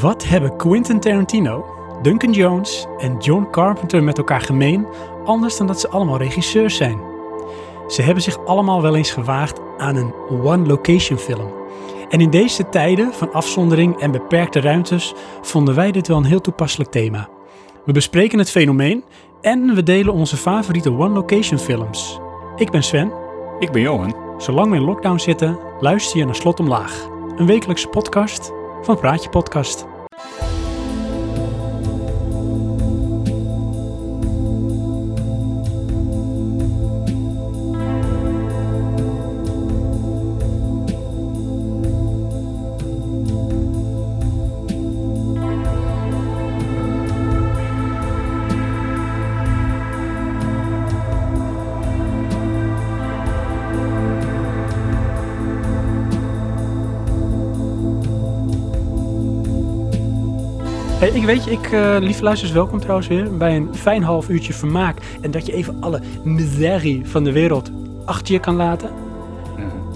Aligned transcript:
Wat 0.00 0.24
hebben 0.24 0.56
Quentin 0.56 1.00
Tarantino, 1.00 1.64
Duncan 2.02 2.32
Jones 2.32 2.86
en 2.98 3.16
John 3.18 3.48
Carpenter 3.50 4.02
met 4.02 4.18
elkaar 4.18 4.40
gemeen, 4.40 4.86
anders 5.24 5.56
dan 5.56 5.66
dat 5.66 5.80
ze 5.80 5.88
allemaal 5.88 6.16
regisseurs 6.16 6.76
zijn? 6.76 6.98
Ze 7.88 8.02
hebben 8.02 8.22
zich 8.22 8.46
allemaal 8.46 8.82
wel 8.82 8.96
eens 8.96 9.10
gewaagd 9.10 9.60
aan 9.76 9.96
een 9.96 10.14
one-location 10.42 11.18
film. 11.18 11.52
En 12.08 12.20
in 12.20 12.30
deze 12.30 12.68
tijden 12.68 13.12
van 13.12 13.32
afzondering 13.32 14.00
en 14.00 14.10
beperkte 14.10 14.60
ruimtes 14.60 15.14
vonden 15.42 15.74
wij 15.74 15.92
dit 15.92 16.08
wel 16.08 16.16
een 16.16 16.24
heel 16.24 16.40
toepasselijk 16.40 16.90
thema. 16.90 17.28
We 17.84 17.92
bespreken 17.92 18.38
het 18.38 18.50
fenomeen 18.50 19.04
en 19.40 19.74
we 19.74 19.82
delen 19.82 20.12
onze 20.12 20.36
favoriete 20.36 20.92
one-location 20.92 21.58
films. 21.58 22.20
Ik 22.56 22.70
ben 22.70 22.82
Sven. 22.82 23.12
Ik 23.58 23.72
ben 23.72 23.82
Johan. 23.82 24.16
Zolang 24.38 24.70
we 24.70 24.76
in 24.76 24.84
lockdown 24.84 25.18
zitten, 25.18 25.58
luister 25.80 26.18
je 26.18 26.24
naar 26.24 26.34
Slot 26.34 26.60
Omlaag. 26.60 27.08
Een 27.36 27.46
wekelijkse 27.46 27.88
podcast 27.88 28.52
van 28.84 28.98
Praatje 28.98 29.28
Podcast. 29.28 29.86
Hey, 61.04 61.12
ik 61.12 61.24
weet 61.24 61.44
je, 61.44 61.50
ik, 61.50 61.72
eh 61.72 61.96
lieve 62.00 62.22
luisteraars, 62.22 62.54
welkom 62.54 62.80
trouwens 62.80 63.08
weer 63.08 63.36
bij 63.36 63.56
een 63.56 63.74
fijn 63.74 64.02
half 64.02 64.28
uurtje 64.28 64.52
vermaak. 64.52 64.98
En 65.20 65.30
dat 65.30 65.46
je 65.46 65.52
even 65.52 65.76
alle 65.80 66.00
miserie 66.22 67.06
van 67.06 67.24
de 67.24 67.32
wereld 67.32 67.70
achter 68.04 68.34
je 68.34 68.40
kan 68.40 68.54
laten. 68.54 68.90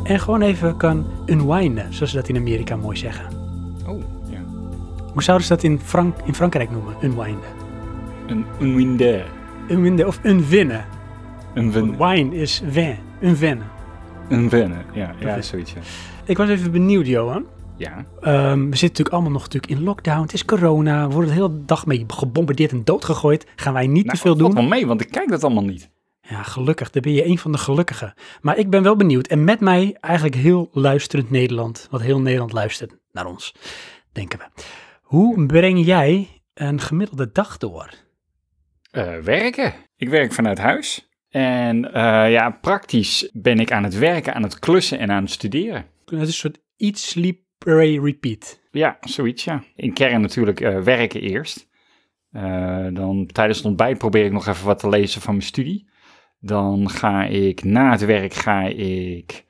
En 0.02 0.20
gewoon 0.20 0.42
even 0.42 0.76
kan 0.76 1.06
unwinden, 1.26 1.94
zoals 1.94 2.10
ze 2.10 2.16
dat 2.16 2.28
in 2.28 2.36
Amerika 2.36 2.76
mooi 2.76 2.96
zeggen. 2.96 3.24
Oh, 3.86 4.02
ja. 4.30 4.38
Hoe 5.12 5.22
zouden 5.22 5.46
ze 5.46 5.54
dat 5.54 5.62
in, 5.62 5.80
Frank 5.84 6.16
in 6.24 6.34
Frankrijk 6.34 6.70
noemen? 6.70 6.94
Unwinden. 7.02 7.50
Een 8.26 8.44
unwinder. 8.60 9.26
Unwinden 9.68 10.06
of 10.06 10.18
unwinnen. 10.22 10.84
Een 11.54 11.72
wen. 11.72 11.96
Wine 11.98 12.36
is 12.36 12.62
vin. 12.70 12.96
Unwinnen. 13.20 13.66
Een 14.28 14.48
wennen. 14.48 14.84
Ja, 14.92 15.14
ja, 15.18 15.42
zoiets. 15.42 15.72
Ja. 15.72 15.80
Ik 16.24 16.36
was 16.36 16.48
even 16.48 16.70
benieuwd, 16.70 17.06
Johan. 17.06 17.44
Ja. 17.78 18.04
Ehm, 18.20 18.58
we 18.58 18.76
zitten 18.76 18.88
natuurlijk 18.88 19.08
allemaal 19.08 19.32
nog 19.32 19.42
natuurlijk 19.42 19.72
in 19.72 19.82
lockdown. 19.82 20.22
Het 20.22 20.32
is 20.32 20.44
corona. 20.44 21.06
We 21.06 21.12
worden 21.12 21.30
de 21.34 21.36
hele 21.40 21.64
dag 21.64 21.86
mee 21.86 22.04
gebombardeerd 22.08 22.72
en 22.72 22.84
doodgegooid. 22.84 23.46
Gaan 23.56 23.72
wij 23.72 23.86
niet 23.86 24.04
Nou, 24.04 24.16
te 24.16 24.22
veel 24.22 24.36
valt 24.36 24.46
doen. 24.54 24.60
wel 24.60 24.70
mee, 24.70 24.86
want 24.86 25.00
ik 25.00 25.10
kijk 25.10 25.28
dat 25.28 25.44
allemaal 25.44 25.64
niet. 25.64 25.90
Ja, 26.20 26.42
gelukkig. 26.42 26.90
Dan 26.90 27.02
ben 27.02 27.12
je 27.12 27.26
een 27.26 27.38
van 27.38 27.52
de 27.52 27.58
gelukkigen. 27.58 28.14
Maar 28.40 28.56
ik 28.58 28.70
ben 28.70 28.82
wel 28.82 28.96
benieuwd. 28.96 29.26
En 29.26 29.44
met 29.44 29.60
mij 29.60 29.96
eigenlijk 30.00 30.34
heel 30.34 30.68
luisterend 30.72 31.30
Nederland. 31.30 31.86
Want 31.90 32.02
heel 32.02 32.20
Nederland 32.20 32.52
luistert 32.52 32.96
naar 33.12 33.26
ons, 33.26 33.54
denken 34.12 34.38
we. 34.38 34.62
Hoe 35.02 35.46
breng 35.46 35.84
jij 35.84 36.28
een 36.54 36.80
gemiddelde 36.80 37.32
dag 37.32 37.56
door? 37.58 37.90
Eh, 38.90 39.16
werken. 39.16 39.72
Ik 39.96 40.08
werk 40.08 40.32
vanuit 40.32 40.58
huis. 40.58 41.08
En 41.28 41.92
eh, 41.92 42.30
ja, 42.32 42.50
praktisch 42.50 43.30
ben 43.32 43.58
ik 43.58 43.72
aan 43.72 43.84
het 43.84 43.98
werken, 43.98 44.34
aan 44.34 44.42
het 44.42 44.58
klussen 44.58 44.98
en 44.98 45.10
aan 45.10 45.22
het 45.22 45.32
studeren. 45.32 45.84
Het 46.04 46.20
is 46.20 46.26
een 46.26 46.32
soort 46.32 46.58
eat, 46.76 46.98
sleep, 46.98 47.38
pray, 47.74 47.98
repeat. 47.98 48.60
Ja, 48.70 48.98
zoiets, 49.00 49.44
ja. 49.44 49.62
In 49.76 49.92
kern 49.92 50.20
natuurlijk 50.20 50.60
eh, 50.60 50.80
werken 50.80 51.20
eerst. 51.20 51.68
Eh, 52.30 52.86
dan 52.92 53.26
tijdens 53.26 53.58
het 53.58 53.66
ontbijt 53.66 53.98
probeer 53.98 54.24
ik 54.24 54.32
nog 54.32 54.46
even 54.46 54.66
wat 54.66 54.78
te 54.78 54.88
lezen 54.88 55.20
van 55.20 55.34
mijn 55.34 55.46
studie. 55.46 55.88
Dan 56.40 56.90
ga 56.90 57.24
ik 57.24 57.64
na 57.64 57.90
het 57.90 58.04
werk 58.04 58.34
ga 58.34 58.62
ik 58.66 59.44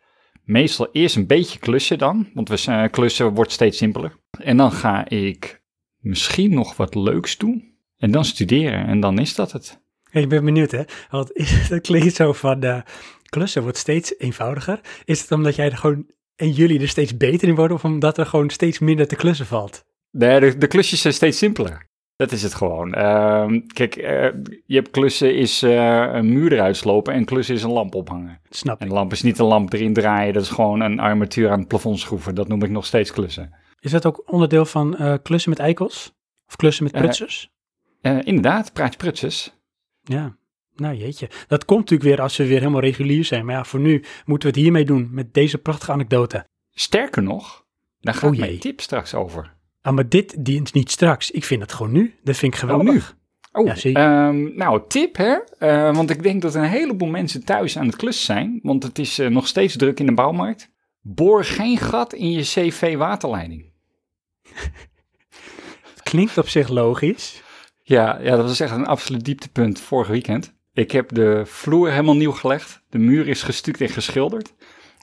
meestal 0.45 0.89
eerst 0.93 1.17
een 1.17 1.27
beetje 1.27 1.59
klussen 1.59 1.99
dan. 1.99 2.29
Want 2.35 2.49
we 2.49 2.57
zijn, 2.57 2.91
klussen 2.91 3.35
wordt 3.35 3.53
steeds 3.53 3.79
simpeler. 3.79 4.17
En 4.41 4.57
dan 4.57 4.73
ga 4.73 5.09
ik 5.09 5.63
misschien 5.99 6.55
nog 6.55 6.77
wat 6.77 6.95
leuks 6.95 7.37
doen. 7.37 7.77
En 7.97 8.11
dan 8.11 8.25
studeren. 8.25 8.87
En 8.87 9.01
dan 9.01 9.19
is 9.19 9.35
dat 9.35 9.53
het. 9.53 9.81
Ik 10.11 10.29
ben 10.29 10.45
benieuwd, 10.45 10.71
hè? 10.71 10.83
Want 11.11 11.33
dat 11.69 11.81
klinkt 11.81 12.15
zo 12.15 12.33
van 12.33 12.63
eh, 12.63 12.81
klussen 13.29 13.63
wordt 13.63 13.79
steeds 13.79 14.19
eenvoudiger. 14.19 14.81
Is 15.05 15.21
het 15.21 15.33
omdat 15.33 15.57
jij 15.57 15.71
er 15.71 15.77
gewoon 15.77 16.07
en 16.39 16.51
jullie 16.51 16.81
er 16.81 16.89
steeds 16.89 17.17
beter 17.17 17.49
in 17.49 17.55
worden, 17.55 17.77
of 17.77 17.85
omdat 17.85 18.19
er 18.19 18.27
gewoon 18.27 18.51
steeds 18.51 18.79
minder 18.79 19.07
te 19.07 19.17
klussen 19.17 19.47
valt? 19.47 19.85
Nee, 20.11 20.41
de, 20.41 20.59
de 20.59 20.67
klusjes 20.67 21.01
zijn 21.01 21.15
steeds 21.15 21.39
simpeler. 21.39 21.87
Dat 22.17 22.33
is 22.33 22.43
het 22.43 22.55
gewoon. 22.55 22.95
Ehm, 22.95 23.61
kijk, 23.67 23.97
eh, 23.97 24.29
je 24.67 24.75
hebt 24.75 24.91
klussen 24.91 25.35
is 25.35 25.63
eh, 25.63 26.09
een 26.13 26.33
muur 26.33 26.53
eruit 26.53 26.77
slopen 26.77 27.15
en 27.15 27.25
klussen 27.25 27.55
is 27.55 27.63
een 27.63 27.71
lamp 27.71 27.95
ophangen. 27.95 28.41
Snap 28.51 28.79
En 28.81 28.85
ik. 28.85 28.93
de 28.93 28.99
lamp 28.99 29.13
is 29.13 29.23
niet 29.23 29.39
een 29.39 29.47
lamp 29.47 29.73
erin 29.73 29.93
draaien, 29.93 30.33
dat 30.33 30.43
is 30.43 30.49
gewoon 30.49 30.81
een 30.81 31.01
armatuur 31.01 31.51
aan 31.51 31.59
het 31.59 31.69
plafond 31.69 31.99
schroeven. 31.99 32.35
Dat 32.35 32.49
noem 32.49 32.63
ik 32.63 32.71
nog 32.71 32.87
steeds 32.87 33.13
klussen. 33.13 33.55
Is 33.81 33.91
dat 33.91 34.07
ook 34.07 34.23
onderdeel 34.33 34.65
van 34.65 34.97
eh, 34.97 35.15
klussen 35.23 35.51
met 35.51 35.59
eikels? 35.59 36.13
Of 36.49 36.57
klussen 36.57 36.85
met 36.85 36.93
prutsers? 36.93 37.51
Inderdaad, 38.01 38.73
praatje 38.73 38.99
prutses. 38.99 39.57
Ja. 40.03 40.37
Nou 40.79 40.95
jeetje. 40.95 41.31
Dat 41.49 41.65
komt 41.65 41.81
natuurlijk 41.81 42.09
weer 42.11 42.21
als 42.21 42.37
we 42.37 42.47
weer 42.47 42.59
helemaal 42.59 42.81
regulier 42.81 43.25
zijn. 43.25 43.45
Maar 43.45 43.55
ja, 43.55 43.65
voor 43.65 43.81
nu 43.81 44.05
moeten 44.25 44.49
we 44.49 44.55
het 44.55 44.65
hiermee 44.65 44.85
doen 44.85 45.09
met 45.11 45.35
deze 45.35 45.59
prachtige 45.59 45.93
anekdote. 45.93 46.47
Sterker 46.71 47.23
nog, 47.23 47.65
daar 48.01 48.15
gaat 48.15 48.31
Oh 48.31 48.37
jee. 48.37 48.47
mijn 48.47 48.59
tip 48.59 48.81
straks 48.81 49.15
over. 49.15 49.57
Ah, 49.83 49.95
maar 49.95 50.09
dit 50.09 50.45
dient 50.45 50.73
niet 50.75 50.91
straks. 50.91 51.31
Ik 51.31 51.45
vind 51.45 51.63
het 51.63 51.73
gewoon 51.73 51.93
nu. 51.93 52.15
Dat 52.23 52.37
vind 52.37 52.53
ik 52.55 52.59
geweldig. 52.59 53.17
Oh, 53.53 53.67
Ja, 53.67 53.75
zie. 53.75 53.95
ehm, 53.95 54.57
nou, 54.57 54.83
tip 54.89 55.17
hè. 55.17 55.37
Eh, 55.59 55.95
want 55.95 56.11
ik 56.11 56.23
denk 56.23 56.43
dat 56.43 56.55
een 56.55 56.63
heleboel 56.63 57.09
mensen 57.09 57.45
thuis 57.45 57.79
aan 57.79 57.87
het 57.87 57.97
klussen 57.97 58.25
zijn. 58.25 58.59
Want 58.63 58.83
het 58.83 58.99
is 58.99 59.19
eh, 59.19 59.29
nog 59.29 59.47
steeds 59.47 59.77
druk 59.77 60.01
in 60.01 60.07
de 60.07 60.15
bouwmarkt. 60.15 60.71
Boor 61.01 61.45
geen 61.45 61.77
gat 61.79 62.13
in 62.13 62.31
je 62.31 62.43
CV-waterleiding. 62.43 63.73
Klinkt 66.03 66.39
op 66.39 66.49
zich 66.49 66.69
logisch. 66.69 67.43
Ja, 67.83 68.19
ja, 68.21 68.37
dat 68.37 68.45
was 68.47 68.61
echt 68.61 68.73
een 68.73 68.87
absoluut 68.87 69.25
dieptepunt 69.25 69.81
vorig 69.81 70.09
weekend. 70.09 70.55
Ik 70.79 70.91
heb 70.91 71.15
de 71.15 71.43
vloer 71.45 71.91
helemaal 71.91 72.17
nieuw 72.17 72.33
gelegd. 72.33 72.83
De 72.89 72.99
muur 72.99 73.29
is 73.29 73.43
gestuukt 73.43 73.81
en 73.81 73.89
geschilderd. 73.89 74.55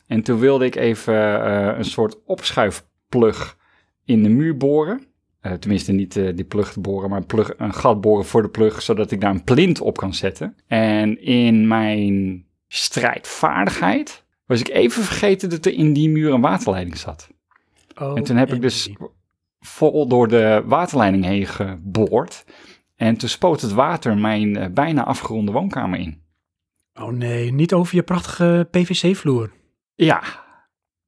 En 0.08 0.22
toen 0.22 0.40
wilde 0.40 0.66
ik 0.66 0.75
even 0.75 1.44
eh, 1.46 1.78
een 1.78 1.86
soort 1.86 2.24
opschuifplug 2.25 3.58
in 4.06 4.24
de 4.24 4.30
muur 4.30 4.58
boren. 4.58 5.06
Eh, 5.40 5.53
tenminste, 5.53 5.91
niet 5.91 6.18
eh, 6.18 6.36
die 6.36 6.46
plug 6.46 6.72
te 6.72 6.80
boren, 6.80 7.09
maar 7.09 7.19
een, 7.19 7.25
plug, 7.25 7.53
een 7.58 7.74
gat 7.74 8.02
boren 8.02 8.25
voor 8.25 8.41
de 8.41 8.50
plug, 8.50 8.81
zodat 8.81 9.12
ik 9.12 9.22
daar 9.22 9.31
een 9.31 9.44
plint 9.44 9.81
op 9.81 9.97
kan 9.97 10.13
zetten. 10.13 10.56
En 10.68 11.22
in 11.22 11.68
mijn 11.68 12.46
strijdvaardigheid 12.68 14.24
was 14.46 14.59
ik 14.59 14.69
even 14.69 15.03
vergeten 15.03 15.50
dat 15.50 15.66
er 15.66 15.74
in 15.74 15.94
die 15.94 16.09
muur 16.09 16.34
een 16.34 16.42
waterleiding 16.42 16.97
zat. 16.97 17.30
Oh, 18.02 18.18
En 18.18 18.24
toen 18.24 18.38
heb 18.38 18.53
ik 18.53 18.62
dus 18.62 18.90
vol 19.59 20.07
door 20.07 20.28
de 20.28 20.63
waterleiding 20.66 21.25
heen 21.25 21.46
geboord. 21.46 22.46
En 22.95 23.17
toen 23.17 23.29
spoot 23.29 23.61
het 23.61 23.72
water 23.72 24.17
mijn 24.17 24.56
eh, 24.56 24.69
bijna 24.69 25.06
afgeronde 25.06 25.51
woonkamer 25.51 26.00
in. 26.00 26.23
Oh 26.94 27.11
nee, 27.11 27.53
niet 27.53 27.73
over 27.73 27.95
je 27.95 28.03
prachtige 28.03 28.67
PVC-vloer. 28.72 29.51
Ja, 29.94 30.23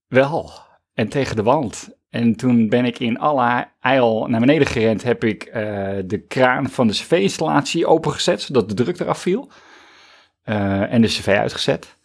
wel. 0.08 0.52
En 0.94 1.10
tegen 1.10 1.36
de 1.36 1.44
wand. 1.44 1.96
En 2.10 2.36
toen 2.36 2.70
ben 2.70 2.86
ik 2.86 3.00
in 3.00 3.20
alle 3.20 3.68
eil 3.80 4.28
naar 4.28 4.40
beneden 4.40 4.68
gerend. 4.68 5.04
Heb 5.04 5.24
ik 5.24 5.44
eh, 5.44 5.64
de 6.06 6.24
kraan 6.28 6.70
van 6.70 6.88
de 6.88 6.94
cv-installatie 6.94 7.88
opengezet, 7.88 8.42
zodat 8.42 8.70
de 8.70 8.76
druk 8.76 9.00
eraf 9.00 9.20
viel. 9.20 9.52
Eh, 10.42 10.94
en 10.94 11.02
de 11.02 11.08
cv 11.08 11.28
uitgezet. 11.28 11.98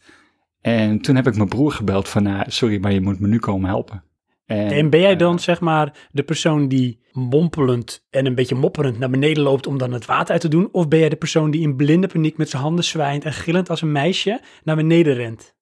En 0.60 1.00
toen 1.00 1.16
heb 1.16 1.26
ik 1.26 1.36
mijn 1.36 1.48
broer 1.48 1.72
gebeld 1.72 2.08
van, 2.08 2.22
nou, 2.22 2.44
sorry, 2.46 2.80
maar 2.80 2.92
je 2.92 3.00
moet 3.00 3.20
me 3.20 3.28
nu 3.28 3.38
komen 3.38 3.68
helpen. 3.68 4.04
En 4.46 4.90
ben 4.90 5.00
jij 5.00 5.12
eh, 5.12 5.18
dan 5.18 5.38
zeg 5.38 5.60
maar 5.60 6.08
de 6.10 6.22
persoon 6.22 6.68
die 6.68 7.00
mompelend 7.12 8.06
en 8.10 8.26
een 8.26 8.34
beetje 8.34 8.54
mopperend 8.54 8.98
naar 8.98 9.10
beneden 9.10 9.42
loopt 9.42 9.66
om 9.66 9.78
dan 9.78 9.92
het 9.92 10.04
water 10.04 10.32
uit 10.32 10.40
te 10.40 10.48
doen? 10.48 10.68
Of 10.72 10.88
ben 10.88 10.98
jij 10.98 11.08
de 11.08 11.16
persoon 11.16 11.50
die 11.50 11.60
in 11.62 11.76
blinde 11.76 12.06
paniek 12.06 12.36
met 12.36 12.50
zijn 12.50 12.62
handen 12.62 12.84
zwijnt 12.84 13.24
en 13.24 13.32
gillend 13.32 13.70
als 13.70 13.82
een 13.82 13.92
meisje 13.92 14.40
naar 14.64 14.76
beneden 14.76 15.14
rent? 15.14 15.54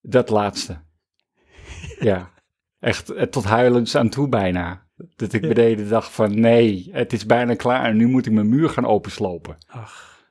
Dat 0.00 0.28
laatste. 0.30 0.80
ja, 2.00 2.30
echt 2.78 3.10
eh, 3.10 3.22
tot 3.26 3.44
huilens 3.44 3.96
aan 3.96 4.08
toe 4.08 4.28
bijna. 4.28 4.82
Dat 5.16 5.32
ik 5.32 5.42
Ja. 5.42 5.48
beneden 5.48 5.88
dacht 5.88 6.12
van 6.12 6.40
nee, 6.40 6.88
het 6.92 7.12
is 7.12 7.26
bijna 7.26 7.54
klaar 7.54 7.84
en 7.84 7.96
nu 7.96 8.06
moet 8.06 8.26
ik 8.26 8.32
mijn 8.32 8.48
muur 8.48 8.68
gaan 8.68 8.86
openslopen. 8.86 9.56
Ach, 9.66 10.22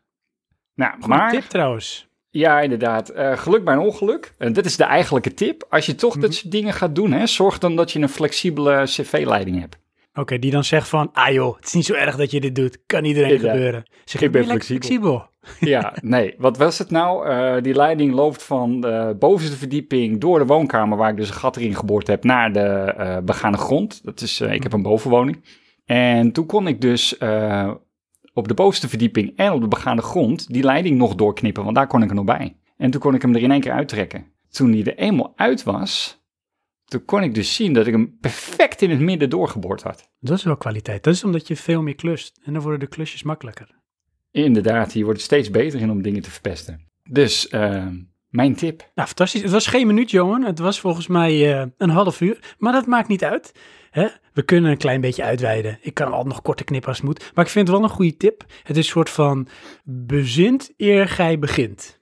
Nou, 0.75 1.07
maar 1.07 1.31
tip 1.31 1.43
trouwens. 1.43 2.07
Ja, 2.33 2.59
inderdaad, 2.61 3.09
eh, 3.09 3.37
geluk 3.37 3.63
bij 3.63 3.73
een 3.73 3.79
ongeluk. 3.79 4.33
En 4.37 4.53
dit 4.53 4.65
is 4.65 4.77
de 4.77 4.83
eigenlijke 4.83 5.33
tip. 5.33 5.65
Als 5.69 5.85
je 5.85 5.95
toch 5.95 6.13
Mhm. 6.13 6.21
dat 6.21 6.33
soort 6.33 6.51
dingen 6.51 6.73
gaat 6.73 6.95
doen, 6.95 7.11
hè, 7.11 7.27
zorg 7.27 7.57
dan 7.57 7.75
dat 7.75 7.91
je 7.91 7.99
een 7.99 8.09
flexibele 8.09 8.81
cv-leiding 8.83 9.59
hebt. 9.59 9.77
Oké, 10.13 10.39
die 10.39 10.51
dan 10.51 10.63
zegt 10.63 10.87
van, 10.87 11.09
ah 11.13 11.31
joh, 11.33 11.55
het 11.55 11.65
is 11.65 11.73
niet 11.73 11.85
zo 11.85 11.93
erg 11.93 12.15
dat 12.15 12.31
je 12.31 12.39
dit 12.39 12.55
doet. 12.55 12.77
Kan 12.85 13.05
iedereen 13.05 13.41
Ja. 13.41 13.51
gebeuren. 13.51 13.83
Zeg, 14.05 14.21
Ik 14.21 14.31
ben 14.31 14.45
flexibel. 14.45 15.25
Ja, 15.59 15.93
nee. 16.01 16.33
Wat 16.37 16.57
was 16.57 16.77
het 16.77 16.89
nou? 16.91 17.27
Eh, 17.27 17.61
die 17.63 17.73
leiding 17.75 18.13
loopt 18.13 18.43
van 18.43 18.81
de 18.81 19.15
bovenste 19.19 19.57
verdieping 19.57 20.19
door 20.21 20.39
de 20.39 20.45
woonkamer, 20.45 20.97
waar 20.97 21.09
ik 21.09 21.17
dus 21.17 21.27
een 21.29 21.33
gat 21.35 21.57
erin 21.57 21.75
geboord 21.75 22.07
heb, 22.07 22.23
naar 22.23 22.53
de 22.53 22.59
eh 22.97 23.17
begane 23.23 23.57
grond. 23.57 24.03
Dat 24.03 24.21
is, 24.21 24.39
eh, 24.39 24.53
ik 24.53 24.63
heb 24.63 24.73
een 24.73 24.81
bovenwoning. 24.81 25.43
En 25.85 26.31
toen 26.31 26.45
kon 26.45 26.67
ik 26.67 26.81
dus 26.81 27.17
eh, 27.17 27.71
op 28.33 28.47
de 28.47 28.53
bovenste 28.53 28.89
verdieping 28.89 29.33
en 29.35 29.51
op 29.51 29.61
de 29.61 29.67
begaande 29.67 30.01
grond 30.01 30.53
die 30.53 30.63
leiding 30.63 30.97
nog 30.97 31.15
doorknippen, 31.15 31.63
want 31.63 31.75
daar 31.75 31.87
kon 31.87 32.03
ik 32.03 32.09
er 32.09 32.15
nog 32.15 32.25
bij. 32.25 32.57
En 32.77 32.91
toen 32.91 33.01
kon 33.01 33.15
ik 33.15 33.21
hem 33.21 33.35
er 33.35 33.41
in 33.41 33.51
één 33.51 33.61
keer 33.61 33.71
uittrekken. 33.71 34.25
Toen 34.49 34.71
hij 34.71 34.83
er 34.83 34.97
eenmaal 34.97 35.33
uit 35.35 35.63
was, 35.63 36.21
toen 36.85 37.05
kon 37.05 37.23
ik 37.23 37.35
dus 37.35 37.55
zien 37.55 37.73
dat 37.73 37.87
ik 37.87 37.93
hem 37.93 38.17
perfect 38.21 38.81
in 38.81 38.89
het 38.89 38.99
midden 38.99 39.29
doorgeboord 39.29 39.83
had. 39.83 40.09
Dat 40.19 40.37
is 40.37 40.43
wel 40.43 40.57
kwaliteit. 40.57 41.03
Dat 41.03 41.13
is 41.13 41.23
omdat 41.23 41.47
je 41.47 41.55
veel 41.55 41.81
meer 41.81 41.95
klust. 41.95 42.39
En 42.43 42.53
dan 42.53 42.61
worden 42.61 42.79
de 42.79 42.87
klusjes 42.87 43.23
makkelijker. 43.23 43.81
Inderdaad, 44.31 44.91
hier 44.91 45.03
wordt 45.03 45.17
het 45.17 45.27
steeds 45.27 45.49
beter 45.49 45.79
in 45.79 45.91
om 45.91 46.01
dingen 46.01 46.21
te 46.21 46.31
verpesten. 46.31 46.91
Dus 47.09 47.51
uh, 47.51 47.87
mijn 48.29 48.55
tip. 48.55 48.91
Nou, 48.95 49.07
fantastisch. 49.07 49.41
Het 49.41 49.51
was 49.51 49.67
geen 49.67 49.87
minuut, 49.87 50.11
Johan. 50.11 50.43
Het 50.43 50.59
was 50.59 50.79
volgens 50.79 51.07
mij 51.07 51.61
uh, 51.61 51.65
een 51.77 51.89
half 51.89 52.21
uur. 52.21 52.55
Maar 52.57 52.73
dat 52.73 52.85
maakt 52.85 53.07
niet 53.07 53.23
uit. 53.23 53.51
Hè? 53.93 54.07
We 54.33 54.43
kunnen 54.43 54.71
een 54.71 54.77
klein 54.77 55.01
beetje 55.01 55.23
uitweiden. 55.23 55.77
Ik 55.81 55.93
kan 55.93 56.07
altijd 56.07 56.27
nog 56.27 56.41
korte 56.41 56.63
knippen 56.63 56.89
als 56.89 56.97
het 56.97 57.05
moet. 57.05 57.31
Maar 57.33 57.45
ik 57.45 57.51
vind 57.51 57.67
het 57.67 57.77
wel 57.77 57.85
een 57.85 57.95
goede 57.95 58.17
tip. 58.17 58.43
Het 58.63 58.77
is 58.77 58.85
een 58.85 58.91
soort 58.91 59.09
van 59.09 59.47
bezint 59.83 60.73
eer 60.77 61.07
gij 61.07 61.39
begint. 61.39 61.99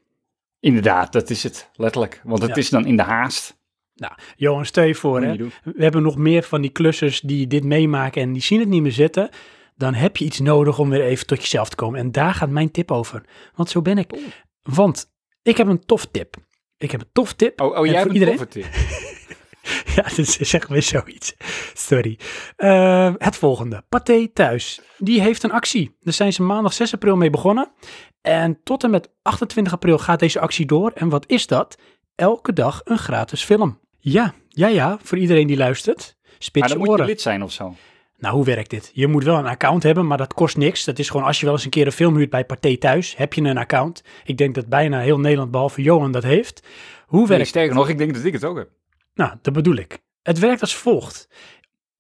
Inderdaad, 0.59 1.13
dat 1.13 1.29
is 1.29 1.43
het, 1.43 1.69
letterlijk. 1.73 2.21
Want 2.23 2.41
het 2.41 2.49
ja. 2.49 2.55
is 2.55 2.69
dan 2.69 2.85
in 2.85 2.95
de 2.97 3.03
haast. 3.03 3.57
Nou, 3.95 4.13
Johan, 4.35 4.65
stel 4.65 4.83
je 4.83 4.95
voor, 4.95 5.21
hè? 5.21 5.35
we 5.63 5.83
hebben 5.83 6.01
nog 6.01 6.17
meer 6.17 6.43
van 6.43 6.61
die 6.61 6.71
klussers 6.71 7.21
die 7.21 7.47
dit 7.47 7.63
meemaken 7.63 8.21
en 8.21 8.33
die 8.33 8.41
zien 8.41 8.59
het 8.59 8.69
niet 8.69 8.81
meer 8.81 8.91
zitten. 8.91 9.29
Dan 9.75 9.93
heb 9.93 10.17
je 10.17 10.25
iets 10.25 10.39
nodig 10.39 10.79
om 10.79 10.89
weer 10.89 11.03
even 11.03 11.27
tot 11.27 11.41
jezelf 11.41 11.69
te 11.69 11.75
komen. 11.75 11.99
En 11.99 12.11
daar 12.11 12.33
gaat 12.33 12.49
mijn 12.49 12.71
tip 12.71 12.91
over. 12.91 13.23
Want 13.55 13.69
zo 13.69 13.81
ben 13.81 13.97
ik. 13.97 14.19
Want 14.63 15.11
ik 15.43 15.57
heb 15.57 15.67
een 15.67 15.85
tof 15.85 16.05
tip. 16.05 16.35
Ik 16.77 16.91
heb 16.91 17.01
een 17.01 17.09
tof 17.11 17.33
tip. 17.33 17.61
Oh, 17.61 17.77
oh 17.77 17.85
jij 17.85 17.95
hebt 17.95 18.07
een 18.07 18.13
iedereen... 18.13 18.37
toffe 18.37 18.51
tip. 18.51 18.65
ja, 19.95 20.01
dat 20.01 20.17
is 20.17 20.37
zeg 20.37 20.67
weer 20.67 20.83
zoiets. 20.83 21.35
Sorry. 21.73 22.19
Uh, 22.57 23.13
het 23.17 23.35
volgende. 23.35 23.83
Pathé 23.89 24.27
Thuis. 24.33 24.81
Die 24.97 25.21
heeft 25.21 25.43
een 25.43 25.51
actie. 25.51 25.95
Daar 25.99 26.13
zijn 26.13 26.33
ze 26.33 26.43
maandag 26.43 26.73
6 26.73 26.93
april 26.93 27.15
mee 27.15 27.29
begonnen. 27.29 27.71
En 28.21 28.59
tot 28.63 28.83
en 28.83 28.89
met 28.89 29.09
28 29.21 29.73
april 29.73 29.97
gaat 29.97 30.19
deze 30.19 30.39
actie 30.39 30.65
door. 30.65 30.91
En 30.95 31.09
wat 31.09 31.23
is 31.27 31.47
dat? 31.47 31.77
Elke 32.15 32.53
dag 32.53 32.81
een 32.83 32.97
gratis 32.97 33.43
film. 33.43 33.79
Ja, 33.99 34.33
ja, 34.47 34.67
ja, 34.67 34.97
voor 35.03 35.17
iedereen 35.17 35.47
die 35.47 35.57
luistert. 35.57 36.17
Spits 36.37 36.67
maar 36.67 36.77
dan 36.77 36.87
moet 36.87 36.97
je 36.97 37.05
lid 37.05 37.21
zijn 37.21 37.43
of 37.43 37.51
zo. 37.51 37.75
Nou, 38.17 38.35
hoe 38.35 38.45
werkt 38.45 38.69
dit? 38.69 38.91
Je 38.93 39.07
moet 39.07 39.23
wel 39.23 39.37
een 39.37 39.47
account 39.47 39.83
hebben, 39.83 40.07
maar 40.07 40.17
dat 40.17 40.33
kost 40.33 40.57
niks. 40.57 40.83
Dat 40.83 40.99
is 40.99 41.09
gewoon 41.09 41.25
als 41.25 41.39
je 41.39 41.45
wel 41.45 41.53
eens 41.53 41.63
een 41.63 41.69
keer 41.69 41.85
een 41.85 41.91
film 41.91 42.15
huurt 42.15 42.29
bij 42.29 42.45
Pathé 42.45 42.77
Thuis, 42.77 43.17
heb 43.17 43.33
je 43.33 43.41
een 43.41 43.57
account. 43.57 44.03
Ik 44.23 44.37
denk 44.37 44.55
dat 44.55 44.67
bijna 44.67 44.99
heel 44.99 45.19
Nederland, 45.19 45.51
behalve 45.51 45.81
Johan, 45.81 46.11
dat 46.11 46.23
heeft. 46.23 46.67
Hoe 47.05 47.19
nee, 47.19 47.27
werkt 47.27 47.47
Sterker 47.47 47.75
nog, 47.75 47.89
ik 47.89 47.97
denk 47.97 48.13
dat 48.13 48.23
ik 48.23 48.33
het 48.33 48.45
ook 48.45 48.57
heb. 48.57 48.69
Nou, 49.13 49.33
dat 49.41 49.53
bedoel 49.53 49.75
ik. 49.75 49.99
Het 50.23 50.39
werkt 50.39 50.61
als 50.61 50.75
volgt. 50.75 51.29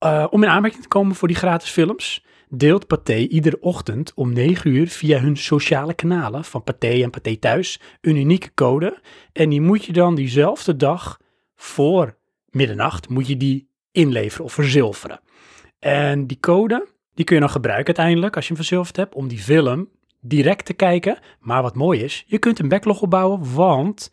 Uh, 0.03 0.27
om 0.29 0.43
in 0.43 0.49
aanmerking 0.49 0.81
te 0.81 0.87
komen 0.87 1.15
voor 1.15 1.27
die 1.27 1.37
gratis 1.37 1.69
films, 1.69 2.25
deelt 2.49 2.87
Pathé 2.87 3.15
iedere 3.15 3.57
ochtend 3.59 4.13
om 4.13 4.33
9 4.33 4.71
uur 4.71 4.87
via 4.87 5.19
hun 5.19 5.37
sociale 5.37 5.93
kanalen 5.93 6.43
van 6.43 6.63
Pathé 6.63 7.03
en 7.03 7.09
Pathé 7.09 7.35
Thuis 7.35 7.79
een 8.01 8.15
unieke 8.15 8.53
code. 8.53 9.01
En 9.33 9.49
die 9.49 9.61
moet 9.61 9.85
je 9.85 9.93
dan 9.93 10.15
diezelfde 10.15 10.75
dag 10.75 11.19
voor 11.55 12.17
middernacht, 12.49 13.09
moet 13.09 13.27
je 13.27 13.37
die 13.37 13.69
inleveren 13.91 14.45
of 14.45 14.53
verzilveren. 14.53 15.19
En 15.79 16.27
die 16.27 16.39
code, 16.39 16.87
die 17.13 17.25
kun 17.25 17.35
je 17.35 17.41
dan 17.41 17.49
gebruiken 17.49 17.85
uiteindelijk 17.85 18.35
als 18.35 18.47
je 18.47 18.53
hem 18.53 18.63
verzilverd 18.63 18.95
hebt, 18.95 19.15
om 19.15 19.27
die 19.27 19.39
film 19.39 19.89
direct 20.19 20.65
te 20.65 20.73
kijken. 20.73 21.19
Maar 21.39 21.61
wat 21.61 21.75
mooi 21.75 22.03
is, 22.03 22.23
je 22.27 22.37
kunt 22.37 22.59
een 22.59 22.67
backlog 22.67 23.01
opbouwen, 23.01 23.53
want 23.53 24.11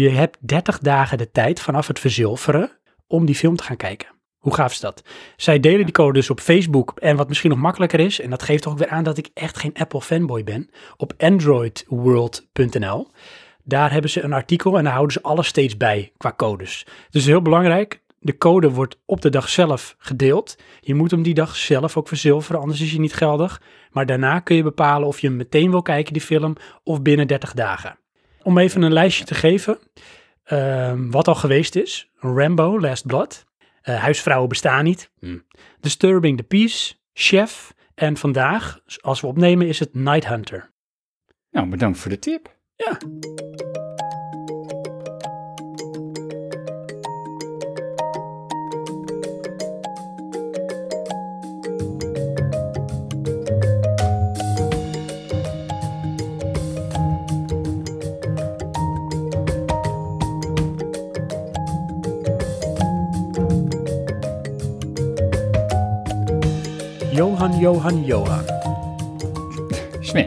je 0.00 0.10
hebt 0.10 0.38
30 0.40 0.78
dagen 0.78 1.18
de 1.18 1.30
tijd 1.30 1.60
vanaf 1.60 1.86
het 1.86 1.98
verzilveren 1.98 2.70
om 3.06 3.24
die 3.24 3.34
film 3.34 3.56
te 3.56 3.64
gaan 3.64 3.76
kijken. 3.76 4.08
Hoe 4.38 4.54
gaaf 4.54 4.72
is 4.72 4.80
dat? 4.80 5.02
Zij 5.36 5.60
delen 5.60 5.84
die 5.84 5.94
code 5.94 6.12
dus 6.12 6.30
op 6.30 6.40
Facebook 6.40 6.92
en 6.98 7.16
wat 7.16 7.28
misschien 7.28 7.50
nog 7.50 7.58
makkelijker 7.58 8.00
is, 8.00 8.20
en 8.20 8.30
dat 8.30 8.42
geeft 8.42 8.62
toch 8.62 8.72
ook 8.72 8.78
weer 8.78 8.88
aan 8.88 9.04
dat 9.04 9.18
ik 9.18 9.30
echt 9.34 9.56
geen 9.56 9.74
Apple 9.74 10.00
fanboy 10.00 10.44
ben, 10.44 10.70
op 10.96 11.12
androidworld.nl. 11.18 13.10
Daar 13.64 13.92
hebben 13.92 14.10
ze 14.10 14.22
een 14.22 14.32
artikel 14.32 14.76
en 14.76 14.84
daar 14.84 14.92
houden 14.92 15.12
ze 15.12 15.22
alles 15.22 15.46
steeds 15.46 15.76
bij 15.76 16.12
qua 16.16 16.32
codes. 16.36 16.86
Dus 17.10 17.24
heel 17.26 17.42
belangrijk, 17.42 18.02
de 18.18 18.38
code 18.38 18.70
wordt 18.70 18.98
op 19.06 19.20
de 19.20 19.30
dag 19.30 19.48
zelf 19.48 19.94
gedeeld. 19.98 20.58
Je 20.80 20.94
moet 20.94 21.10
hem 21.10 21.22
die 21.22 21.34
dag 21.34 21.56
zelf 21.56 21.96
ook 21.96 22.08
verzilveren, 22.08 22.60
anders 22.60 22.80
is 22.80 22.90
hij 22.90 23.00
niet 23.00 23.14
geldig. 23.14 23.62
Maar 23.90 24.06
daarna 24.06 24.40
kun 24.40 24.56
je 24.56 24.62
bepalen 24.62 25.08
of 25.08 25.20
je 25.20 25.26
hem 25.26 25.36
meteen 25.36 25.70
wil 25.70 25.82
kijken, 25.82 26.12
die 26.12 26.22
film, 26.22 26.56
of 26.82 27.02
binnen 27.02 27.26
30 27.26 27.52
dagen. 27.52 27.98
Om 28.44 28.58
even 28.58 28.82
een 28.82 28.92
lijstje 28.92 29.24
te 29.24 29.34
geven, 29.34 29.78
uh, 30.52 30.92
wat 30.96 31.28
al 31.28 31.34
geweest 31.34 31.76
is. 31.76 32.10
Rambo, 32.16 32.80
Last 32.80 33.06
Blood. 33.06 33.44
Uh, 33.84 33.96
huisvrouwen 33.96 34.48
bestaan 34.48 34.84
niet. 34.84 35.10
Hm. 35.18 35.38
Disturbing 35.80 36.36
the 36.36 36.42
Peace, 36.42 36.94
Chef. 37.12 37.74
En 37.94 38.16
vandaag, 38.16 38.80
als 39.00 39.20
we 39.20 39.26
opnemen, 39.26 39.68
is 39.68 39.78
het 39.78 39.94
Night 39.94 40.28
Hunter. 40.28 40.70
Nou, 41.50 41.68
bedankt 41.68 41.98
voor 41.98 42.10
de 42.10 42.18
tip. 42.18 42.56
Ja. 42.76 42.98
Johan, 67.14 67.58
Johan, 67.58 68.04
Johan. 68.04 68.44
Sven. 70.00 70.26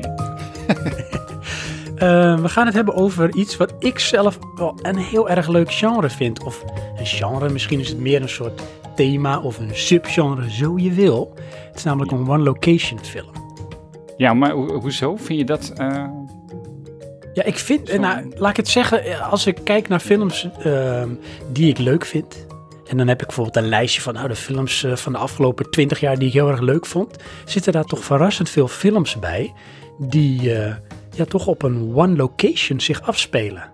uh, 1.96 2.40
we 2.44 2.50
gaan 2.50 2.66
het 2.66 2.76
hebben 2.76 2.94
over 2.96 3.36
iets 3.36 3.58
wat 3.58 3.74
ik 3.80 4.00
zelf 4.00 4.40
wel 4.56 4.80
een 4.82 4.98
heel 4.98 5.30
erg 5.30 5.48
leuk 5.48 5.74
genre 5.74 6.10
vind. 6.10 6.44
Of 6.44 6.64
een 6.98 7.06
genre, 7.06 7.50
misschien 7.50 7.80
is 7.80 7.90
het 7.90 8.00
meer 8.00 8.22
een 8.22 8.30
soort 8.30 8.62
thema 8.96 9.40
of 9.40 9.60
een 9.60 9.70
subgenre, 9.74 10.52
zo 10.52 10.78
je 10.78 10.92
wil. 10.92 11.34
Het 11.68 11.76
is 11.76 11.84
namelijk 11.84 12.12
een 12.12 12.30
one-location 12.30 13.00
film. 13.04 13.32
Ja, 14.18 14.34
maar 14.34 14.52
ho 14.52 14.80
hoezo? 14.80 15.16
Vind 15.16 15.40
je 15.40 15.46
dat... 15.46 15.74
Uh... 15.82 16.04
Ja, 17.34 17.44
ik 17.44 17.58
vind, 17.58 17.98
nou, 17.98 18.32
laat 18.36 18.50
ik 18.50 18.58
het 18.58 18.68
zeggen, 18.68 19.22
als 19.30 19.46
ik 19.46 19.60
kijk 19.64 19.88
naar 19.88 20.00
films 20.00 20.48
uh, 20.66 21.04
die 21.52 21.70
ik 21.70 21.78
leuk 21.78 22.06
vind, 22.06 22.47
en 22.90 22.98
dan 22.98 23.08
heb 23.08 23.20
ik 23.20 23.28
bijvoorbeeld 23.28 23.56
een 23.56 23.70
lijstje 23.70 24.02
van 24.02 24.14
nou, 24.14 24.28
de 24.28 24.36
films 24.36 24.84
uh, 24.84 24.96
van 24.96 25.12
de 25.12 25.18
afgelopen 25.18 25.70
20 25.70 26.00
jaar 26.00 26.18
die 26.18 26.28
ik 26.28 26.34
heel 26.34 26.50
erg 26.50 26.60
leuk 26.60 26.86
vond. 26.86 27.16
Zitten 27.46 27.74
daar 27.74 27.84
toch 27.84 28.04
verrassend 28.04 28.50
veel 28.50 28.68
films 28.68 29.20
bij 29.20 29.54
die 29.98 30.42
uh, 30.42 30.76
ja, 31.16 31.26
toch 31.26 31.48
op 31.48 31.64
een 31.64 31.96
one 31.96 32.16
location 32.16 32.80
zich 32.80 33.02
afspelen. 33.02 33.72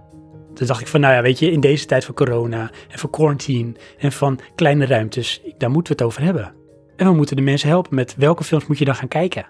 Toen 0.54 0.68
dacht 0.68 0.82
ik 0.82 0.88
van, 0.88 1.00
nou 1.00 1.14
ja, 1.14 1.22
weet 1.22 1.40
je, 1.40 1.52
in 1.52 1.60
deze 1.60 1.86
tijd 1.86 2.06
van 2.06 2.16
corona 2.16 2.72
en 2.90 3.00
van 3.00 3.10
quarantine 3.10 3.74
en 3.98 4.12
van 4.12 4.40
kleine 4.56 4.86
ruimtes, 4.86 5.42
daar 5.58 5.70
moeten 5.70 5.96
we 5.96 6.04
het 6.04 6.12
over 6.12 6.24
hebben. 6.24 6.54
En 6.96 7.08
we 7.08 7.14
moeten 7.14 7.36
de 7.36 7.42
mensen 7.42 7.70
helpen 7.70 7.96
met 7.96 8.16
welke 8.16 8.44
films 8.44 8.66
moet 8.66 8.78
je 8.78 8.86
dan 8.86 8.96
gaan 8.96 9.08
kijken. 9.08 9.46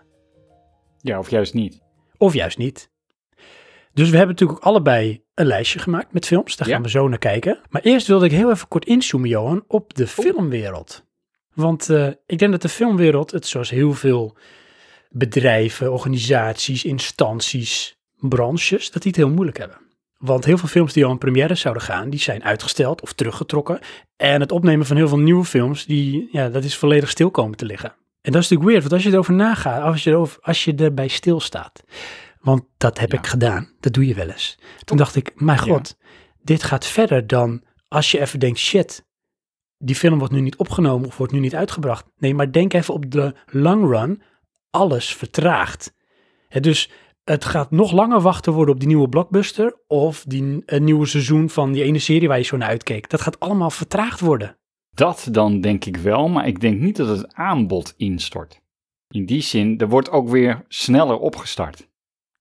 Ja, 0.98 1.20
of 1.20 1.29
juist 1.29 1.53
niet. 1.53 1.82
Of 2.17 2.34
juist 2.34 2.58
niet. 2.58 2.89
Dus 3.93 4.10
we 4.10 4.17
hebben 4.17 4.36
natuurlijk 4.36 4.60
ook 4.60 4.65
allebei 4.65 5.23
een 5.34 5.46
lijstje 5.46 5.80
gemaakt 5.80 6.13
met 6.13 6.25
films. 6.25 6.56
Daar 6.56 6.68
gaan 6.68 6.84
we 6.84 6.90
zo 6.90 7.08
naar 7.08 7.18
kijken. 7.18 7.60
Maar 7.70 7.82
eerst 7.82 8.08
wilde 8.08 8.25
ik 8.25 8.32
heel 8.32 8.52
even 8.52 8.68
kort 8.68 8.86
inzoomen, 8.86 9.30
Johan, 9.30 9.63
op 9.68 9.94
de 9.94 10.08
filmwereld. 10.08 11.04
Want 11.54 11.90
uh, 11.90 12.08
ik 12.25 12.40
denk 12.40 12.52
dat 12.52 12.62
de 12.62 12.70
filmwereld, 12.70 13.32
het 13.32 13.48
zoals 13.48 13.70
heel 13.70 13.94
veel 13.94 14.38
bedrijven, 15.10 15.92
organisaties, 15.92 16.84
instanties, 16.84 17.98
branches, 18.20 18.92
dat 18.92 19.02
die 19.02 19.12
het 19.12 19.22
heel 19.22 19.30
moeilijk 19.30 19.58
hebben. 19.58 19.78
Want 20.18 20.46
heel 20.46 20.58
veel 20.58 20.68
films 20.68 20.94
die 20.94 21.06
al 21.06 21.12
in 21.12 21.18
première 21.18 21.56
zouden 21.56 21.84
gaan, 21.84 22.10
die 22.10 22.20
zijn 22.20 22.44
uitgesteld 22.44 23.02
of 23.02 23.13
teruggetrokken. 23.13 23.80
En 24.16 24.40
het 24.40 24.52
opnemen 24.52 24.86
van 24.86 24.96
heel 24.96 25.08
veel 25.08 25.20
nieuwe 25.20 25.46
films, 25.46 25.86
die, 25.86 26.30
ja, 26.32 26.50
dat 26.50 26.63
is 26.63 26.78
volledig 26.78 27.10
stil 27.10 27.32
komen 27.32 27.58
te 27.58 27.66
liggen. 27.66 27.90
En 28.22 28.32
dat 28.32 28.42
is 28.42 28.50
natuurlijk 28.50 28.70
weird, 28.70 28.82
want 28.82 28.94
als 28.94 29.04
je 29.04 29.12
erover 29.12 29.34
nagaat, 29.34 29.82
als 29.82 30.04
je, 30.04 30.10
erover, 30.10 30.38
als 30.42 30.63
je 30.63 30.75
erbij 30.75 31.08
stilstaat, 31.08 31.84
want 32.43 32.63
dat 32.77 33.00
heb 33.00 33.13
ik 33.13 33.27
gedaan. 33.27 33.69
Dat 33.79 33.93
doe 33.93 34.07
je 34.07 34.13
wel 34.13 34.29
eens. 34.29 34.57
Toen 34.83 34.97
dacht 34.97 35.15
ik, 35.15 35.31
mijn 35.35 35.59
god, 35.59 35.97
dit 36.41 36.63
gaat 36.63 36.85
verder 36.85 37.27
dan 37.27 37.63
als 37.88 38.12
je 38.12 38.19
even 38.19 38.39
denkt, 38.39 38.59
shit, 38.59 39.05
die 39.77 39.95
film 39.95 40.19
wordt 40.19 40.33
nu 40.33 40.41
niet 40.41 40.55
opgenomen 40.55 41.07
of 41.07 41.17
wordt 41.17 41.33
nu 41.33 41.39
niet 41.39 41.55
uitgebracht. 41.55 42.05
Nee, 42.17 42.33
maar 42.35 42.51
denk 42.51 42.73
even 42.73 42.93
op 42.93 43.12
de 43.12 43.35
long 43.45 43.89
run, 43.89 44.21
alles 44.69 45.15
vertraagt. 45.15 45.93
dus 46.50 46.89
het 47.23 47.45
gaat 47.45 47.71
nog 47.71 47.91
langer 47.91 48.21
wachten 48.21 48.53
worden 48.53 48.73
op 48.73 48.79
die 48.79 48.89
nieuwe 48.89 49.09
blockbuster 49.09 49.81
of 49.88 50.23
die 50.27 50.62
een 50.65 50.83
nieuwe 50.83 51.05
seizoen 51.05 51.50
van 51.50 51.71
die 51.71 51.83
ene 51.83 52.00
serie 52.00 52.27
waar 52.27 52.38
je 52.38 52.43
zo 52.43 52.57
naar 52.57 52.67
uitkeek. 52.67 53.09
Dat 53.09 53.21
gaat 53.21 53.39
allemaal 53.39 53.69
vertraagd 53.69 54.19
worden. 54.19 54.57
Dat 54.89 55.27
dan 55.31 55.62
denk 55.62 55.85
ik 55.85 55.97
wel, 55.97 56.27
maar 56.29 56.47
ik 56.47 56.59
denk 56.59 56.79
niet 56.79 56.95
dat 56.95 57.17
het 57.17 57.33
aanbod 57.33 57.93
instort. 57.97 58.62
In 59.07 59.25
die 59.25 59.41
zin, 59.41 59.79
er 59.79 59.89
wordt 59.89 60.09
ook 60.09 60.29
weer 60.29 60.65
sneller 60.67 61.17
opgestart. 61.17 61.88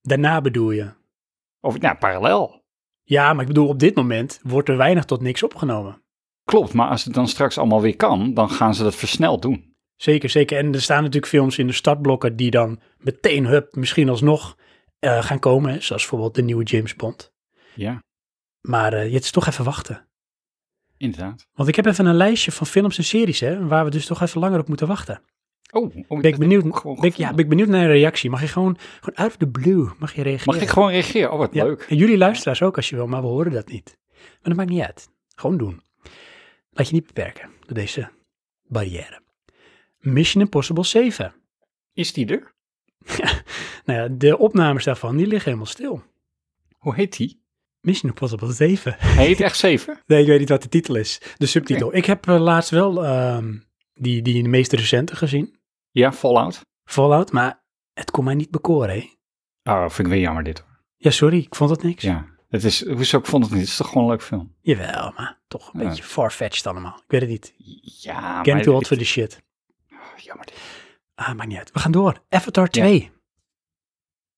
Daarna 0.03 0.41
bedoel 0.41 0.71
je? 0.71 0.93
Of 1.61 1.79
nou, 1.81 1.97
parallel. 1.97 2.65
Ja, 3.03 3.33
maar 3.33 3.41
ik 3.43 3.47
bedoel, 3.49 3.69
op 3.69 3.79
dit 3.79 3.95
moment 3.97 4.41
wordt 4.43 4.69
er 4.69 4.77
weinig 4.77 5.05
tot 5.05 5.21
niks 5.21 5.43
opgenomen. 5.43 6.03
Klopt, 6.45 6.73
maar 6.73 6.89
als 6.89 7.05
het 7.05 7.15
dan 7.15 7.29
straks 7.29 7.59
allemaal 7.59 7.81
weer 7.81 7.97
kan, 7.97 8.35
dan 8.35 8.51
gaan 8.51 8.75
ze 8.75 8.83
dat 8.83 8.95
versneld 8.95 9.43
doen. 9.43 9.75
Zeker, 9.97 10.29
zeker. 10.31 10.59
En 10.59 10.75
er 10.75 10.83
staan 10.83 10.99
natuurlijk 11.03 11.33
films 11.33 11.59
in 11.59 11.67
de 11.67 11.73
startblokken 11.73 12.37
die 12.37 12.51
dan 12.51 12.81
meteen, 12.99 13.47
hup, 13.47 13.75
misschien 13.75 14.09
alsnog 14.09 14.57
eh, 14.99 15.23
gaan 15.23 15.39
komen. 15.39 15.73
hè, 15.73 15.81
Zoals 15.81 16.03
bijvoorbeeld 16.03 16.35
de 16.35 16.43
nieuwe 16.43 16.65
James 16.65 16.97
Bond. 16.97 17.33
Ja, 17.75 18.03
Maar 18.61 18.93
eh, 18.93 19.13
het 19.13 19.25
is 19.25 19.31
toch 19.31 19.47
even 19.47 19.65
wachten. 19.65 20.09
inderdaad. 20.97 21.47
Want 21.53 21.69
ik 21.69 21.77
heb 21.77 21.87
even 21.87 22.07
een 22.07 22.15
lijstje 22.15 22.53
van 22.53 22.67
films 22.67 22.99
en 22.99 23.05
series, 23.05 23.41
hè, 23.41 23.67
waar 23.67 23.85
we 23.85 23.91
dus 23.91 24.07
toch 24.07 24.21
even 24.21 24.41
langer 24.41 24.61
op 24.61 24.69
moeten 24.69 24.87
wachten. 24.87 25.23
Oh, 25.75 25.97
oh, 26.09 26.21
Ben 26.21 26.31
ik 26.33 26.39
benieuwd, 26.39 26.63
ben 26.83 27.03
ik, 27.03 27.15
ja, 27.15 27.31
ben 27.31 27.39
ik 27.39 27.49
benieuwd 27.49 27.69
naar 27.69 27.83
een 27.83 27.91
reactie. 27.91 28.31
Mag 28.31 28.41
je 28.41 28.47
gewoon, 28.47 28.79
gewoon 29.01 29.15
out 29.15 29.31
of 29.31 29.37
the 29.37 29.49
blue, 29.49 29.89
mag 29.99 30.15
je 30.15 30.23
reageren? 30.23 30.55
Mag 30.55 30.63
ik 30.63 30.69
gewoon 30.69 30.91
reageren? 30.91 31.33
Oh, 31.33 31.39
wat 31.39 31.55
Ja, 31.55 31.65
leuk. 31.65 31.87
En 31.89 31.97
jullie 31.97 32.17
luisteraars 32.17 32.63
ook 32.63 32.77
als 32.77 32.89
je 32.89 32.97
wil, 32.97 33.07
maar 33.07 33.21
we 33.21 33.27
horen 33.27 33.53
dat 33.53 33.69
niet. 33.69 33.99
Maar 34.11 34.39
dat 34.43 34.57
maakt 34.57 34.71
niet 34.71 34.83
uit. 34.83 35.09
Gewoon 35.35 35.57
doen. 35.57 35.83
Laat 36.71 36.89
je 36.89 36.95
niet 36.95 37.07
beperken 37.07 37.51
door 37.67 37.75
deze 37.75 38.11
barrière. 38.63 39.21
Mission 39.99 40.43
Impossible 40.43 40.85
7. 40.85 41.35
Is 41.93 42.13
die 42.13 42.27
er? 42.27 42.55
Nou 43.85 44.01
ja, 44.01 44.09
de 44.09 44.39
opnames 44.39 44.85
daarvan, 44.85 45.17
die 45.17 45.27
liggen 45.27 45.45
helemaal 45.45 45.73
stil. 45.73 46.03
Hoe 46.79 46.95
heet 46.95 47.17
die? 47.17 47.43
Mission 47.81 48.11
Impossible 48.11 48.53
7. 48.53 48.95
Hij 48.99 49.27
heet 49.27 49.41
echt 49.41 49.57
7? 49.57 50.01
Nee, 50.07 50.21
ik 50.21 50.27
weet 50.27 50.39
niet 50.39 50.49
wat 50.49 50.63
de 50.63 50.69
titel 50.69 50.95
is. 50.95 51.21
De 51.37 51.47
subtitel. 51.47 51.95
Ik 51.95 52.05
heb 52.05 52.29
eh, 52.29 52.41
laatst 52.41 52.71
wel 52.71 53.05
ehm, 53.05 53.55
die, 53.95 54.23
die 54.23 54.49
meest 54.49 54.73
recente 54.73 55.17
gezien. 55.17 55.61
Ja, 55.93 56.13
Fallout. 56.13 56.61
Fallout, 56.85 57.33
maar 57.33 57.65
het 57.93 58.11
kon 58.11 58.25
mij 58.25 58.35
niet 58.35 58.51
bekoren, 58.51 58.95
hè? 58.95 59.11
Oh, 59.73 59.89
vind 59.89 59.99
ik 60.09 60.13
weer 60.13 60.23
jammer 60.23 60.43
dit. 60.45 60.65
Ja, 60.97 61.11
sorry, 61.11 61.39
ik 61.39 61.55
vond 61.55 61.71
het 61.71 61.83
niks. 61.83 62.03
Ja, 62.03 62.27
het 62.49 62.65
is, 62.65 62.87
hoezo 62.87 63.19
ik 63.19 63.27
vond 63.27 63.43
het 63.43 63.53
niet. 63.53 63.61
Het 63.61 63.71
is 63.71 63.77
toch 63.77 63.89
gewoon 63.89 64.03
een 64.05 64.11
leuk 64.11 64.23
film? 64.23 64.57
Jawel, 64.61 65.13
maar 65.17 65.41
toch 65.49 65.75
een 65.75 65.81
Ja. 65.81 65.89
beetje 65.89 66.03
far-fetched 66.03 66.67
allemaal. 66.67 66.97
Ik 66.97 67.11
weet 67.11 67.21
het 67.21 67.31
niet. 67.31 67.55
Ja, 68.03 68.39
Ik 68.39 68.45
ben 68.45 68.55
maar 68.55 68.63
too 68.63 68.75
old 68.75 68.87
for 68.87 68.97
the 68.97 69.05
shit. 69.05 69.43
Jammer 70.17 70.47
dit. 70.47 70.61
Ah, 71.15 71.35
maakt 71.35 71.49
niet 71.49 71.59
uit. 71.59 71.71
We 71.73 71.79
gaan 71.79 71.93
door. 71.93 72.23
Avatar 72.29 72.69
2. 72.69 73.11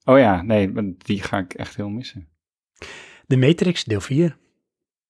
Oh 0.04 0.18
ja, 0.18 0.42
nee, 0.42 0.94
die 0.96 1.22
ga 1.22 1.38
ik 1.38 1.54
echt 1.54 1.76
heel 1.76 1.88
missen. 1.88 2.28
De 3.26 3.36
Matrix, 3.36 3.84
deel 3.84 4.00
4. 4.00 4.36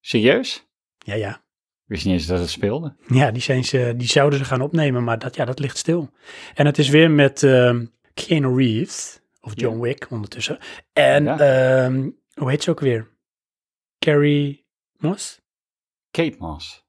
Serieus? 0.00 0.66
Ja, 0.98 1.14
ja. 1.14 1.43
Wist 1.84 2.04
niet 2.04 2.14
eens 2.14 2.26
dat 2.26 2.38
het 2.38 2.50
speelde. 2.50 2.96
Ja, 3.08 3.30
die, 3.30 3.42
zijn 3.42 3.64
ze, 3.64 3.94
die 3.96 4.08
zouden 4.08 4.38
ze 4.38 4.44
gaan 4.44 4.60
opnemen, 4.60 5.04
maar 5.04 5.18
dat, 5.18 5.34
ja, 5.36 5.44
dat 5.44 5.58
ligt 5.58 5.76
stil. 5.78 6.10
En 6.54 6.66
het 6.66 6.78
is 6.78 6.88
weer 6.88 7.10
met 7.10 7.42
ehm 7.42 7.86
Keanu 8.14 8.56
Reeves, 8.56 9.20
of 9.40 9.52
John 9.54 9.74
Ja. 9.76 9.80
Wick 9.82 10.06
ondertussen. 10.10 10.58
En, 10.92 11.24
Ja. 11.24 11.38
ehm, 11.38 12.10
hoe 12.34 12.50
heet 12.50 12.62
ze 12.62 12.70
ook 12.70 12.80
weer? 12.80 13.08
Carrie 13.98 14.64
Moss? 14.96 15.40
Kate 16.10 16.36
Moss. 16.38 16.84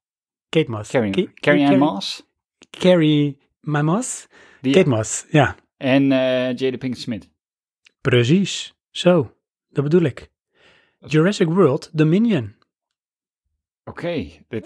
Kate 0.50 0.72
Moss. 0.72 0.90
Carrie, 0.90 1.12
Carrie 1.34 1.62
Ann 1.62 1.70
Carrie- 1.72 1.78
Moss. 1.78 2.24
Carrie 2.70 3.38
Moss? 3.62 4.28
Die, 4.62 4.74
Kate 4.74 4.90
Moss, 4.90 5.26
ja. 5.30 5.56
En 5.78 6.12
eh 6.12 6.56
Jada 6.56 6.78
Pinkett 6.78 6.98
Smith. 7.02 7.30
Precies. 8.02 8.74
Zo, 8.92 9.36
dat 9.70 9.84
bedoel 9.84 10.02
ik. 10.02 10.30
Jurassic 11.00 11.48
World 11.48 11.90
Dominion. 11.94 12.55
Oké. 13.86 14.26
dit- 14.48 14.66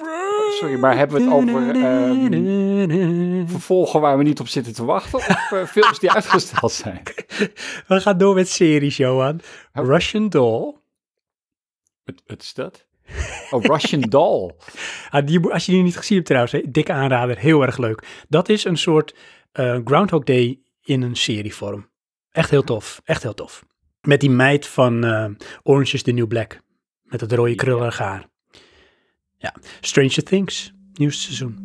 Sorry, 0.60 0.80
maar 0.80 0.98
hebben 0.98 1.18
we 1.18 1.24
het 1.24 1.34
over 1.34 1.76
ehm, 1.76 3.48
vervolgen 3.48 4.02
waar 4.02 4.18
we 4.18 4.24
niet 4.24 4.40
op 4.40 4.48
zitten 4.48 4.74
te 4.74 4.86
wachten? 4.86 5.18
Of 5.18 5.52
eh, 5.52 5.66
films 5.66 6.00
die 6.00 6.12
uitgesteld 6.12 6.72
zijn? 6.72 7.02
We 7.88 8.00
gaan 8.02 8.18
door 8.18 8.36
met 8.36 8.50
series, 8.50 8.98
Johan. 8.98 9.40
Oh. 9.74 9.86
Russian 9.86 10.30
Doll. 10.30 10.76
Wat, 12.04 12.22
wat 12.26 12.42
is 12.42 12.54
dat? 12.54 12.88
Oh, 13.52 13.64
Russian 13.64 14.02
Doll. 14.18 14.56
Ah, 15.10 15.26
die, 15.26 15.40
als 15.50 15.66
je 15.66 15.72
die 15.72 15.84
niet 15.84 15.98
gezien 15.98 16.16
hebt 16.16 16.28
trouwens, 16.28 16.54
hè, 16.54 16.72
dikke 16.72 16.94
aanrader, 16.94 17.38
heel 17.38 17.62
erg 17.62 17.78
leuk. 17.78 18.24
Dat 18.28 18.50
is 18.50 18.64
een 18.64 18.78
soort 18.78 19.16
eh, 19.52 19.80
Groundhog 19.84 20.24
Day 20.24 20.60
in 20.82 21.02
een 21.02 21.16
serievorm. 21.16 21.90
Echt 22.32 22.50
heel 22.50 22.64
tof, 22.64 23.02
echt 23.04 23.24
heel 23.24 23.34
tof. 23.34 23.66
Met 24.02 24.20
die 24.20 24.30
meid 24.30 24.68
van 24.68 25.04
eh, 25.06 25.26
Orange 25.64 25.94
is 25.94 26.04
the 26.04 26.12
New 26.12 26.28
Black. 26.28 26.60
Met 27.04 27.22
het 27.22 27.32
rode 27.32 27.50
Ja. 27.50 27.56
krullig 27.56 27.98
haar. 27.98 28.29
Ja, 29.42 29.56
Stranger 29.82 30.24
Things, 30.24 30.74
nieuwste 30.94 31.22
seizoen. 31.22 31.58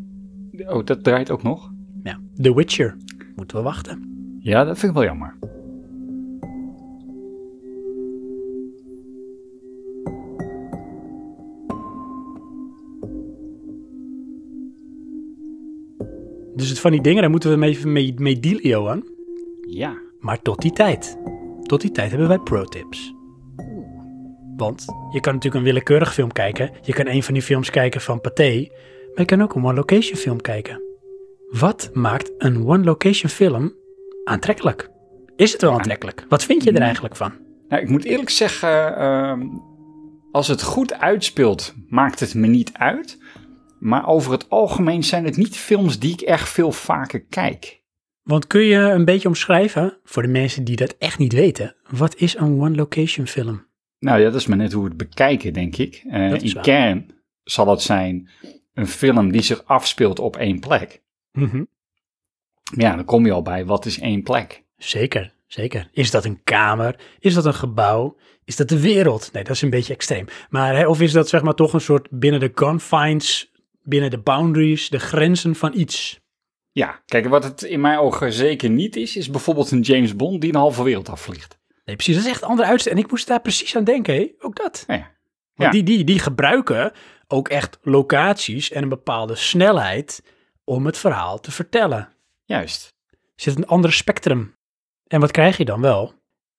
Oh, 0.67 0.85
dat 0.85 1.05
draait 1.05 1.31
ook 1.31 1.43
nog? 1.43 1.73
Ja, 2.03 2.21
The 2.43 2.55
Witcher, 2.55 2.97
moeten 3.37 3.57
we 3.57 3.63
wachten. 3.63 4.13
Ja, 4.41 4.65
dat 4.65 4.79
vind 4.79 4.93
ik 4.93 4.99
wel 4.99 5.07
jammer. 5.07 5.37
Dus 16.55 16.69
het 16.69 16.79
van 16.79 16.91
die 16.91 17.01
dingen, 17.01 17.21
daar 17.21 17.31
moeten 17.31 17.59
we 17.59 17.67
even 17.67 17.93
mee, 17.93 18.15
mee 18.17 18.41
dealen, 18.41 18.69
Johan. 18.69 19.09
Ja. 19.69 19.99
Maar 20.21 20.43
tot 20.43 20.63
die 20.63 20.73
tijd, 20.73 21.19
tot 21.63 21.81
die 21.81 21.91
tijd 21.91 22.11
hebben 22.11 22.29
wij 22.29 22.39
pro-tips. 22.39 23.14
Want 24.57 24.85
je 25.13 25.21
kan 25.21 25.35
natuurlijk 25.35 25.55
een 25.55 25.73
willekeurig 25.73 26.15
film 26.15 26.33
kijken. 26.33 26.71
Je 26.83 26.93
kan 26.93 27.07
een 27.07 27.23
van 27.23 27.35
die 27.35 27.43
films 27.43 27.71
kijken 27.71 28.01
van 28.01 28.21
Pathé. 28.21 28.69
Maar 29.09 29.19
je 29.19 29.25
kan 29.25 29.43
ook 29.43 29.55
een 29.55 29.65
one-location 29.65 30.17
film 30.17 30.41
kijken. 30.41 30.83
Wat 31.51 31.91
maakt 31.93 32.33
een 32.39 32.67
one-location 32.67 33.31
film 33.31 33.75
aantrekkelijk? 34.25 34.91
Is 35.37 35.53
het 35.53 35.61
wel 35.61 35.73
aantrekkelijk? 35.73 36.27
Wat 36.29 36.45
vind 36.45 36.65
je 36.65 36.73
er 36.73 36.81
eigenlijk 36.81 37.17
van? 37.17 37.33
Nou, 37.69 37.83
ik 37.83 37.89
moet 37.89 38.05
eerlijk 38.05 38.31
zeggen, 38.31 38.97
ehm, 38.97 39.43
als 40.31 40.49
het 40.49 40.63
goed 40.63 40.95
uitspeelt, 40.95 41.75
maakt 41.89 42.21
het 42.21 42.35
me 42.35 42.47
niet 42.47 42.71
uit. 42.73 43.19
Maar 43.79 44.07
over 44.07 44.33
het 44.33 44.51
algemeen 44.51 45.05
zijn 45.05 45.25
het 45.25 45.37
niet 45.37 45.57
films 45.57 45.99
die 45.99 46.13
ik 46.13 46.21
echt 46.21 46.49
veel 46.49 46.73
vaker 46.73 47.25
kijk. 47.25 47.83
Want 48.23 48.47
kun 48.47 48.61
je 48.61 48.79
een 48.79 49.05
beetje 49.05 49.29
omschrijven, 49.29 49.99
voor 50.05 50.23
de 50.23 50.29
mensen 50.29 50.65
die 50.65 50.77
dat 50.77 50.95
echt 50.99 51.19
niet 51.19 51.33
weten, 51.33 51.77
wat 51.91 52.17
is 52.17 52.37
een 52.37 52.61
one-location 52.61 53.27
film? 53.27 53.67
Nou 54.05 54.19
ja, 54.19 54.25
dat 54.25 54.41
is 54.41 54.47
maar 54.47 54.57
net 54.57 54.73
hoe 54.73 54.83
we 54.83 54.89
het 54.89 54.97
bekijken, 54.97 55.53
denk 55.53 55.77
ik. 55.77 55.95
Is 55.95 56.43
in 56.43 56.55
waar. 56.55 56.63
kern 56.63 57.11
zal 57.43 57.69
het 57.69 57.83
zijn 57.83 58.29
een 58.75 58.87
film 58.87 59.33
die 59.33 59.43
zich 59.43 59.65
afspeelt 59.65 60.19
op 60.19 60.37
één 60.37 60.61
plek. 60.61 61.03
Ja, 62.77 62.97
dan 62.97 63.05
kom 63.05 63.27
je 63.27 63.33
al 63.33 63.43
bij, 63.43 63.65
wat 63.65 63.87
is 63.87 63.99
één 63.99 64.23
plek? 64.23 64.65
Zeker, 64.77 65.35
zeker. 65.47 65.89
Is 65.93 66.11
dat 66.11 66.25
een 66.25 66.43
kamer? 66.43 67.01
Is 67.19 67.35
dat 67.35 67.45
een 67.45 67.55
gebouw? 67.55 68.17
Is 68.45 68.57
dat 68.57 68.69
de 68.69 68.81
wereld? 68.81 69.31
Nee, 69.33 69.45
dat 69.45 69.55
is 69.55 69.63
een 69.63 69.71
beetje 69.71 69.95
extreem. 69.95 70.27
Maar 70.49 70.77
hè, 70.77 70.87
of 70.87 71.01
is 71.01 71.13
dat 71.13 71.29
zeg 71.29 71.43
maar 71.43 71.55
toch 71.55 71.73
een 71.73 71.81
soort 71.81 72.09
binnen 72.11 72.41
de 72.41 72.53
confines, 72.53 73.53
binnen 73.83 74.11
de 74.11 74.19
boundaries, 74.19 74.89
de 74.89 74.99
grenzen 74.99 75.55
van 75.55 75.73
iets? 75.75 76.21
Ja, 76.73 77.03
kijk, 77.07 77.29
wat 77.29 77.45
het 77.45 77.63
in 77.63 77.81
mijn 77.81 77.99
ogen 77.99 78.33
zeker 78.33 78.71
niet 78.71 78.97
is, 78.97 79.17
is 79.17 79.31
bijvoorbeeld 79.31 79.71
een 79.71 79.81
James 79.81 80.17
Bond 80.17 80.41
die 80.41 80.51
een 80.51 80.59
halve 80.59 80.83
wereld 80.83 81.09
afvliegt. 81.09 81.59
Nee, 81.85 81.97
precies. 81.97 82.15
Dat 82.15 82.25
is 82.25 82.31
echt 82.31 82.43
een 82.43 82.49
andere 82.49 82.69
uitzet. 82.69 82.93
En 82.93 82.99
ik 82.99 83.11
moest 83.11 83.27
daar 83.27 83.41
precies 83.41 83.77
aan 83.77 83.85
denken, 83.85 84.31
ook 84.39 84.57
dat. 84.57 84.85
Ja, 84.87 85.11
Want 85.55 85.73
die, 85.73 85.83
die, 85.83 86.05
die 86.05 86.19
gebruiken 86.19 86.93
ook 87.27 87.49
echt 87.49 87.79
locaties 87.83 88.71
en 88.71 88.83
een 88.83 88.89
bepaalde 88.89 89.35
snelheid 89.35 90.23
om 90.65 90.87
het 90.87 90.99
verhaal 90.99 91.41
te 91.41 91.51
vertellen. 91.51 92.09
juist. 92.45 92.93
Er 93.11 93.43
zit 93.43 93.57
een 93.57 93.67
ander 93.67 93.93
spectrum. 93.93 94.57
En 95.07 95.21
wat 95.21 95.31
krijg 95.31 95.57
je 95.57 95.65
dan 95.65 95.81
wel? 95.81 96.13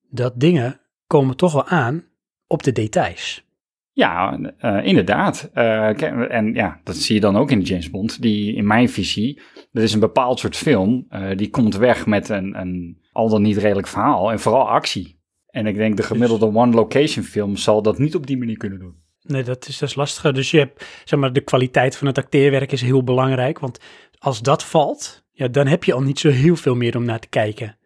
Dat 0.10 0.39
dingen 0.39 0.79
komen 1.08 1.38
toch 1.38 1.53
wel 1.53 1.65
aan 1.67 2.05
op 2.48 2.63
de 2.63 2.72
details. 2.72 3.44
Ja, 3.91 4.39
eh, 4.58 4.86
inderdaad. 4.86 5.50
Eh, 5.53 6.01
en 6.32 6.53
ja, 6.53 6.79
dat 6.84 6.96
zie 6.96 7.15
je 7.15 7.22
dan 7.22 7.36
ook 7.38 7.51
in 7.51 7.60
de 7.60 7.65
James 7.65 7.89
Bond. 7.89 8.22
Die 8.22 8.55
in 8.55 8.67
mijn 8.67 8.89
visie, 8.89 9.41
dat 9.72 9.84
is 9.84 9.94
een 9.94 10.00
bepaald 10.00 10.39
soort 10.39 10.55
film. 10.58 11.05
eh, 11.10 11.38
die 11.38 11.50
komt 11.50 11.75
weg 11.75 12.05
met 12.05 12.29
een, 12.29 12.60
een 12.60 13.01
al 13.12 13.29
dan 13.29 13.41
niet 13.41 13.58
redelijk 13.58 13.88
verhaal 13.88 14.32
en 14.32 14.39
vooral 14.39 14.70
actie. 14.70 15.15
En 15.56 15.68
ik 15.68 15.76
denk 15.76 15.98
de 15.98 16.04
gemiddelde 16.04 16.46
one-location 16.46 17.24
film 17.24 17.56
zal 17.56 17.82
dat 17.82 17.98
niet 17.98 18.16
op 18.16 18.28
die 18.28 18.38
manier 18.38 18.58
kunnen 18.58 18.80
doen. 18.80 18.96
Nee, 19.22 19.44
dat 19.44 19.68
is, 19.68 19.78
dat 19.78 19.90
is 19.90 19.96
lastiger. 19.96 20.34
Dus 20.34 20.52
je 20.52 20.58
hebt, 20.58 20.86
zeg 21.04 21.20
maar, 21.20 21.34
de 21.34 21.42
kwaliteit 21.42 21.98
van 21.98 22.08
het 22.08 22.18
acteerwerk 22.18 22.72
is 22.72 22.82
heel 22.82 23.04
belangrijk. 23.04 23.60
Want 23.60 23.80
als 24.18 24.42
dat 24.42 24.64
valt, 24.64 25.26
ja, 25.32 25.48
dan 25.48 25.68
heb 25.68 25.84
je 25.84 25.94
al 25.94 26.02
niet 26.02 26.20
zo 26.20 26.30
heel 26.30 26.56
veel 26.56 26.76
meer 26.76 26.98
om 26.98 27.06
naar 27.06 27.20
te 27.20 27.28
kijken. 27.28 27.78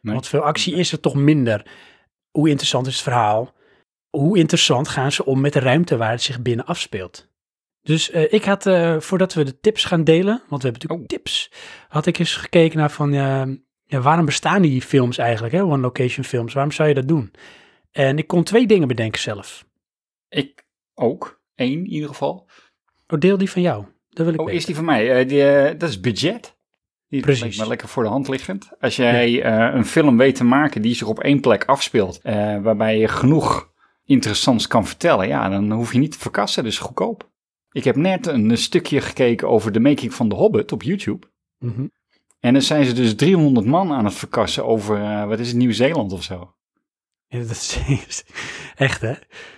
Nee. 0.00 0.14
Want 0.14 0.28
veel 0.28 0.40
actie 0.40 0.74
is 0.74 0.92
er 0.92 1.00
toch 1.00 1.14
minder. 1.14 1.66
Hoe 2.30 2.48
interessant 2.48 2.86
is 2.86 2.94
het 2.94 3.02
verhaal? 3.02 3.54
Hoe 4.10 4.38
interessant 4.38 4.88
gaan 4.88 5.12
ze 5.12 5.24
om 5.24 5.40
met 5.40 5.52
de 5.52 5.60
ruimte 5.60 5.96
waar 5.96 6.10
het 6.10 6.22
zich 6.22 6.42
binnen 6.42 6.66
afspeelt? 6.66 7.28
Dus 7.82 8.10
eh, 8.10 8.32
ik 8.32 8.44
had, 8.44 8.66
eh, 8.66 9.00
voordat 9.00 9.34
we 9.34 9.44
de 9.44 9.60
tips 9.60 9.84
gaan 9.84 10.04
delen, 10.04 10.42
want 10.48 10.62
we 10.62 10.68
hebben 10.68 10.88
natuurlijk 10.88 11.00
Oh. 11.00 11.06
tips, 11.06 11.52
had 11.88 12.06
ik 12.06 12.18
eens 12.18 12.36
gekeken 12.36 12.78
naar 12.78 12.90
van, 12.90 13.12
eh, 13.12 13.42
ja, 13.88 14.00
waarom 14.00 14.24
bestaan 14.24 14.62
die 14.62 14.82
films 14.82 15.18
eigenlijk, 15.18 15.54
hè? 15.54 15.62
one 15.62 15.78
location 15.78 16.24
films? 16.24 16.52
Waarom 16.52 16.72
zou 16.72 16.88
je 16.88 16.94
dat 16.94 17.08
doen? 17.08 17.32
En 17.90 18.18
ik 18.18 18.26
kon 18.26 18.42
twee 18.44 18.66
dingen 18.66 18.88
bedenken 18.88 19.20
zelf. 19.20 19.66
Ik 20.28 20.64
ook. 20.94 21.40
Eén 21.54 21.72
in 21.72 21.86
ieder 21.86 22.08
geval. 22.08 22.46
Oh, 23.08 23.18
deel 23.18 23.38
die 23.38 23.50
van 23.50 23.62
jou. 23.62 23.84
Dat 24.10 24.24
wil 24.26 24.34
ik 24.34 24.40
Oh, 24.40 24.46
weten. 24.46 24.60
is 24.60 24.66
die 24.66 24.74
van 24.74 24.84
mij? 24.84 25.18
Eh, 25.18 25.28
die, 25.28 25.44
eh, 25.44 25.78
dat 25.78 25.88
is 25.88 26.00
budget. 26.00 26.56
Die 27.08 27.20
Precies. 27.20 27.40
lijkt 27.42 27.58
me 27.58 27.66
lekker 27.66 27.88
voor 27.88 28.02
de 28.02 28.08
hand 28.08 28.28
liggend. 28.28 28.70
Als 28.80 28.96
jij 28.96 29.42
eh, 29.42 29.74
een 29.74 29.84
film 29.84 30.16
weet 30.16 30.34
te 30.36 30.44
maken 30.44 30.82
die 30.82 30.94
zich 30.94 31.06
op 31.06 31.20
één 31.20 31.40
plek 31.40 31.64
afspeelt, 31.64 32.20
waarbij 32.62 32.98
je 32.98 33.08
genoeg 33.08 33.72
interessants 34.04 34.66
kan 34.66 34.86
vertellen, 34.86 35.28
ja, 35.28 35.48
dan 35.48 35.72
hoef 35.72 35.92
je 35.92 35.98
niet 35.98 36.12
te 36.12 36.18
verkassen, 36.18 36.64
dus 36.64 36.78
goedkoop. 36.78 37.30
Ik 37.70 37.84
heb 37.84 37.96
net 37.96 38.26
een 38.26 38.56
stukje 38.58 39.00
gekeken 39.00 39.48
over 39.48 39.72
de 39.72 39.80
making 39.80 40.14
van 40.14 40.28
The 40.28 40.34
Hobbit 40.34 40.72
op 40.72 40.82
YouTube. 40.82 41.26
Mhm. 41.58 41.86
En 42.40 42.52
dan 42.52 42.62
zijn 42.62 42.84
ze 42.84 42.92
dus 42.92 43.14
300 43.14 43.66
man 43.66 43.92
aan 43.92 44.04
het 44.04 44.14
verkassen 44.14 44.64
over, 44.66 45.02
eh, 45.02 45.26
wat 45.26 45.38
is 45.38 45.48
het, 45.48 45.56
Nieuw-Zeeland 45.56 46.12
of 46.12 46.22
zo. 46.22 46.54
Ja, 47.26 47.38
dat 47.38 47.50
is 47.50 47.78
echt, 48.76 49.00
hè? 49.00 49.12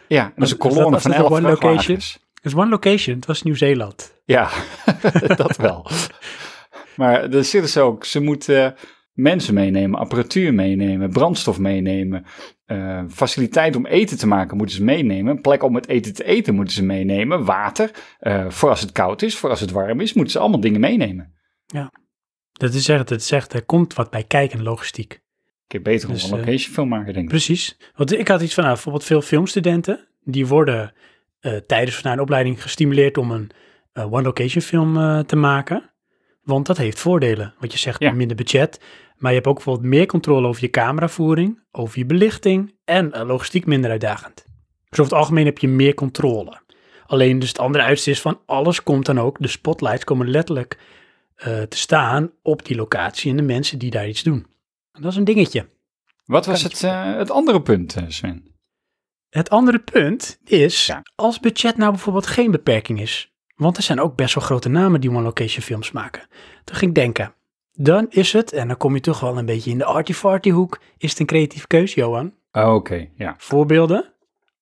Ja, 0.08 0.32
dat 0.36 0.44
is 0.44 0.50
een 0.52 0.58
kolonne 0.58 0.90
dat- 0.90 1.02
van 1.02 1.10
was 1.10 1.20
dat 1.20 1.30
11 1.30 1.38
one 1.38 1.48
location? 1.48 1.96
Het 1.96 2.52
is 2.52 2.54
one 2.54 2.68
location, 2.68 3.16
het 3.16 3.26
was 3.26 3.42
Nieuw-Zeeland. 3.42 4.20
Ja, 4.24 4.50
dat 5.36 5.56
wel. 5.56 5.90
Maar 6.96 7.30
er 7.30 7.44
zitten 7.44 7.70
ze 7.70 7.80
ook, 7.80 8.04
ze 8.04 8.20
moeten 8.20 8.74
mensen 9.12 9.54
meenemen, 9.54 9.98
apparatuur 9.98 10.54
meenemen, 10.54 11.10
brandstof 11.10 11.58
meenemen, 11.58 12.24
eh, 12.64 13.02
faciliteit 13.08 13.76
om 13.76 13.86
eten 13.86 14.18
te 14.18 14.26
maken 14.26 14.56
moeten 14.56 14.76
ze 14.76 14.84
meenemen, 14.84 15.34
een 15.36 15.40
plek 15.40 15.62
om 15.62 15.74
het 15.74 15.88
eten 15.88 16.14
te 16.14 16.24
eten 16.24 16.54
moeten 16.54 16.74
ze 16.74 16.84
meenemen, 16.84 17.44
water, 17.44 17.90
eh, 18.18 18.44
voor 18.48 18.68
als 18.68 18.80
het 18.80 18.92
koud 18.92 19.22
is, 19.22 19.36
voor 19.36 19.50
als 19.50 19.60
het 19.60 19.70
warm 19.70 20.00
is, 20.00 20.12
moeten 20.12 20.32
ze 20.32 20.38
allemaal 20.38 20.60
dingen 20.60 20.80
meenemen. 20.80 21.34
Dat 22.60 22.74
is 22.74 22.88
echt, 22.88 23.08
dat 23.08 23.30
echt, 23.30 23.52
er 23.52 23.64
komt 23.64 23.94
wat 23.94 24.10
bij 24.10 24.24
kijken, 24.24 24.62
logistiek. 24.62 25.12
Ik 25.66 25.72
heb 25.72 25.82
beter 25.82 26.08
Dus, 26.08 26.22
een 26.22 26.30
eh, 26.30 26.38
location 26.38 26.74
film 26.74 26.88
maken, 26.88 27.12
denk 27.12 27.24
ik. 27.24 27.30
Precies. 27.30 27.76
Want 27.94 28.12
ik 28.18 28.28
had 28.28 28.40
iets 28.42 28.54
van, 28.54 28.62
nou, 28.62 28.74
bijvoorbeeld 28.74 29.04
veel 29.04 29.22
filmstudenten, 29.22 30.08
die 30.24 30.46
worden 30.46 30.92
eh, 31.40 31.56
tijdens 31.56 32.02
hun 32.02 32.20
opleiding 32.20 32.62
gestimuleerd 32.62 33.18
om 33.18 33.30
een 33.30 33.50
eh, 33.92 34.12
one-location 34.12 34.62
film 34.62 35.24
te 35.26 35.36
maken. 35.36 35.90
Want 36.42 36.66
dat 36.66 36.76
heeft 36.76 36.98
voordelen. 36.98 37.54
Wat 37.58 37.72
je 37.72 37.78
zegt, 37.78 38.00
Ja. 38.00 38.12
minder 38.12 38.36
budget. 38.36 38.80
Maar 39.16 39.30
je 39.30 39.36
hebt 39.36 39.48
ook 39.48 39.54
bijvoorbeeld 39.54 39.86
meer 39.86 40.06
controle 40.06 40.46
over 40.46 40.62
je 40.62 40.70
cameravoering, 40.70 41.62
over 41.70 41.98
je 41.98 42.06
belichting 42.06 42.74
en 42.84 43.26
logistiek 43.26 43.66
minder 43.66 43.90
uitdagend. 43.90 44.44
Dus 44.88 44.98
over 44.98 45.12
het 45.12 45.20
algemeen 45.20 45.44
heb 45.44 45.58
je 45.58 45.68
meer 45.68 45.94
controle. 45.94 46.60
Alleen 47.06 47.38
dus 47.38 47.48
het 47.48 47.58
andere 47.58 47.84
uiterste 47.84 48.10
is 48.10 48.20
van 48.20 48.40
alles 48.46 48.82
komt 48.82 49.06
dan 49.06 49.20
ook, 49.20 49.36
de 49.40 49.48
spotlights 49.48 50.04
komen 50.04 50.30
letterlijk 50.30 50.78
eh, 51.40 51.62
te 51.62 51.76
staan 51.76 52.30
op 52.42 52.64
die 52.66 52.76
locatie 52.76 53.30
en 53.30 53.36
de 53.36 53.42
mensen 53.42 53.78
die 53.78 53.90
daar 53.90 54.08
iets 54.08 54.22
doen. 54.22 54.46
En 54.92 55.02
dat 55.02 55.10
is 55.12 55.16
een 55.18 55.24
dingetje. 55.24 55.68
Wat 56.24 56.46
was 56.46 56.62
het, 56.62 56.82
eh, 56.82 57.14
het 57.16 57.30
andere 57.30 57.62
punt, 57.62 57.96
eh, 57.96 58.04
Sven? 58.08 58.44
Het 59.28 59.50
andere 59.50 59.78
punt 59.78 60.38
is, 60.44 60.86
Ja. 60.86 61.02
als 61.14 61.40
budget 61.40 61.76
nou 61.76 61.90
bijvoorbeeld 61.90 62.26
geen 62.26 62.50
beperking 62.50 63.00
is, 63.00 63.34
want 63.56 63.76
er 63.76 63.82
zijn 63.82 64.00
ook 64.00 64.16
best 64.16 64.34
wel 64.34 64.44
grote 64.44 64.68
namen 64.68 65.00
die 65.00 65.10
one-location 65.10 65.62
films 65.62 65.90
maken. 65.92 66.26
Toen 66.64 66.76
ging 66.76 66.90
ik 66.90 66.96
denken, 66.96 67.34
dan 67.72 68.06
is 68.10 68.32
het, 68.32 68.52
en 68.52 68.68
dan 68.68 68.76
kom 68.76 68.94
je 68.94 69.00
toch 69.00 69.20
wel 69.20 69.38
een 69.38 69.46
beetje 69.46 69.70
in 69.70 69.78
de 69.78 69.84
arty-farty 69.84 70.50
hoek, 70.50 70.80
is 70.98 71.10
het 71.10 71.18
een 71.20 71.26
creatieve 71.26 71.66
keuze, 71.66 72.00
Johan. 72.00 72.34
Oh, 72.52 72.74
Oké, 72.74 73.08
ja. 73.14 73.34
Voorbeelden, 73.38 74.12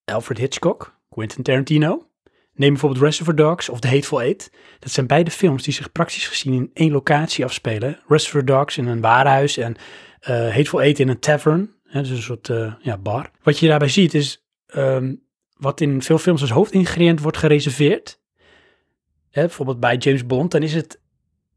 Alfred 0.05 0.39
Hitchcock, 0.39 0.97
Quentin 1.09 1.43
Tarantino. 1.43 2.08
Neem 2.59 2.71
bijvoorbeeld 2.71 3.03
Reservoir 3.03 3.37
Dogs 3.37 3.69
of 3.69 3.81
The 3.81 3.89
Hateful 3.89 4.21
Eight. 4.21 4.51
Dat 4.79 4.91
zijn 4.91 5.07
beide 5.07 5.31
films 5.31 5.63
die 5.63 5.73
zich 5.73 5.93
praktisch 5.93 6.29
gezien 6.29 6.53
in 6.53 6.71
één 6.73 6.91
locatie 6.91 7.45
afspelen. 7.45 8.01
Reservoir 8.09 8.45
Dogs 8.45 8.79
in 8.79 8.87
een 8.87 9.01
warenhuis 9.01 9.57
en 9.57 9.77
eh 10.21 10.37
Hateful 10.37 10.83
Eight 10.83 10.99
in 10.99 11.09
een 11.09 11.19
tavern. 11.19 11.71
Hè, 11.85 12.01
dus 12.01 12.11
een 12.11 12.23
soort 12.23 12.49
eh, 12.49 12.73
ja, 12.81 12.99
bar. 12.99 13.31
Wat 13.43 13.59
je 13.59 13.69
daarbij 13.69 13.89
ziet 13.89 14.15
is 14.15 14.45
ehm, 14.67 15.15
wat 15.57 15.81
in 15.81 16.03
veel 16.03 16.19
films 16.19 16.41
als 16.41 16.51
hoofdingrediënt 16.51 17.21
wordt 17.21 17.37
gereserveerd. 17.37 18.21
Hè, 19.31 19.43
bijvoorbeeld 19.43 19.81
bij 19.81 19.97
James 19.97 20.27
Bond, 20.27 20.51
dan 20.51 20.63
is 20.63 20.75
het 20.75 21.01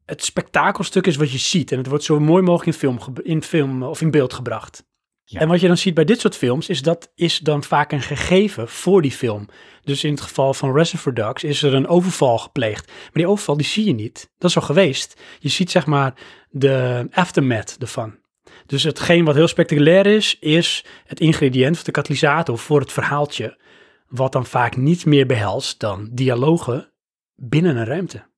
het 0.05 0.23
spektakelstuk 0.23 1.07
is 1.07 1.15
wat 1.15 1.31
je 1.31 1.37
ziet. 1.37 1.71
En 1.71 1.77
het 1.77 1.87
wordt 1.87 2.03
zo 2.03 2.19
mooi 2.19 2.43
mogelijk 2.43 2.67
in 2.67 2.73
film, 2.73 2.99
in 3.23 3.43
film 3.43 3.83
of 3.83 4.01
in 4.01 4.11
beeld 4.11 4.33
gebracht. 4.33 4.83
Ja. 5.23 5.39
En 5.39 5.47
wat 5.47 5.59
je 5.59 5.67
dan 5.67 5.77
ziet 5.77 5.93
bij 5.93 6.05
dit 6.05 6.19
soort 6.19 6.37
films, 6.37 6.69
is 6.69 6.81
dat 6.81 7.11
is 7.15 7.39
dan 7.39 7.63
vaak 7.63 7.91
een 7.91 8.01
gegeven 8.01 8.67
voor 8.67 9.01
die 9.01 9.11
film. 9.11 9.47
Dus 9.81 10.03
in 10.03 10.11
het 10.11 10.21
geval 10.21 10.53
van 10.53 10.73
Reservoir 10.73 11.15
Dogs 11.15 11.43
is 11.43 11.63
er 11.63 11.73
een 11.73 11.87
overval 11.87 12.37
gepleegd. 12.37 12.87
Maar 12.87 13.09
die 13.13 13.27
overval 13.27 13.57
die 13.57 13.65
zie 13.65 13.85
je 13.85 13.93
niet. 13.93 14.31
Dat 14.37 14.49
is 14.49 14.55
al 14.55 14.61
geweest. 14.61 15.21
Je 15.39 15.49
ziet 15.49 15.71
zeg 15.71 15.85
maar 15.85 16.13
de 16.49 17.07
aftermath 17.11 17.75
ervan. 17.79 18.19
Dus 18.65 18.83
hetgeen 18.83 19.25
wat 19.25 19.35
heel 19.35 19.47
spectaculair 19.47 20.05
is, 20.05 20.39
is 20.39 20.85
het 21.05 21.19
ingrediënt 21.19 21.75
of 21.75 21.83
de 21.83 21.91
katalysator 21.91 22.57
voor 22.57 22.79
het 22.79 22.91
verhaaltje. 22.91 23.59
Wat 24.07 24.31
dan 24.31 24.45
vaak 24.45 24.75
niet 24.75 25.05
meer 25.05 25.25
behelst 25.25 25.79
dan 25.79 26.09
dialogen 26.11 26.93
binnen 27.35 27.75
een 27.75 27.85
ruimte. 27.85 28.29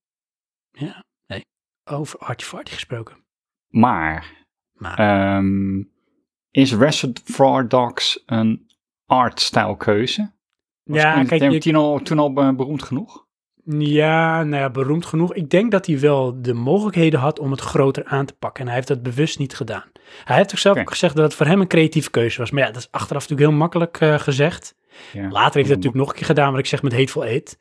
Ja, 0.71 1.03
nee. 1.27 1.45
Over 1.83 2.19
arty-farty 2.19 2.71
gesproken. 2.71 3.25
Maar, 3.67 4.45
Maar 4.73 4.97
ehm, 4.97 5.83
is 6.53 6.73
Reservoir 6.73 7.67
Dogs 7.67 8.23
een 8.25 8.67
artstijlkeuze? 9.05 10.31
Was 10.83 11.01
ja, 11.01 11.23
kijk, 11.23 11.51
je, 11.51 11.59
toen 12.03 12.19
al 12.19 12.35
eh, 12.35 12.55
beroemd 12.55 12.83
genoeg? 12.83 13.25
Ja, 13.65 14.43
nou 14.43 14.61
ja, 14.61 14.69
beroemd 14.69 15.05
genoeg. 15.05 15.33
Ik 15.33 15.49
denk 15.49 15.71
dat 15.71 15.85
hij 15.85 15.99
wel 15.99 16.41
de 16.41 16.53
mogelijkheden 16.53 17.19
had 17.19 17.39
om 17.39 17.51
het 17.51 17.61
groter 17.61 18.05
aan 18.05 18.25
te 18.25 18.33
pakken. 18.33 18.61
En 18.61 18.67
hij 18.67 18.75
heeft 18.75 18.87
dat 18.87 19.03
bewust 19.03 19.39
niet 19.39 19.55
gedaan. 19.55 19.91
Hij 20.23 20.35
heeft 20.35 20.49
zichzelf 20.49 20.75
Oké. 20.75 20.83
ook 20.83 20.91
gezegd 20.91 21.15
dat 21.15 21.23
het 21.25 21.33
voor 21.33 21.45
hem 21.45 21.61
een 21.61 21.67
creatieve 21.67 22.09
keuze 22.09 22.39
was. 22.39 22.51
Maar 22.51 22.61
ja, 22.61 22.71
dat 22.71 22.81
is 22.81 22.91
achteraf 22.91 23.21
natuurlijk 23.21 23.49
heel 23.49 23.59
makkelijk 23.59 23.99
eh, 23.99 24.19
gezegd. 24.19 24.75
Ja. 25.13 25.21
Later 25.21 25.41
heeft 25.41 25.53
hij 25.53 25.61
het 25.61 25.69
natuurlijk 25.69 25.95
nog 25.95 26.09
een 26.09 26.15
keer 26.15 26.25
gedaan, 26.25 26.51
wat 26.51 26.59
ik 26.59 26.65
zeg 26.65 26.81
met 26.81 26.91
Hateful 26.91 27.25
Eight. 27.25 27.57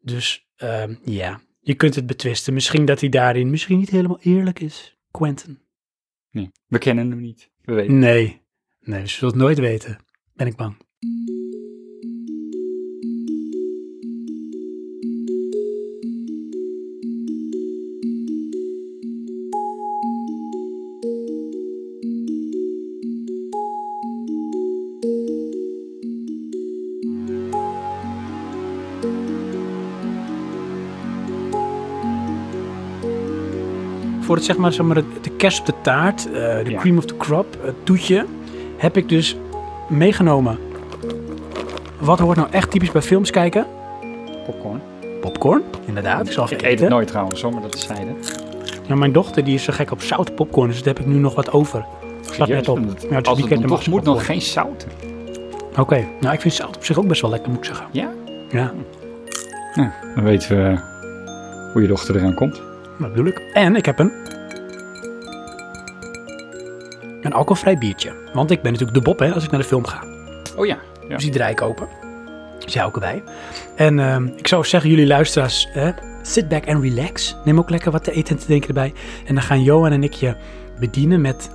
Dus 0.00 0.48
ehm, 0.56 0.94
ja, 1.04 1.40
je 1.60 1.74
kunt 1.74 1.94
het 1.94 2.06
betwisten. 2.06 2.54
Misschien 2.54 2.84
dat 2.84 3.00
hij 3.00 3.08
daarin 3.08 3.50
misschien 3.50 3.78
niet 3.78 3.90
helemaal 3.90 4.20
eerlijk 4.20 4.60
is, 4.60 4.98
Quentin. 5.10 5.58
Nee, 6.30 6.50
we 6.66 6.78
kennen 6.78 7.10
hem 7.10 7.20
niet. 7.20 7.50
Nee, 7.98 8.42
nee, 8.80 9.00
we 9.02 9.08
zullen 9.08 9.34
het 9.34 9.42
nooit 9.42 9.58
weten. 9.58 9.98
Ben 10.34 10.46
ik 10.46 10.56
bang. 10.56 10.76
Voor 34.30 34.38
het 34.38 34.48
zeg 34.48 34.56
maar, 34.58 34.72
zeg 34.72 34.86
maar 34.86 34.94
de, 34.94 35.04
de 35.20 35.30
kerst 35.30 35.60
op 35.60 35.66
de 35.66 35.74
taart, 35.80 36.26
eh, 36.26 36.32
de 36.64 36.70
Ja. 36.70 36.78
cream 36.78 36.98
of 36.98 37.04
the 37.04 37.16
crop, 37.16 37.46
het 37.62 37.74
toetje, 37.82 38.26
heb 38.76 38.96
ik 38.96 39.08
dus 39.08 39.36
meegenomen. 39.88 40.58
Wat 41.98 42.18
hoort 42.18 42.36
nou 42.36 42.48
echt 42.50 42.70
typisch 42.70 42.90
bij 42.92 43.02
films 43.02 43.30
kijken? 43.30 43.66
Popcorn. 44.46 44.80
Popcorn, 45.20 45.62
inderdaad. 45.84 46.26
Ik 46.26 46.32
zal 46.32 46.46
Ik 46.50 46.62
eet 46.62 46.80
het 46.80 46.88
nooit 46.88 47.06
trouwens, 47.08 47.42
hoor, 47.42 47.52
maar 47.52 47.62
dat 47.62 47.74
is 47.74 47.82
zijde. 47.82 48.10
Ja, 48.86 48.94
mijn 48.94 49.12
dochter 49.12 49.44
die 49.44 49.54
is 49.54 49.62
zo 49.64 49.72
gek 49.72 49.90
op 49.90 50.02
zout 50.02 50.34
popcorn, 50.34 50.68
dus 50.68 50.82
daar 50.82 50.94
heb 50.94 51.02
ik 51.04 51.12
nu 51.12 51.18
nog 51.18 51.34
wat 51.34 51.52
over. 51.52 51.84
Slaat 52.20 52.48
net 52.48 52.68
op. 52.68 52.78
Ja, 52.78 52.84
het 53.16 53.26
Als 53.26 53.40
het 53.40 53.66
toch 53.66 53.86
moet, 53.86 54.04
nog 54.04 54.26
geen 54.26 54.42
zout. 54.42 54.86
Oké, 55.78 56.06
nou 56.20 56.34
ik 56.34 56.40
vind 56.40 56.54
zout 56.54 56.76
op 56.76 56.84
zich 56.84 56.98
ook 56.98 57.06
best 57.06 57.20
wel 57.20 57.30
lekker, 57.30 57.48
moet 57.48 57.58
ik 57.58 57.64
zeggen. 57.64 57.86
Ja? 57.92 58.10
Ja, 58.50 58.72
Dan 60.14 60.24
weten 60.24 60.56
we 60.56 60.78
hoe 61.72 61.82
je 61.82 61.88
dochter 61.88 62.16
eraan 62.16 62.34
komt. 62.34 62.68
Dat 63.00 63.12
bedoel 63.12 63.26
ik. 63.26 63.38
En 63.52 63.76
ik 63.76 63.86
heb 63.86 63.98
een... 63.98 64.12
Een 67.22 67.32
alcoholvrij 67.32 67.78
biertje. 67.78 68.12
Want 68.32 68.50
ik 68.50 68.62
ben 68.62 68.72
natuurlijk 68.72 68.98
de 68.98 69.04
Bob, 69.04 69.18
hè, 69.18 69.34
als 69.34 69.44
ik 69.44 69.50
naar 69.50 69.60
de 69.60 69.66
film 69.66 69.86
ga. 69.86 70.04
Oh 70.56 70.66
ja. 70.66 70.78
ja. 71.08 71.14
Dus 71.14 71.22
die 71.22 71.32
draai 71.32 71.52
ik 71.52 71.60
open. 71.60 71.88
Dus 72.64 72.72
jij 72.72 72.84
ook 72.84 72.94
erbij. 72.94 73.22
En 73.76 73.98
ehm, 73.98 74.26
ik 74.26 74.46
zou 74.46 74.64
zeggen, 74.64 74.90
jullie 74.90 75.06
luisteraars, 75.06 75.68
hè, 75.72 75.90
sit 76.22 76.48
back 76.48 76.68
and 76.68 76.82
relax. 76.82 77.36
Neem 77.44 77.58
ook 77.58 77.70
lekker 77.70 77.90
wat 77.90 78.04
te 78.04 78.12
eten 78.12 78.34
en 78.34 78.40
te 78.40 78.46
drinken 78.46 78.68
erbij. 78.68 78.92
En 79.26 79.34
dan 79.34 79.42
gaan 79.42 79.62
Johan 79.62 79.92
en 79.92 80.02
ik 80.02 80.12
je 80.12 80.34
bedienen 80.78 81.20
met 81.20 81.50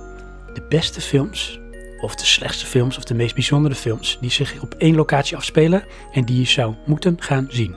de 0.54 0.62
beste 0.68 1.00
films, 1.00 1.60
of 2.00 2.14
de 2.14 2.24
slechtste 2.24 2.66
films, 2.66 2.96
of 2.96 3.04
de 3.04 3.14
meest 3.14 3.34
bijzondere 3.34 3.74
films, 3.74 4.18
die 4.20 4.30
zich 4.30 4.62
op 4.62 4.74
één 4.78 4.94
locatie 4.94 5.36
afspelen 5.36 5.84
en 6.12 6.24
die 6.24 6.38
je 6.38 6.46
zou 6.46 6.74
moeten 6.86 7.16
gaan 7.18 7.46
zien. 7.50 7.76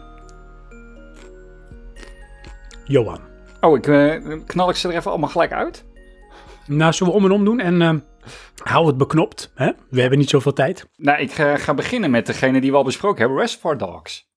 Johan. 2.84 3.28
Oh, 3.61 3.77
ik 3.77 3.87
eh, 3.87 4.39
knal 4.45 4.69
ik 4.69 4.75
ze 4.75 4.87
er 4.87 4.95
even 4.95 5.11
allemaal 5.11 5.29
gelijk 5.29 5.51
uit? 5.51 5.85
Nou, 6.65 6.93
zullen 6.93 7.13
we 7.13 7.19
om 7.19 7.25
en 7.25 7.31
om 7.31 7.45
doen 7.45 7.59
en 7.59 7.81
ehm, 7.81 7.99
hou 8.63 8.87
het 8.87 8.97
beknopt. 8.97 9.51
Hè? 9.55 9.71
We 9.89 10.01
hebben 10.01 10.19
niet 10.19 10.29
zoveel 10.29 10.53
tijd. 10.53 10.89
Nou, 10.95 11.19
ik 11.19 11.31
eh, 11.31 11.55
ga 11.55 11.73
beginnen 11.73 12.11
met 12.11 12.25
degene 12.25 12.61
die 12.61 12.71
we 12.71 12.77
al 12.77 12.83
besproken 12.83 13.19
hebben. 13.19 13.37
Reservoir 13.37 13.77
Dogs. 13.77 14.27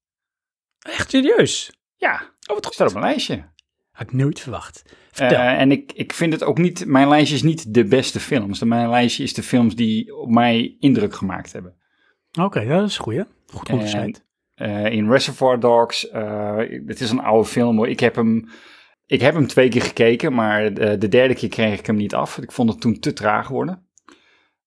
Echt 0.78 1.10
serieus? 1.10 1.72
Ja, 1.96 2.32
Oh, 2.46 2.58
wat 2.60 2.74
staat 2.74 2.86
op 2.88 2.92
mijn 2.94 3.06
lijstje. 3.06 3.50
Had 3.90 4.06
ik 4.06 4.12
nooit 4.12 4.40
verwacht. 4.40 4.82
Vertel. 5.10 5.38
Eh, 5.38 5.60
en 5.60 5.70
ik, 5.70 5.92
ik 5.92 6.12
vind 6.12 6.32
het 6.32 6.42
ook 6.42 6.58
niet, 6.58 6.86
mijn 6.86 7.08
lijstje 7.08 7.34
is 7.34 7.42
niet 7.42 7.74
de 7.74 7.84
beste 7.84 8.20
films. 8.20 8.62
Mijn 8.62 8.90
lijstje 8.90 9.22
is 9.22 9.34
de 9.34 9.42
films 9.42 9.74
die 9.74 10.16
op 10.16 10.30
mij 10.30 10.76
indruk 10.78 11.14
gemaakt 11.14 11.52
hebben. 11.52 11.76
Oké, 12.40 12.66
dat 12.66 12.88
is 12.88 12.98
goed, 12.98 13.14
hè? 13.14 13.22
Goed 13.46 13.70
onderscheid. 13.70 14.24
In 14.90 15.10
Reservoir 15.10 15.60
Dogs, 15.60 16.08
het 16.86 17.00
is 17.00 17.10
een 17.10 17.20
oude 17.20 17.48
film 17.48 17.76
hoor. 17.76 17.88
Ik 17.88 18.00
heb 18.00 18.14
hem, 18.14 18.48
ik 19.12 19.20
heb 19.20 19.34
hem 19.34 19.46
twee 19.46 19.68
keer 19.68 19.82
gekeken, 19.82 20.34
maar 20.34 20.74
de, 20.74 20.98
de 20.98 21.08
derde 21.08 21.34
keer 21.34 21.48
kreeg 21.48 21.78
ik 21.78 21.86
hem 21.86 21.96
niet 21.96 22.14
af. 22.14 22.38
Ik 22.38 22.52
vond 22.52 22.70
het 22.70 22.80
toen 22.80 22.98
te 22.98 23.12
traag 23.12 23.48
worden. 23.48 23.86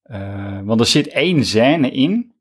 Eh, 0.01 0.61
want 0.61 0.79
er 0.79 0.85
zit 0.85 1.07
één 1.07 1.45
scène 1.45 1.91
in, 1.91 2.35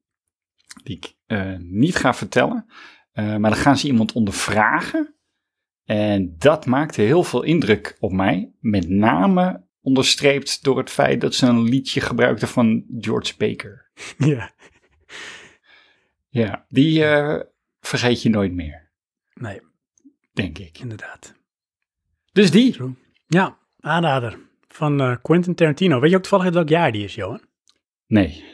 die 0.82 0.96
ik 0.96 1.14
eh, 1.26 1.56
niet 1.58 1.96
ga 1.96 2.14
vertellen. 2.14 2.66
Eh, 3.12 3.36
maar 3.36 3.50
dan 3.50 3.60
gaan 3.60 3.78
ze 3.78 3.86
iemand 3.86 4.12
ondervragen. 4.12 5.14
En 5.84 6.34
dat 6.38 6.66
maakte 6.66 7.00
heel 7.00 7.24
veel 7.24 7.42
indruk 7.42 7.96
op 8.00 8.12
mij. 8.12 8.52
Met 8.60 8.88
name 8.88 9.66
onderstreept 9.80 10.64
door 10.64 10.78
het 10.78 10.90
feit 10.90 11.20
dat 11.20 11.34
ze 11.34 11.46
een 11.46 11.62
liedje 11.62 12.00
gebruikten 12.00 12.48
van 12.48 12.84
George 12.98 13.34
Baker. 13.36 13.90
Ja. 14.18 14.52
Ja, 16.28 16.66
die 16.68 17.04
eh, 17.04 17.40
vergeet 17.80 18.22
je 18.22 18.28
nooit 18.30 18.52
meer, 18.52 18.90
Nee, 19.34 19.60
denk 20.32 20.58
ik. 20.58 20.78
inderdaad. 20.78 21.34
Dus 22.34 22.50
die. 22.50 22.72
True. 22.72 22.94
Ja, 23.26 23.58
aanrader 23.80 24.38
van 24.68 25.00
eh, 25.00 25.16
Quentin 25.22 25.54
Tarantino. 25.54 26.00
Weet 26.00 26.10
je 26.10 26.16
ook 26.16 26.22
toevallig 26.22 26.44
uit 26.44 26.54
welk 26.54 26.68
jaar 26.68 26.92
die 26.92 27.04
is, 27.04 27.14
Johan? 27.14 27.40
Nee. 28.06 28.44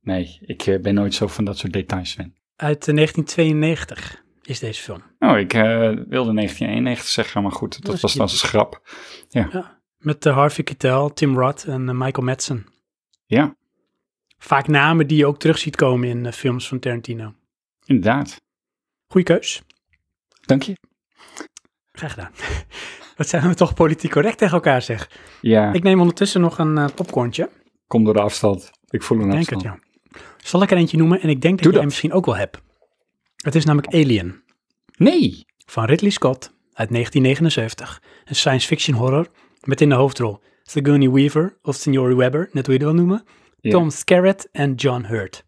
Nee, 0.00 0.38
ik 0.40 0.66
eh, 0.66 0.80
ben 0.80 0.94
nooit 0.94 1.14
zo 1.14 1.26
van 1.26 1.44
dat 1.44 1.58
soort 1.58 1.72
details 1.72 2.14
fan. 2.14 2.32
Uit 2.56 2.88
eh, 2.88 2.94
1992 2.94 4.22
is 4.42 4.58
deze 4.58 4.82
film. 4.82 5.02
Oh, 5.18 5.38
ik 5.38 5.54
eh, 5.54 5.62
wilde 5.88 6.34
1991 6.34 7.06
zeggen, 7.06 7.42
maar 7.42 7.52
goed, 7.52 7.82
dat 7.84 8.00
was 8.00 8.14
dan 8.14 8.22
een 8.22 8.28
schrap. 8.28 8.82
Met 9.98 10.26
uh, 10.26 10.34
Harvey 10.34 10.64
Keitel, 10.64 11.12
Tim 11.12 11.38
Roth 11.38 11.64
en 11.64 11.88
eh, 11.88 11.94
Michael 11.94 12.26
Madsen. 12.26 12.66
Ja, 13.26 13.56
Vaak 14.42 14.68
namen 14.68 15.06
die 15.06 15.16
je 15.16 15.26
ook 15.26 15.38
terug 15.38 15.58
ziet 15.58 15.76
komen 15.76 16.08
in 16.08 16.26
eh, 16.26 16.32
films 16.32 16.68
van 16.68 16.78
Tarantino. 16.78 17.34
inderdaad. 17.84 18.40
Goeie 19.06 19.26
keus. 19.26 19.62
Dank 20.46 20.62
je. 20.62 20.76
Graag 21.92 22.10
gedaan. 22.12 22.30
Wat 23.16 23.28
zijn 23.28 23.48
we 23.48 23.54
toch 23.54 23.74
politiek 23.74 24.10
correct 24.10 24.38
tegen 24.38 24.54
elkaar, 24.54 24.82
zeg. 24.82 25.10
Ja, 25.40 25.72
Ik 25.72 25.82
neem 25.82 26.00
ondertussen 26.00 26.40
nog 26.40 26.58
een 26.58 26.76
uh, 26.76 26.86
popcornje. 26.94 27.50
kom 27.86 28.04
door 28.04 28.14
de 28.14 28.20
afstand. 28.20 28.70
Ik 28.90 29.02
voel 29.02 29.18
een 29.20 29.24
Ik 29.26 29.32
denk 29.32 29.50
het, 29.50 29.62
ja. 29.62 29.78
Zal 30.42 30.62
ik 30.62 30.70
er 30.70 30.76
eentje 30.76 30.96
noemen? 30.96 31.20
En 31.20 31.28
ik 31.28 31.40
denk 31.40 31.62
dat 31.62 31.72
je 31.72 31.78
hem 31.78 31.86
misschien 31.86 32.12
ook 32.12 32.26
wel 32.26 32.36
hebt. 32.36 32.58
Het 33.36 33.54
is 33.54 33.64
namelijk 33.64 33.94
Alien. 33.94 34.42
Nee. 34.96 35.46
van 35.66 35.84
Ridley 35.84 36.10
Scott 36.10 36.44
uit 36.72 36.88
1979. 36.90 38.02
Een 38.24 38.34
science 38.34 38.66
fiction 38.66 38.96
horror 38.96 39.26
met 39.64 39.80
in 39.80 39.88
de 39.88 39.94
hoofdrol 39.94 40.40
Sigourney 40.62 41.10
Weaver 41.10 41.58
of 41.62 41.74
Signori 41.74 42.14
Webber, 42.14 42.48
net 42.52 42.66
hoe 42.66 42.74
je 42.78 42.84
het 42.84 42.90
wil 42.94 42.98
noemen. 43.04 43.24
Tom 43.60 43.90
Skerritt 43.90 44.48
en 44.52 44.74
John 44.74 45.04
Hurt. 45.04 45.44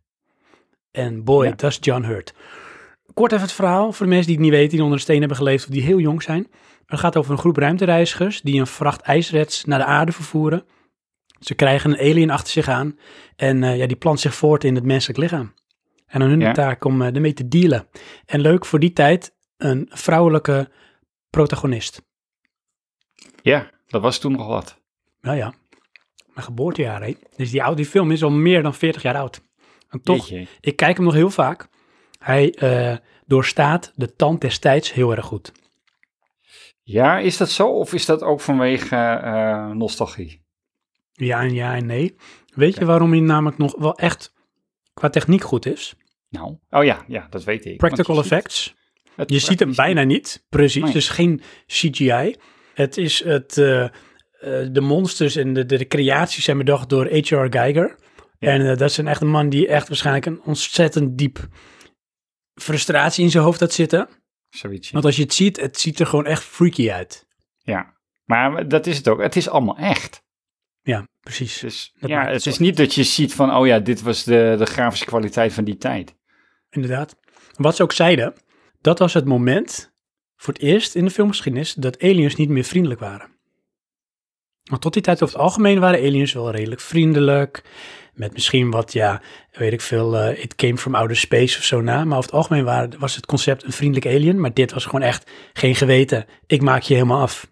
En 0.90 1.24
boy, 1.24 1.44
Ja. 1.44 1.50
dat 1.50 1.70
is 1.70 1.78
John 1.80 2.02
Hurt. 2.02 2.34
Kort 3.14 3.32
even 3.32 3.44
het 3.44 3.54
verhaal 3.54 3.92
voor 3.92 4.06
de 4.06 4.12
mensen 4.12 4.26
die 4.26 4.36
het 4.36 4.44
niet 4.44 4.54
weten, 4.54 4.70
die 4.70 4.80
onder 4.82 4.94
een 4.96 5.02
steen 5.02 5.18
hebben 5.18 5.36
geleefd 5.36 5.64
of 5.66 5.70
die 5.72 5.82
heel 5.82 5.98
jong 5.98 6.22
zijn. 6.22 6.46
Het 6.86 6.98
gaat 7.00 7.16
over 7.16 7.32
een 7.32 7.38
groep 7.38 7.56
ruimtereizigers 7.56 8.40
die 8.40 8.60
een 8.60 8.66
vracht 8.66 9.00
ijsreds 9.00 9.64
naar 9.64 9.78
de 9.78 9.84
aarde 9.84 10.12
vervoeren. 10.12 10.64
Ze 11.40 11.54
krijgen 11.54 11.90
een 11.90 12.10
alien 12.10 12.30
achter 12.30 12.52
zich 12.52 12.68
aan 12.68 12.98
en 13.36 13.62
eh, 13.62 13.76
ja, 13.76 13.86
die 13.86 13.96
plant 13.96 14.20
zich 14.20 14.34
voort 14.34 14.64
in 14.64 14.74
het 14.74 14.84
menselijk 14.84 15.18
lichaam. 15.18 15.54
En 16.06 16.22
aan 16.22 16.28
hun 16.28 16.40
Ja. 16.40 16.48
de 16.48 16.54
taak 16.54 16.84
om 16.84 17.02
eh, 17.02 17.14
ermee 17.14 17.32
te 17.32 17.48
dealen. 17.48 17.88
En 18.26 18.40
leuk 18.40 18.64
voor 18.66 18.78
die 18.78 18.92
tijd, 18.92 19.34
een 19.56 19.88
vrouwelijke 19.90 20.70
protagonist. 21.30 22.02
Ja, 23.42 23.70
dat 23.86 24.02
was 24.02 24.18
toen 24.18 24.32
nog 24.32 24.46
wat. 24.46 24.78
Nou 25.20 25.36
ja, 25.36 25.54
mijn 26.34 26.46
geboortejaar, 26.46 27.02
hè. 27.02 27.14
Dus 27.36 27.50
die, 27.50 27.62
oude, 27.62 27.76
die 27.76 27.90
film 27.90 28.10
is 28.10 28.22
al 28.22 28.30
meer 28.30 28.62
dan 28.62 28.74
40 28.74 29.02
jaar 29.02 29.16
oud. 29.16 29.42
En 29.88 30.00
toch, 30.02 30.28
Jeetje. 30.28 30.46
ik 30.60 30.76
kijk 30.76 30.96
hem 30.96 31.04
nog 31.04 31.14
heel 31.14 31.30
vaak. 31.30 31.68
Hij 32.24 32.54
eh, 32.54 32.96
doorstaat 33.26 33.92
de 33.94 34.14
tand 34.14 34.40
des 34.40 34.58
tijds 34.58 34.92
heel 34.92 35.16
erg 35.16 35.24
goed. 35.24 35.52
Ja, 36.82 37.18
is 37.18 37.36
dat 37.36 37.50
zo? 37.50 37.68
Of 37.68 37.92
is 37.92 38.06
dat 38.06 38.22
ook 38.22 38.40
vanwege 38.40 38.96
eh, 38.96 39.70
nostalgie? 39.70 40.42
Ja 41.12 41.40
en 41.40 41.54
ja 41.54 41.74
en 41.74 41.86
nee. 41.86 42.14
Weet 42.54 42.76
je 42.76 42.84
waarom 42.84 43.10
hij 43.10 43.20
namelijk 43.20 43.58
nog 43.58 43.74
wel 43.78 43.94
echt 43.98 44.32
qua 44.94 45.10
techniek 45.10 45.42
goed 45.42 45.66
is? 45.66 45.94
Nou, 46.28 46.56
oh 46.70 46.84
ja, 46.84 47.04
ja, 47.06 47.26
dat 47.30 47.44
weet 47.44 47.64
ik. 47.64 47.76
Practical 47.76 48.18
effects. 48.18 48.74
het 49.14 49.30
Je 49.30 49.38
ziet 49.38 49.60
hem 49.60 49.74
bijna 49.74 50.02
niet, 50.02 50.44
precies. 50.48 50.82
Nee. 50.82 50.92
Dus 50.92 51.08
geen 51.08 51.42
CGI. 51.66 52.36
Het 52.74 52.96
is 52.96 53.24
het, 53.24 53.58
eh, 53.58 53.88
de 54.72 54.80
monsters 54.80 55.36
en 55.36 55.52
de, 55.52 55.66
de, 55.66 55.86
creaties 55.86 56.44
zijn 56.44 56.58
bedacht 56.58 56.88
door 56.88 57.06
H.R. 57.06 57.46
Geiger. 57.50 57.96
Ja. 58.38 58.50
En 58.50 58.66
dat 58.66 58.90
is 58.90 58.96
een 58.96 59.08
echt 59.08 59.20
een 59.20 59.30
man 59.30 59.48
die 59.48 59.68
echt 59.68 59.88
waarschijnlijk 59.88 60.26
een 60.26 60.40
ontzettend 60.44 61.18
diep 61.18 61.48
frustratie 62.54 63.24
in 63.24 63.30
zijn 63.30 63.44
hoofd 63.44 63.60
had 63.60 63.72
zitten. 63.72 64.08
Zoiets. 64.48 64.90
Want 64.90 65.04
als 65.04 65.16
je 65.16 65.22
het 65.22 65.34
ziet, 65.34 65.60
het 65.60 65.80
ziet 65.80 66.00
er 66.00 66.06
gewoon 66.06 66.26
echt 66.26 66.42
freaky 66.42 66.90
uit. 66.90 67.26
Ja, 67.58 67.94
maar 68.24 68.68
dat 68.68 68.86
is 68.86 68.96
het 68.96 69.08
ook. 69.08 69.20
Het 69.20 69.36
is 69.36 69.48
allemaal 69.48 69.76
echt. 69.76 70.22
Ja, 70.82 71.08
precies. 71.20 71.58
Dus 71.58 71.94
ja, 71.94 72.24
het 72.24 72.34
het 72.34 72.46
is 72.46 72.58
niet 72.58 72.76
dat 72.76 72.94
je 72.94 73.04
ziet 73.04 73.34
van, 73.34 73.54
oh 73.54 73.66
ja, 73.66 73.78
dit 73.78 74.02
was 74.02 74.24
de, 74.24 74.54
de 74.58 74.66
grafische 74.66 75.04
kwaliteit 75.04 75.52
van 75.52 75.64
die 75.64 75.76
tijd. 75.76 76.14
Inderdaad. 76.70 77.16
Wat 77.56 77.76
ze 77.76 77.82
ook 77.82 77.92
zeiden, 77.92 78.34
dat 78.80 78.98
was 78.98 79.14
het 79.14 79.24
moment 79.24 79.92
voor 80.36 80.52
het 80.52 80.62
eerst 80.62 80.94
in 80.94 81.04
de 81.04 81.10
filmgeschiedenis 81.10 81.74
dat 81.74 82.02
aliens 82.02 82.36
niet 82.36 82.48
meer 82.48 82.64
vriendelijk 82.64 83.00
waren. 83.00 83.32
Want 84.62 84.82
tot 84.82 84.92
die 84.92 85.02
tijd 85.02 85.22
over 85.22 85.34
het 85.34 85.44
algemeen 85.44 85.80
waren 85.80 85.98
aliens 85.98 86.32
wel 86.32 86.50
redelijk 86.50 86.80
vriendelijk. 86.80 87.62
Met 88.14 88.32
misschien 88.32 88.70
wat, 88.70 88.92
ja, 88.92 89.22
weet 89.52 89.72
ik 89.72 89.80
veel, 89.80 90.16
eh, 90.18 90.42
it 90.42 90.54
came 90.54 90.76
from 90.76 90.94
outer 90.94 91.16
space 91.16 91.58
of 91.58 91.64
zo 91.64 91.80
na. 91.80 92.04
Maar 92.04 92.18
over 92.18 92.30
het 92.30 92.38
algemeen 92.38 92.64
waren, 92.64 92.98
was 92.98 93.16
het 93.16 93.26
concept 93.26 93.64
een 93.64 93.72
vriendelijk 93.72 94.06
alien. 94.06 94.40
Maar 94.40 94.54
dit 94.54 94.72
was 94.72 94.84
gewoon 94.84 95.02
echt 95.02 95.30
geen 95.52 95.74
geweten. 95.74 96.24
Ik 96.46 96.62
maak 96.62 96.82
je 96.82 96.94
helemaal 96.94 97.20
af. 97.20 97.48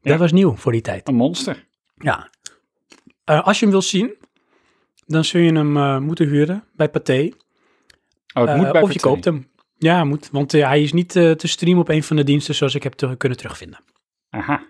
Ja. 0.00 0.10
Dat 0.10 0.18
was 0.18 0.32
nieuw 0.32 0.56
voor 0.56 0.72
die 0.72 0.80
tijd. 0.80 1.08
Een 1.08 1.14
monster. 1.14 1.66
Ja. 1.94 2.30
Eh, 3.24 3.46
als 3.46 3.58
je 3.58 3.64
hem 3.64 3.72
wil 3.72 3.82
zien, 3.82 4.14
dan 5.06 5.24
zul 5.24 5.40
je 5.40 5.52
hem 5.52 5.76
eh, 5.76 5.98
moeten 5.98 6.28
huren 6.28 6.64
bij 6.72 6.88
Pathé. 6.88 7.30
Oh, 8.34 8.46
het 8.46 8.56
moet 8.56 8.72
bij 8.72 8.82
of 8.82 8.92
je 8.92 9.00
koopt 9.00 9.24
hem. 9.24 9.48
Ja, 9.78 10.04
moet, 10.04 10.28
want 10.32 10.52
hij 10.52 10.82
is 10.82 10.92
niet 10.92 11.08
te 11.10 11.36
streamen 11.38 11.80
op 11.80 11.88
een 11.88 12.02
van 12.02 12.16
de 12.16 12.24
diensten 12.24 12.54
zoals 12.54 12.74
ik 12.74 12.82
heb 12.82 12.92
te, 12.92 13.14
kunnen 13.16 13.38
terugvinden. 13.38 13.78
Aha. 14.30 14.66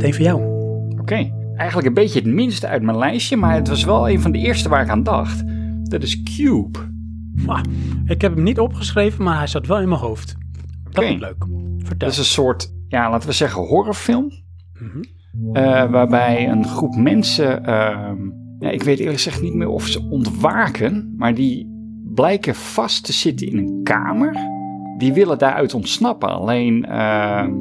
Gaan 0.00 0.10
we 0.10 0.18
door 0.18 0.38
met 0.38 0.40
een 0.40 0.48
van 0.48 0.58
jou. 0.88 1.00
Oké. 1.00 1.30
Eigenlijk 1.56 1.88
een 1.88 1.94
beetje 1.94 2.20
het 2.20 2.28
minste 2.28 2.66
uit 2.66 2.82
mijn 2.82 2.98
lijstje, 2.98 3.36
maar 3.36 3.54
het 3.54 3.68
was 3.68 3.84
wel 3.84 4.10
een 4.10 4.20
van 4.20 4.32
de 4.32 4.38
eerste 4.38 4.68
waar 4.68 4.82
ik 4.82 4.88
aan 4.88 5.02
dacht. 5.02 5.42
Dat 5.82 6.02
is 6.02 6.22
Cube. 6.22 6.78
Ik 8.06 8.20
heb 8.20 8.34
hem 8.34 8.42
niet 8.42 8.58
opgeschreven, 8.58 9.24
maar 9.24 9.36
hij 9.36 9.46
zat 9.46 9.66
wel 9.66 9.80
in 9.80 9.88
mijn 9.88 10.00
hoofd. 10.00 10.36
Dat 10.90 11.04
is 11.04 11.18
leuk. 11.20 11.46
Vertel. 11.78 11.98
Dat 11.98 12.10
is 12.10 12.18
een 12.18 12.24
soort, 12.24 12.72
ja, 12.88 13.10
laten 13.10 13.28
we 13.28 13.34
zeggen, 13.34 13.62
horrorfilm. 13.62 14.30
Mhm. 14.80 15.02
eh, 15.52 15.90
waarbij 15.90 16.48
een 16.48 16.64
groep 16.64 16.96
mensen, 16.96 17.64
ehm, 17.64 18.16
ja, 18.58 18.70
ik 18.70 18.82
weet 18.82 18.98
eerlijk 18.98 19.16
gezegd 19.16 19.42
niet 19.42 19.54
meer 19.54 19.68
of 19.68 19.86
ze 19.86 20.08
ontwaken, 20.10 21.14
maar 21.16 21.34
die 21.34 21.68
blijken 22.14 22.54
vast 22.54 23.04
te 23.04 23.12
zitten 23.12 23.46
in 23.46 23.58
een 23.58 23.80
kamer. 23.82 24.36
Die 24.98 25.12
willen 25.12 25.38
daaruit 25.38 25.74
ontsnappen, 25.74 26.28
alleen, 26.28 26.84
ehm, 26.84 27.52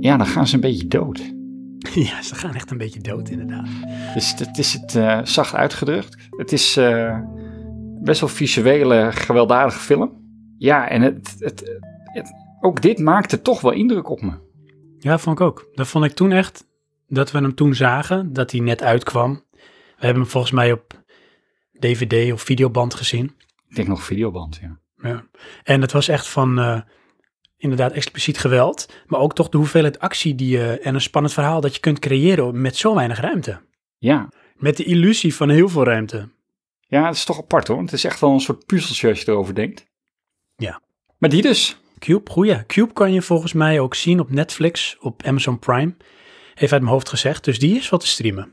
ja, 0.00 0.16
dan 0.16 0.26
gaan 0.26 0.46
ze 0.46 0.54
een 0.54 0.60
beetje 0.60 0.88
dood. 0.88 1.38
Ja, 1.94 2.22
ze 2.22 2.34
gaan 2.34 2.54
echt 2.54 2.70
een 2.70 2.78
beetje 2.78 3.00
dood 3.00 3.28
inderdaad. 3.28 3.68
Dus 4.14 4.34
het 4.38 4.58
is 4.58 4.72
het 4.72 4.94
eh, 4.94 5.20
zacht 5.24 5.54
uitgedrukt. 5.54 6.16
Het 6.36 6.52
is 6.52 6.76
eh, 6.76 7.18
best 8.02 8.20
wel 8.20 8.28
visuele, 8.28 9.08
gewelddadige 9.12 9.78
film. 9.78 10.18
Ja, 10.58 10.88
en 10.88 11.02
het, 11.02 11.36
het, 11.38 11.80
het- 12.04 12.32
ook 12.60 12.82
dit 12.82 12.98
maakte 12.98 13.42
toch 13.42 13.60
wel 13.60 13.72
indruk 13.72 14.08
op 14.10 14.20
me. 14.22 14.32
Ja, 14.98 15.18
vond 15.18 15.40
ik 15.40 15.46
ook. 15.46 15.68
Dat 15.74 15.88
vond 15.88 16.04
ik 16.04 16.12
toen 16.12 16.32
echt, 16.32 16.66
dat 17.08 17.30
we 17.30 17.38
hem 17.38 17.54
toen 17.54 17.74
zagen, 17.74 18.32
dat 18.32 18.50
hij 18.50 18.60
net 18.60 18.82
uitkwam. 18.82 19.44
We 19.96 20.06
hebben 20.06 20.22
hem 20.22 20.30
volgens 20.30 20.52
mij 20.52 20.72
op 20.72 21.02
DVD 21.78 22.32
of 22.32 22.42
videoband 22.42 22.94
gezien. 22.94 23.34
Ik 23.68 23.76
denk 23.76 23.88
nog 23.88 24.02
videoband, 24.04 24.58
ja. 24.62 24.78
Ja. 25.08 25.24
En 25.62 25.80
het 25.80 25.92
was 25.92 26.08
echt 26.08 26.28
van 26.28 26.58
eh, 26.58 26.80
inderdaad 27.60 27.92
expliciet 27.92 28.38
geweld, 28.38 28.88
maar 29.06 29.20
ook 29.20 29.34
toch 29.34 29.48
de 29.48 29.56
hoeveelheid 29.56 29.98
actie 29.98 30.34
die 30.34 30.48
je 30.58 30.78
en 30.78 30.94
een 30.94 31.00
spannend 31.00 31.34
verhaal 31.34 31.60
dat 31.60 31.74
je 31.74 31.80
kunt 31.80 31.98
creëren 31.98 32.60
met 32.60 32.76
zo 32.76 32.94
weinig 32.94 33.20
ruimte. 33.20 33.60
Ja, 33.98 34.28
Met 34.56 34.76
de 34.76 34.84
illusie 34.84 35.34
van 35.34 35.48
heel 35.48 35.68
veel 35.68 35.84
ruimte. 35.84 36.28
ja 36.86 37.06
het 37.06 37.14
is 37.16 37.24
toch 37.24 37.38
apart 37.38 37.68
hoor. 37.68 37.80
Het 37.80 37.92
is 37.92 38.04
echt 38.04 38.20
wel 38.20 38.30
een 38.30 38.40
soort 38.40 38.66
puzzeltje 38.66 39.08
als 39.08 39.20
je 39.20 39.28
erover 39.28 39.54
denkt. 39.54 39.86
Ja. 40.56 40.80
Maar 41.18 41.30
die 41.30 41.42
dus. 41.42 41.76
Cube, 41.98 42.30
goeie. 42.30 42.66
Cube 42.66 42.92
kan 42.92 43.12
je 43.12 43.22
volgens 43.22 43.52
mij 43.52 43.80
ook 43.80 43.94
zien 43.94 44.20
op 44.20 44.30
Netflix, 44.30 44.96
op 45.00 45.22
Amazon 45.22 45.58
Prime. 45.58 45.94
Heeft 46.54 46.72
uit 46.72 46.82
mijn 46.82 46.94
hoofd 46.94 47.08
gezegd, 47.08 47.44
dus 47.44 47.58
die 47.58 47.76
is 47.76 47.90
wel 47.90 47.98
te 47.98 48.06
streamen. 48.06 48.52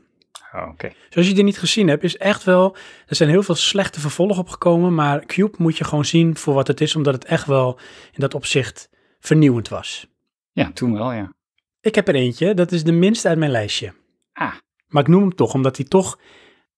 Oh, 0.54 0.68
Oké. 0.72 0.88
Dus 1.08 1.16
als 1.16 1.26
je 1.26 1.34
die 1.34 1.44
niet 1.44 1.58
gezien 1.58 1.88
hebt, 1.88 2.02
is 2.04 2.16
echt 2.16 2.44
wel... 2.44 2.76
Er 3.06 3.16
zijn 3.16 3.28
heel 3.28 3.42
veel 3.42 3.54
slechte 3.54 4.00
vervolgen 4.00 4.38
opgekomen, 4.38 4.94
maar 4.94 5.26
Cube 5.26 5.54
moet 5.58 5.76
je 5.78 5.84
gewoon 5.84 6.04
zien 6.04 6.36
voor 6.36 6.54
wat 6.54 6.66
het 6.66 6.80
is, 6.80 6.96
omdat 6.96 7.14
het 7.14 7.24
echt 7.24 7.46
wel 7.46 7.78
in 8.12 8.20
dat 8.20 8.34
opzicht 8.34 8.88
vernieuwend 9.18 9.68
was. 9.68 10.06
Ja, 10.52 10.70
toen 10.72 10.92
wel, 10.92 11.12
ja. 11.12 11.32
Ik 11.80 11.94
heb 11.94 12.08
er 12.08 12.14
eentje, 12.14 12.54
dat 12.54 12.72
is 12.72 12.84
de 12.84 12.92
minste 12.92 13.28
uit 13.28 13.38
mijn 13.38 13.50
lijstje. 13.50 13.94
Ah, 14.32 14.54
Maar 14.86 15.02
ik 15.02 15.08
noem 15.08 15.20
hem 15.20 15.34
toch, 15.34 15.54
omdat 15.54 15.76
hij 15.76 15.86
toch 15.86 16.18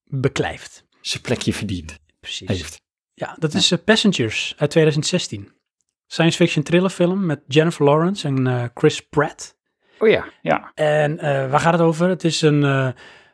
beklijft. 0.04 0.84
zijn 1.00 1.22
plekje 1.22 1.52
verdiend 1.52 1.98
Precies. 2.20 2.48
heeft. 2.48 2.80
Ja, 3.14 3.36
dat 3.38 3.54
is 3.54 3.70
eh, 3.70 3.78
Passengers 3.84 4.54
uit 4.56 4.70
2016. 4.70 5.52
Science 6.06 6.36
fiction 6.36 6.64
thrillerfilm 6.64 7.26
met 7.26 7.40
Jennifer 7.46 7.84
Lawrence 7.84 8.26
en 8.28 8.46
eh, 8.46 8.64
Chris 8.74 9.00
Pratt. 9.00 9.56
Oh 9.98 10.08
ja, 10.08 10.24
ja. 10.42 10.72
En 10.74 11.18
eh, 11.18 11.50
waar 11.50 11.60
gaat 11.60 11.72
het 11.72 11.82
over? 11.82 12.08
Het 12.08 12.24
is 12.24 12.40
een, 12.42 12.64
eh, 12.64 12.88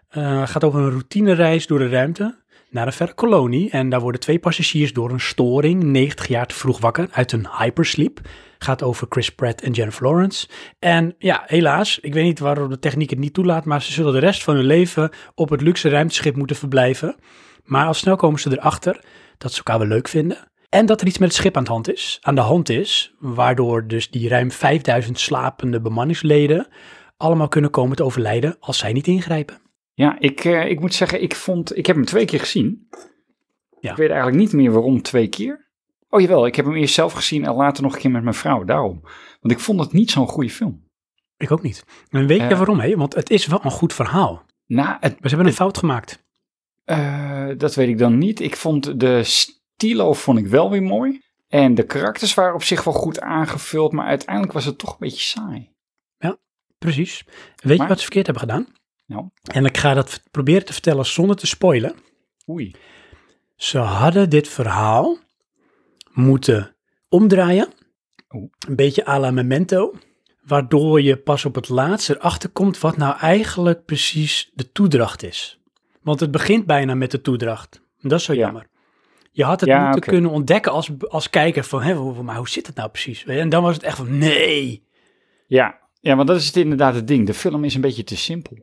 eh, 0.09 0.49
gaat 0.49 0.65
over 0.65 0.81
een 0.81 0.91
routinereis 0.91 1.67
door 1.67 1.79
de 1.79 1.89
ruimte 1.89 2.45
naar 2.71 2.87
een 2.87 2.93
verre 2.93 3.15
kolonie. 3.15 3.71
En 3.71 3.89
daar 3.89 4.01
worden 4.01 4.21
twee 4.21 4.39
passagiers 4.39 4.93
door 4.93 5.11
een 5.11 5.21
storing 5.21 5.83
90 5.83 6.27
jaar 6.29 6.47
te 6.47 6.55
vroeg 6.55 6.79
wakker 6.81 7.09
uit 7.11 7.33
een 7.33 7.49
hypersleep. 7.59 8.21
Gaat 8.59 8.83
over 8.83 9.07
Chris 9.11 9.31
Pratt 9.31 9.61
en 9.61 9.73
Jennifer 9.73 10.07
Lawrence. 10.07 10.49
En 10.79 11.15
ja, 11.19 11.43
helaas, 11.47 11.99
ik 12.01 12.15
weet 12.15 12.25
niet 12.25 12.39
waarom 12.39 12.69
de 12.69 12.79
techniek 12.79 13.11
het 13.11 13.19
niet 13.19 13.35
toelaat, 13.35 13.65
maar 13.65 13.83
ze 13.83 13.93
zullen 13.93 14.13
de 14.13 14.19
rest 14.19 14.45
van 14.45 14.55
hun 14.55 14.65
leven 14.65 15.11
op 15.35 15.51
het 15.51 15.61
luxe 15.61 15.89
ruimteschip 15.89 16.37
moeten 16.37 16.57
verblijven. 16.57 17.17
Maar 17.65 17.87
al 17.87 17.95
snel 17.95 18.17
komen 18.17 18.41
ze 18.41 18.51
erachter 18.51 19.05
dat 19.39 19.53
ze 19.53 19.57
elkaar 19.57 19.79
wel 19.79 19.89
leuk 19.89 20.09
vinden. 20.09 20.51
En 20.69 20.87
dat 20.87 21.01
er 21.01 21.07
iets 21.07 21.19
met 21.19 21.29
het 21.29 21.37
schip 21.37 21.57
aan 21.57 21.65
de 21.65 21.71
hand 21.71 21.93
is. 21.93 22.19
Aan 22.21 22.35
de 22.35 22.41
hand 22.41 22.69
is, 22.69 23.15
waardoor 23.19 23.87
dus 23.87 24.11
die 24.11 24.29
ruim 24.29 24.51
5000 24.51 25.19
slapende 25.19 25.81
bemanningsleden 25.81 26.69
allemaal 27.17 27.49
kunnen 27.49 27.71
komen 27.71 27.97
te 27.97 28.05
overlijden 28.05 28.57
als 28.61 28.79
zij 28.79 28.93
niet 28.93 29.07
ingrijpen. 29.07 29.61
Ja, 29.95 30.17
ik, 30.19 30.45
eh, 30.45 30.69
ik 30.69 30.81
moet 30.81 30.95
zeggen, 30.95 31.23
ik 31.23 31.35
vond, 31.35 31.77
ik 31.77 31.87
heb 31.87 31.97
hem 31.97 32.05
twee 32.05 32.25
keer 32.25 32.41
gezien. 32.41 32.89
Ja. 33.81 33.91
Ik 33.91 33.97
weet 33.97 34.11
eigenlijk 34.11 34.39
niet 34.39 34.53
meer 34.53 34.73
waarom 34.73 35.03
twee 35.03 35.29
keer. 35.29 35.66
Oh 36.09 36.21
jawel, 36.21 36.47
ik 36.47 36.55
heb 36.57 36.65
hem 36.65 36.75
eerst 36.75 36.95
zelf 36.95 37.13
gezien 37.13 37.45
en 37.45 37.55
later 37.55 37.83
nog 37.83 37.95
een 37.95 38.01
keer 38.01 38.11
met 38.11 38.23
mijn 38.23 38.35
vrouw, 38.35 38.65
daarom. 38.65 39.01
Want 39.41 39.55
ik 39.55 39.61
vond 39.61 39.81
het 39.81 39.93
niet 39.93 40.11
zo'n 40.11 40.29
goede 40.29 40.51
film. 40.51 40.85
Ik 41.37 41.51
ook 41.51 41.63
niet. 41.63 41.85
En 42.11 42.27
weet 42.27 42.41
je 42.41 42.47
Ja. 42.49 42.57
waarom? 42.57 42.81
Hè? 42.81 42.97
Want 42.97 43.15
het 43.15 43.31
is 43.31 43.47
wel 43.47 43.61
een 43.63 43.71
goed 43.71 43.93
verhaal. 43.95 44.45
Nou, 44.67 44.89
het, 45.01 45.01
Maar 45.13 45.19
ze 45.23 45.29
hebben 45.29 45.47
een 45.47 45.53
fout 45.53 45.79
gemaakt. 45.79 46.25
eh, 46.85 47.49
dat 47.57 47.75
weet 47.75 47.89
ik 47.89 47.99
dan 47.99 48.19
niet. 48.19 48.41
Ik 48.41 48.57
vond 48.57 49.01
de 49.01 49.23
stilo 49.25 50.13
vond 50.13 50.39
ik 50.39 50.47
wel 50.47 50.71
weer 50.71 50.83
mooi. 50.83 51.21
En 51.49 51.75
de 51.75 51.83
karakters 51.83 52.35
waren 52.35 52.55
op 52.55 52.63
zich 52.63 52.85
wel 52.85 52.95
goed 52.95 53.21
aangevuld, 53.21 53.93
maar 53.93 54.07
uiteindelijk 54.07 54.53
was 54.53 54.65
het 54.65 54.79
toch 54.79 54.91
een 54.91 54.97
beetje 54.99 55.21
saai. 55.23 55.75
Precies. 56.79 57.25
Weet 57.57 57.77
Maar- 57.79 57.87
je 57.87 57.93
wat 57.93 57.97
ze 57.97 58.03
verkeerd 58.05 58.27
hebben 58.27 58.49
gedaan? 58.49 58.67
Nou, 59.07 59.29
En 59.43 59.65
ik 59.65 59.77
ga 59.77 59.95
dat 59.95 60.23
proberen 60.31 60.65
te 60.65 60.73
vertellen 60.73 61.07
zonder 61.07 61.37
te 61.37 61.47
spoilen. 61.47 61.95
oei. 62.49 62.75
Ze 63.57 63.79
hadden 63.79 64.31
dit 64.31 64.49
verhaal 64.49 65.19
moeten 66.17 66.77
omdraaien. 67.09 67.69
Oeh. 68.31 68.51
Een 68.69 68.77
beetje 68.77 69.07
à 69.09 69.19
la 69.19 69.31
Memento. 69.31 69.95
Waardoor 70.47 71.01
je 71.03 71.17
pas 71.17 71.45
op 71.45 71.55
het 71.55 71.69
laatst 71.69 72.11
erachter 72.11 72.49
komt 72.49 72.79
wat 72.81 72.97
nou 72.97 73.17
eigenlijk 73.19 73.85
precies 73.85 74.51
de 74.55 74.73
toedracht 74.73 75.23
is. 75.23 75.61
Want 76.03 76.21
het 76.21 76.31
begint 76.31 76.67
bijna 76.67 76.95
met 76.95 77.11
de 77.11 77.21
toedracht. 77.21 77.81
En 78.01 78.09
dat 78.09 78.19
is 78.19 78.25
zo 78.25 78.33
Ja. 78.33 78.39
jammer. 78.39 78.67
Je 79.33 79.45
had 79.45 79.61
het 79.61 79.69
Ja, 79.69 79.85
moeten 79.91 80.11
kunnen 80.11 80.31
ontdekken 80.31 80.73
als, 80.73 80.91
als 81.09 81.31
kijker 81.31 81.65
van, 81.65 81.83
hè, 81.83 81.95
maar 82.23 82.37
hoe 82.37 82.49
zit 82.49 82.67
het 82.67 82.77
nou 82.77 82.89
precies? 82.91 83.25
En 83.25 83.49
dan 83.49 83.63
was 83.63 83.75
het 83.75 83.83
echt 83.85 83.97
van, 83.97 84.19
nee, 84.19 84.85
Ja, 85.47 85.79
ja, 86.01 86.17
want 86.17 86.29
dat 86.29 86.37
is 86.37 86.47
het 86.47 86.57
inderdaad 86.57 86.95
het 86.95 87.09
ding. 87.09 87.27
De 87.27 87.35
film 87.35 87.65
is 87.65 87.75
een 87.75 87.81
beetje 87.81 88.05
te 88.05 88.17
simpel. 88.17 88.59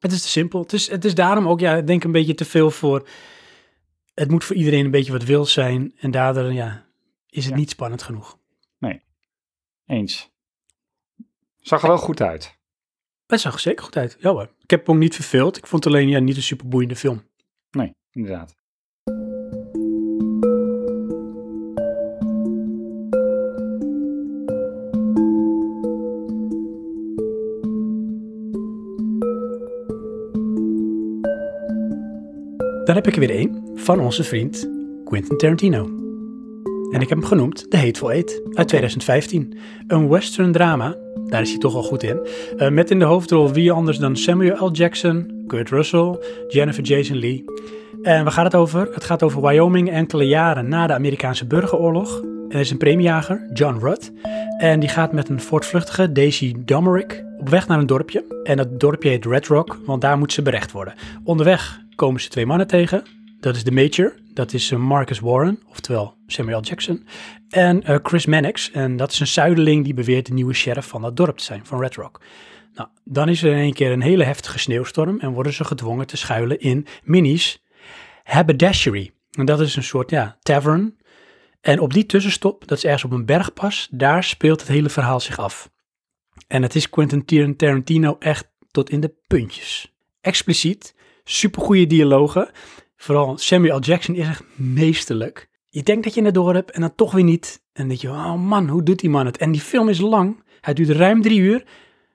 het 0.00 0.12
is 0.12 0.22
te 0.22 0.28
simpel. 0.28 0.60
Het 0.60 0.72
is, 0.72 0.90
het 0.90 1.04
is 1.04 1.14
daarom 1.14 1.48
ook, 1.48 1.60
ja, 1.60 1.74
ik 1.76 1.86
denk 1.86 2.04
een 2.04 2.12
beetje 2.12 2.34
te 2.34 2.44
veel 2.44 2.70
voor, 2.70 3.08
het 4.14 4.30
moet 4.30 4.44
voor 4.44 4.56
iedereen 4.56 4.84
een 4.84 4.90
beetje 4.90 5.12
wat 5.12 5.24
wil 5.24 5.44
zijn. 5.44 5.92
En 5.98 6.10
daardoor, 6.10 6.52
ja, 6.52 6.84
is 7.32 7.44
het 7.44 7.52
Ja. 7.52 7.58
niet 7.58 7.70
spannend 7.70 8.02
genoeg. 8.02 8.40
Eens. 9.86 10.30
Zag 11.58 11.82
er 11.82 11.88
wel 11.88 11.98
goed 11.98 12.20
uit. 12.20 12.58
Het 13.26 13.40
zag 13.40 13.54
er 13.54 13.60
zeker 13.60 13.84
goed 13.84 13.96
uit. 13.96 14.16
Ja 14.20 14.30
hoor. 14.30 14.50
Ik 14.60 14.70
heb 14.70 14.86
hem 14.86 14.94
ook 14.94 15.00
niet 15.00 15.14
verveeld. 15.14 15.56
Ik 15.56 15.66
vond 15.66 15.84
het 15.84 15.92
alleen 15.92 16.08
ja, 16.08 16.18
niet 16.18 16.36
een 16.36 16.42
super 16.42 16.68
boeiende 16.68 16.96
film. 16.96 17.22
Nee, 17.70 17.94
inderdaad. 18.10 18.54
Dan 32.84 32.94
heb 32.94 33.06
ik 33.06 33.14
er 33.14 33.20
weer 33.20 33.30
één 33.30 33.70
van 33.74 34.00
onze 34.00 34.24
vriend 34.24 34.70
Quentin 35.04 35.36
Tarantino. 35.36 36.01
En 36.92 37.00
ik 37.00 37.08
heb 37.08 37.18
hem 37.18 37.26
genoemd 37.26 37.70
The 37.70 37.76
Hateful 37.76 38.12
Eight 38.12 38.42
uit 38.52 38.68
2015. 38.68 39.58
Een 39.86 40.08
western 40.08 40.52
drama, 40.52 40.96
daar 41.26 41.40
is 41.40 41.50
hij 41.50 41.58
toch 41.58 41.74
al 41.74 41.82
goed 41.82 42.02
in. 42.02 42.20
eh, 42.56 42.68
met 42.68 42.90
in 42.90 42.98
de 42.98 43.04
hoofdrol 43.04 43.52
wie 43.52 43.72
anders 43.72 43.98
dan 43.98 44.16
Samuel 44.16 44.66
L. 44.66 44.70
Jackson, 44.70 45.44
Kurt 45.46 45.70
Russell, 45.70 46.18
Jennifer 46.48 46.82
Jason 46.82 47.16
Leigh. 47.16 47.42
En 48.02 48.22
waar 48.22 48.32
gaat 48.32 48.44
het 48.44 48.54
over? 48.54 48.88
Het 48.94 49.04
gaat 49.04 49.22
over 49.22 49.42
Wyoming 49.42 49.90
enkele 49.90 50.26
jaren 50.26 50.68
na 50.68 50.86
de 50.86 50.92
Amerikaanse 50.94 51.46
burgeroorlog. 51.46 52.22
Er 52.48 52.60
is 52.60 52.70
een 52.70 52.78
premiejager, 52.78 53.48
John 53.52 53.78
Rudd. 53.80 54.12
En 54.58 54.80
die 54.80 54.88
gaat 54.88 55.12
met 55.12 55.28
een 55.28 55.40
voortvluchtige 55.40 56.12
Daisy 56.12 56.54
Domerick 56.58 57.24
op 57.38 57.48
weg 57.48 57.68
naar 57.68 57.78
een 57.78 57.86
dorpje. 57.86 58.24
En 58.42 58.56
dat 58.56 58.80
dorpje 58.80 59.08
heet 59.08 59.26
Red 59.26 59.46
Rock, 59.46 59.78
want 59.86 60.00
daar 60.00 60.18
moet 60.18 60.32
ze 60.32 60.42
berecht 60.42 60.72
worden. 60.72 60.94
Onderweg 61.24 61.80
komen 61.94 62.20
ze 62.20 62.28
twee 62.28 62.46
mannen 62.46 62.66
tegen. 62.66 63.02
Dat 63.42 63.56
is 63.56 63.64
de 63.64 63.72
Major, 63.72 64.14
dat 64.34 64.52
is 64.52 64.70
eh, 64.70 64.78
Marcus 64.78 65.20
Warren, 65.20 65.62
oftewel 65.68 66.14
Samuel. 66.26 66.60
Jackson. 66.60 67.06
En 67.48 67.82
eh, 67.82 67.98
Chris 68.02 68.26
Mannix, 68.26 68.70
en 68.70 68.96
dat 68.96 69.12
is 69.12 69.20
een 69.20 69.26
zuideling 69.26 69.84
die 69.84 69.94
beweert 69.94 70.26
de 70.26 70.32
nieuwe 70.32 70.52
sheriff 70.52 70.88
van 70.88 71.02
dat 71.02 71.16
dorp 71.16 71.36
te 71.38 71.44
zijn, 71.44 71.66
van 71.66 71.80
Red 71.80 71.94
Rock. 71.94 72.20
Nou, 72.74 72.88
dan 73.04 73.28
is 73.28 73.42
er 73.42 73.52
in 73.52 73.58
één 73.58 73.72
keer 73.72 73.92
een 73.92 74.02
hele 74.02 74.24
heftige 74.24 74.58
sneeuwstorm 74.58 75.18
en 75.18 75.32
worden 75.32 75.52
ze 75.52 75.64
gedwongen 75.64 76.06
te 76.06 76.16
schuilen 76.16 76.60
in 76.60 76.86
Minnie's 77.02 77.62
Haberdashery. 78.22 79.10
En 79.30 79.44
dat 79.44 79.60
is 79.60 79.76
een 79.76 79.82
soort, 79.82 80.10
ja, 80.10 80.36
tavern. 80.40 80.96
En 81.60 81.80
op 81.80 81.92
die 81.92 82.06
tussenstop, 82.06 82.68
dat 82.68 82.78
is 82.78 82.84
ergens 82.84 83.04
op 83.04 83.10
een 83.10 83.26
bergpas, 83.26 83.88
daar 83.90 84.24
speelt 84.24 84.60
het 84.60 84.68
hele 84.68 84.90
verhaal 84.90 85.20
zich 85.20 85.38
af. 85.38 85.70
En 86.48 86.62
het 86.62 86.74
is 86.74 86.90
Quentin 86.90 87.56
Tarantino 87.56 88.16
echt 88.18 88.50
tot 88.70 88.90
in 88.90 89.00
de 89.00 89.14
puntjes. 89.26 89.94
Expliciet, 90.20 90.94
supergoeie 91.24 91.86
dialogen. 91.86 92.50
Vooral 93.02 93.38
Samuel 93.38 93.76
L. 93.76 93.80
Jackson 93.80 94.14
is 94.14 94.26
echt 94.28 94.44
meesterlijk. 94.54 95.48
Je 95.68 95.82
denkt 95.82 96.04
dat 96.04 96.14
je 96.14 96.24
het 96.24 96.34
door 96.34 96.54
hebt 96.54 96.70
en 96.70 96.80
dan 96.80 96.94
toch 96.94 97.12
weer 97.12 97.24
niet. 97.24 97.62
En 97.64 97.70
dan 97.72 97.88
denk 97.88 98.00
je, 98.00 98.08
oh 98.08 98.34
man, 98.34 98.68
hoe 98.68 98.82
doet 98.82 98.98
die 98.98 99.10
man 99.10 99.26
het? 99.26 99.36
En 99.36 99.52
die 99.52 99.60
film 99.60 99.88
is 99.88 99.98
lang. 100.00 100.44
Hij 100.60 100.74
duurt 100.74 100.88
ruim 100.88 101.22
drie 101.22 101.38
uur. 101.38 101.64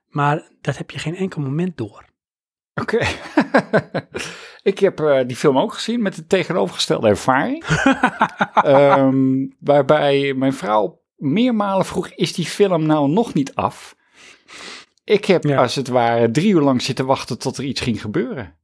Maar 0.10 0.50
dat 0.62 0.78
heb 0.78 0.92
je 0.92 1.00
geen 1.00 1.16
enkel 1.16 1.42
moment 1.42 1.78
door. 1.78 2.06
Oké. 2.74 2.98
ik 4.72 4.80
heb 4.80 5.00
eh, 5.00 5.20
die 5.28 5.36
film 5.36 5.58
ook 5.58 5.74
gezien 5.74 6.02
met 6.02 6.16
de 6.16 6.28
tegenovergestelde 6.28 7.08
ervaring. 7.08 7.64
Ehm, 8.54 9.48
waarbij 9.60 10.34
mijn 10.34 10.54
vrouw 10.54 11.02
meermalen 11.16 11.86
vroeg, 11.86 12.10
is 12.10 12.34
die 12.34 12.46
film 12.46 12.86
nou 12.86 13.10
nog 13.10 13.34
niet 13.34 13.56
af? 13.56 13.96
Ik 15.04 15.26
heb 15.26 15.44
Ja. 15.44 15.62
als 15.62 15.76
het 15.76 15.88
ware 15.88 16.32
drie 16.32 16.54
uur 16.54 16.62
lang 16.62 16.82
zitten 16.82 17.06
wachten 17.06 17.40
tot 17.40 17.58
er 17.58 17.64
iets 17.64 17.82
ging 17.82 18.02
gebeuren. 18.02 18.56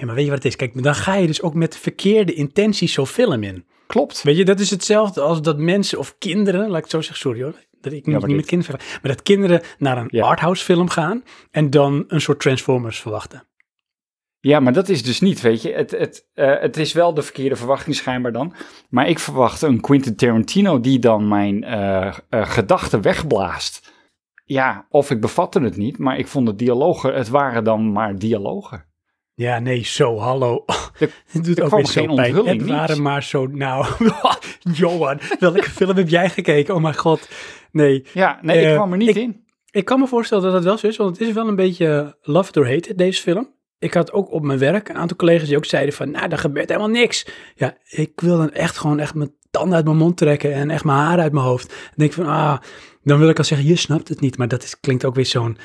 Ja, 0.00 0.06
maar 0.06 0.14
weet 0.14 0.24
je 0.24 0.30
wat 0.30 0.42
het 0.42 0.52
is? 0.52 0.56
Kijk, 0.56 0.82
dan 0.82 0.94
ga 0.94 1.14
je 1.14 1.26
dus 1.26 1.42
ook 1.42 1.54
met 1.54 1.76
verkeerde 1.76 2.34
intenties 2.34 2.92
zo'n 2.92 3.06
film 3.06 3.42
in. 3.42 3.64
Klopt. 3.86 4.22
Weet 4.22 4.36
je, 4.36 4.44
dat 4.44 4.60
is 4.60 4.70
hetzelfde 4.70 5.20
als 5.20 5.42
dat 5.42 5.58
mensen 5.58 5.98
of 5.98 6.18
kinderen, 6.18 6.68
laat 6.68 6.76
ik 6.76 6.82
het 6.82 6.90
zo 6.90 7.00
zeggen, 7.00 7.18
sorry 7.18 7.42
hoor, 7.42 7.54
dat 7.80 7.92
ik 7.92 8.06
moet 8.06 8.18
maar 8.18 8.28
niet 8.28 8.36
met 8.36 8.46
kinderen 8.46 8.80
maar 9.02 9.12
dat 9.12 9.22
kinderen 9.22 9.62
naar 9.78 9.98
een 9.98 10.08
Ja. 10.10 10.26
arthouse 10.26 10.64
film 10.64 10.88
gaan 10.88 11.24
en 11.50 11.70
dan 11.70 12.04
een 12.08 12.20
soort 12.20 12.40
Transformers 12.40 13.00
verwachten. 13.00 13.46
Ja, 14.40 14.60
maar 14.60 14.72
dat 14.72 14.88
is 14.88 15.02
dus 15.02 15.20
niet, 15.20 15.40
weet 15.40 15.62
je. 15.62 15.72
Het, 15.72 15.90
het, 15.90 16.28
eh, 16.34 16.60
het 16.60 16.76
is 16.76 16.92
wel 16.92 17.14
de 17.14 17.22
verkeerde 17.22 17.56
verwachting 17.56 17.96
schijnbaar 17.96 18.32
dan. 18.32 18.54
Maar 18.88 19.08
ik 19.08 19.18
verwacht 19.18 19.62
een 19.62 19.80
Quentin 19.80 20.16
Tarantino 20.16 20.80
die 20.80 20.98
dan 20.98 21.28
mijn 21.28 21.64
eh, 21.64 22.06
eh, 22.06 22.50
gedachten 22.50 23.02
wegblaast. 23.02 23.92
Ja, 24.44 24.86
of 24.88 25.10
ik 25.10 25.20
bevatte 25.20 25.60
het 25.60 25.76
niet, 25.76 25.98
maar 25.98 26.18
ik 26.18 26.26
vond 26.26 26.46
de 26.46 26.54
dialogen, 26.54 27.14
het 27.14 27.28
waren 27.28 27.64
dan 27.64 27.92
maar 27.92 28.18
dialogen. 28.18 28.86
Ja, 29.38 29.58
nee, 29.58 29.84
zo, 29.84 30.16
hallo. 30.18 30.64
Het 31.32 31.44
doet 31.44 31.60
ook 31.60 31.70
weer 31.70 31.86
zo 31.86 32.00
geen 32.04 32.14
pijn. 32.14 32.34
Het 32.46 32.66
waren 32.66 33.02
maar 33.02 33.22
zo, 33.22 33.46
nou, 33.46 33.86
Johan, 34.80 35.20
welke 35.38 35.70
film 35.70 35.96
heb 35.96 36.08
jij 36.08 36.30
gekeken? 36.30 36.74
Oh 36.74 36.82
mijn 36.82 36.96
god, 36.96 37.28
nee. 37.72 38.04
Ja, 38.12 38.38
nee, 38.42 38.58
ik 38.60 38.66
Eh, 38.66 38.74
kwam 38.74 38.92
er 38.92 38.98
niet 38.98 39.08
ik- 39.08 39.16
in. 39.16 39.44
Ik 39.70 39.84
kan 39.84 40.00
me 40.00 40.06
voorstellen 40.06 40.44
dat 40.44 40.52
het 40.52 40.64
wel 40.64 40.78
zo 40.78 40.86
is, 40.86 40.96
want 40.96 41.18
het 41.18 41.28
is 41.28 41.34
wel 41.34 41.48
een 41.48 41.56
beetje 41.56 42.16
love 42.22 42.48
it 42.48 42.56
or 42.56 42.68
hate 42.68 42.94
deze 42.94 43.22
film. 43.22 43.54
Ik 43.78 43.94
had 43.94 44.12
ook 44.12 44.32
op 44.32 44.42
mijn 44.42 44.58
werk 44.58 44.88
een 44.88 44.96
aantal 44.96 45.16
collega's 45.16 45.48
die 45.48 45.56
ook 45.56 45.64
zeiden 45.64 45.94
van, 45.94 46.10
nou, 46.10 46.28
er 46.30 46.38
gebeurt 46.38 46.68
helemaal 46.68 46.88
niks. 46.90 47.26
Ja, 47.54 47.76
ik 47.88 48.20
wil 48.20 48.36
dan 48.36 48.52
echt 48.52 48.78
gewoon 48.78 48.98
echt 48.98 49.14
mijn 49.14 49.34
tanden 49.50 49.74
uit 49.76 49.84
mijn 49.84 49.96
mond 49.96 50.16
trekken 50.16 50.52
en 50.54 50.70
echt 50.70 50.84
mijn 50.84 50.98
haar 50.98 51.18
uit 51.20 51.32
mijn 51.32 51.44
hoofd. 51.44 51.68
Dan 51.68 51.78
denk 51.94 52.10
ik 52.10 52.16
van, 52.16 52.26
ah, 52.26 52.58
dan 53.02 53.18
wil 53.18 53.28
ik 53.28 53.38
al 53.38 53.44
zeggen, 53.44 53.66
je 53.66 53.76
snapt 53.76 54.08
het 54.08 54.20
niet. 54.20 54.38
Maar 54.38 54.48
dat 54.48 54.62
is, 54.62 54.80
klinkt 54.80 55.04
ook 55.04 55.14
weer 55.14 55.26
zo'n, 55.26 55.58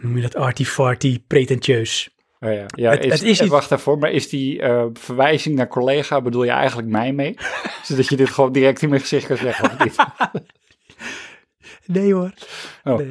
noem 0.00 0.16
je 0.16 0.22
dat, 0.22 0.36
arty-farty, 0.36 1.22
pretentieus. 1.26 2.10
Oh 2.44 2.52
ja, 2.52 2.64
ja 2.66 2.90
Het- 2.90 3.04
is, 3.04 3.12
het 3.12 3.22
is 3.22 3.38
eh, 3.38 3.44
iets- 3.44 3.54
Wacht 3.54 3.70
even, 3.70 3.98
maar 3.98 4.10
is 4.10 4.28
die 4.28 4.60
eh, 4.62 4.84
verwijzing 4.92 5.54
naar 5.56 5.68
collega, 5.68 6.20
bedoel 6.20 6.44
je 6.44 6.50
eigenlijk 6.50 6.88
mij 6.88 7.12
mee? 7.12 7.34
Zodat 7.86 8.08
je 8.08 8.16
dit 8.16 8.30
gewoon 8.30 8.52
direct 8.52 8.82
in 8.82 8.88
mijn 8.88 9.00
gezicht 9.00 9.26
kan 9.26 9.36
zeggen, 9.36 9.70
of 9.70 9.84
niet? 9.84 9.96
Nee 11.86 12.14
hoor. 12.14 12.32
Oh. 12.84 12.96
Nee. 12.98 13.10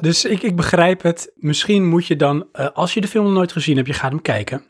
Dus 0.00 0.24
ik, 0.24 0.42
ik 0.42 0.56
begrijp 0.56 1.02
het. 1.02 1.32
Misschien 1.34 1.86
moet 1.88 2.06
je 2.06 2.16
dan, 2.16 2.46
eh, 2.52 2.66
als 2.74 2.94
je 2.94 3.00
de 3.00 3.08
film 3.08 3.24
nog 3.24 3.34
nooit 3.34 3.52
gezien 3.52 3.76
hebt, 3.76 3.88
je 3.88 3.94
gaat 3.94 4.10
hem 4.10 4.22
kijken. 4.22 4.64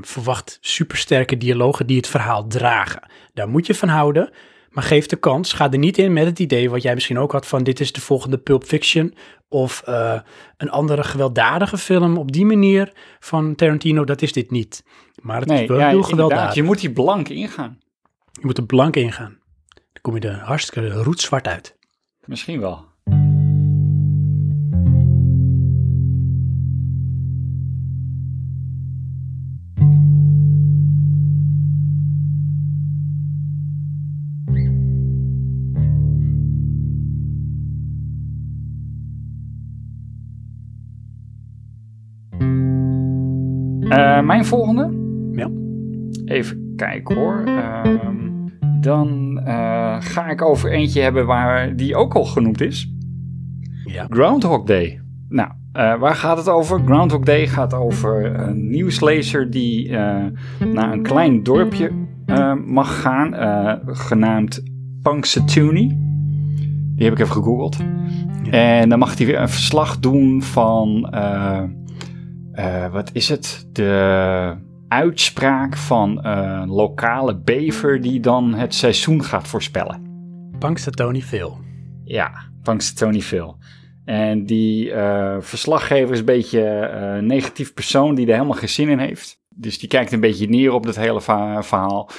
verwacht 0.00 0.58
supersterke 0.60 1.36
dialogen 1.36 1.86
die 1.86 1.96
het 1.96 2.06
verhaal 2.06 2.46
dragen. 2.46 3.02
Daar 3.34 3.48
moet 3.48 3.66
je 3.66 3.74
van 3.74 3.88
houden. 3.88 4.30
Maar 4.70 4.84
geef 4.84 5.06
de 5.06 5.16
kans. 5.16 5.52
Ga 5.52 5.72
er 5.72 5.78
niet 5.78 5.98
in 5.98 6.12
met 6.12 6.24
het 6.24 6.38
idee 6.38 6.70
wat 6.70 6.82
jij 6.82 6.94
misschien 6.94 7.18
ook 7.18 7.32
had 7.32 7.46
van 7.46 7.64
dit 7.64 7.80
is 7.80 7.92
de 7.92 8.00
volgende 8.00 8.38
Pulp 8.38 8.64
Fiction. 8.64 9.14
Of 9.48 9.82
eh, 9.82 10.20
een 10.56 10.70
andere 10.70 11.02
gewelddadige 11.04 11.78
film 11.78 12.16
op 12.18 12.32
die 12.32 12.44
manier 12.46 12.92
van 13.20 13.54
Tarantino. 13.54 14.04
Dat 14.04 14.22
is 14.22 14.32
dit 14.32 14.50
niet. 14.50 14.84
Maar 15.22 15.38
het 15.40 15.48
Nee, 15.48 15.62
is 15.62 15.68
wel 15.68 15.78
ja, 15.78 15.88
heel 15.88 16.02
gewelddadig. 16.02 16.54
je 16.54 16.62
moet 16.62 16.80
die 16.80 16.92
blank 16.92 17.28
ingaan. 17.28 17.78
Je 18.32 18.40
moet 18.46 18.58
er 18.58 18.66
blank 18.66 18.96
ingaan. 18.96 19.38
Dan 19.74 20.02
kom 20.02 20.14
je 20.16 20.28
er 20.28 20.38
hartstikke 20.40 20.92
roetzwart 21.02 21.46
uit. 21.46 21.76
Misschien 22.24 22.60
wel. 22.60 22.84
Mijn 44.24 44.44
volgende? 44.44 44.90
Ja. 45.32 45.50
Even 46.24 46.72
kijken 46.76 47.16
hoor. 47.16 47.42
Ehm, 47.46 48.16
dan 48.80 49.40
eh, 49.44 49.96
ga 50.00 50.28
ik 50.28 50.42
over 50.42 50.70
eentje 50.70 51.00
hebben 51.00 51.26
waar 51.26 51.76
die 51.76 51.96
ook 51.96 52.14
al 52.14 52.24
genoemd 52.24 52.60
is. 52.60 52.92
Ja. 53.84 54.06
Groundhog 54.10 54.64
Day. 54.64 55.00
Nou, 55.28 55.50
eh, 55.72 55.98
waar 55.98 56.14
gaat 56.14 56.36
het 56.36 56.48
over? 56.48 56.80
Groundhog 56.84 57.22
Day 57.22 57.46
gaat 57.46 57.74
over 57.74 58.40
een 58.40 58.70
nieuwslezer 58.70 59.50
die 59.50 59.88
eh, 59.88 60.24
naar 60.72 60.92
een 60.92 61.02
klein 61.02 61.42
dorpje 61.42 61.90
eh, 62.26 62.54
mag 62.64 63.00
gaan, 63.00 63.34
eh, 63.34 63.72
genaamd 63.84 64.62
Punxsutawney. 65.02 65.98
Die 66.94 67.04
heb 67.04 67.12
ik 67.12 67.18
even 67.18 67.32
gegoogeld. 67.32 67.76
Ja. 68.42 68.50
En 68.50 68.88
dan 68.88 68.98
mag 68.98 69.16
hij 69.16 69.26
weer 69.26 69.40
een 69.40 69.48
verslag 69.48 69.98
doen 69.98 70.42
van, 70.42 71.08
eh, 72.56 72.92
wat 72.92 73.10
is 73.12 73.28
het? 73.28 73.68
De 73.72 74.54
uitspraak 74.88 75.76
van 75.76 76.24
een 76.24 76.68
lokale 76.68 77.36
bever 77.38 78.00
die 78.00 78.20
dan 78.20 78.54
het 78.54 78.74
seizoen 78.74 79.24
gaat 79.24 79.48
voorspellen. 79.48 80.02
Punxsutawney 80.58 81.20
Phil. 81.20 81.58
Ja, 82.04 82.50
Punxsutawney 82.62 83.20
Phil. 83.20 83.56
En 84.04 84.46
die 84.46 84.92
eh, 84.92 85.36
verslaggever 85.40 86.12
is 86.12 86.18
een 86.18 86.24
beetje 86.24 86.62
eh, 86.62 87.16
een 87.16 87.26
negatief 87.26 87.74
persoon 87.74 88.14
die 88.14 88.26
er 88.26 88.32
helemaal 88.32 88.56
geen 88.56 88.68
zin 88.68 88.88
in 88.88 88.98
heeft. 88.98 89.40
Dus 89.54 89.78
die 89.78 89.88
kijkt 89.88 90.12
een 90.12 90.20
beetje 90.20 90.48
neer 90.48 90.72
op 90.72 90.86
dat 90.86 90.96
hele 90.96 91.20
verhaal. 91.20 92.10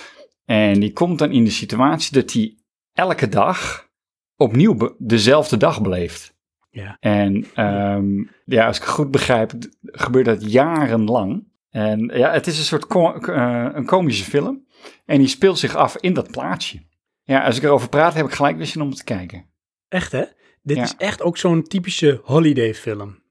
En 0.45 0.79
die 0.79 0.93
komt 0.93 1.19
dan 1.19 1.31
in 1.31 1.43
de 1.43 1.49
situatie 1.49 2.13
dat 2.13 2.33
hij 2.33 2.57
elke 2.93 3.29
dag 3.29 3.89
opnieuw 4.35 4.95
dezelfde 4.97 5.57
dag 5.57 5.81
beleeft. 5.81 6.36
Ja. 6.83 6.97
En 6.99 7.45
ehm, 7.53 8.23
ja, 8.45 8.65
als 8.67 8.77
ik 8.77 8.83
het 8.83 8.91
goed 8.91 9.11
begrijp, 9.11 9.51
gebeurt 9.81 10.25
dat 10.25 10.51
jarenlang. 10.51 11.47
En 11.69 12.11
ja, 12.13 12.31
het 12.31 12.47
is 12.47 12.57
een 12.57 12.63
soort 12.63 12.87
ko- 12.87 13.13
eh, 13.13 13.67
een 13.73 13.85
komische 13.85 14.23
film. 14.23 14.65
En 15.05 15.17
die 15.17 15.27
speelt 15.27 15.59
zich 15.59 15.75
af 15.75 15.97
in 15.97 16.13
dat 16.13 16.31
plaatsje. 16.31 16.79
Ja, 17.23 17.43
als 17.45 17.57
ik 17.57 17.63
erover 17.63 17.89
praat, 17.89 18.13
heb 18.13 18.25
ik 18.25 18.31
gelijk 18.31 18.57
weer 18.57 18.65
zin 18.65 18.81
om 18.81 18.93
te 18.93 19.03
kijken. 19.03 19.45
Echt 19.87 20.11
hè? 20.11 20.23
Dit 20.61 20.77
Ja. 20.77 20.83
is 20.83 20.95
echt 20.97 21.21
ook 21.21 21.37
zo'n 21.37 21.63
typische 21.63 22.19
holiday 22.23 22.73
film. 22.73 23.25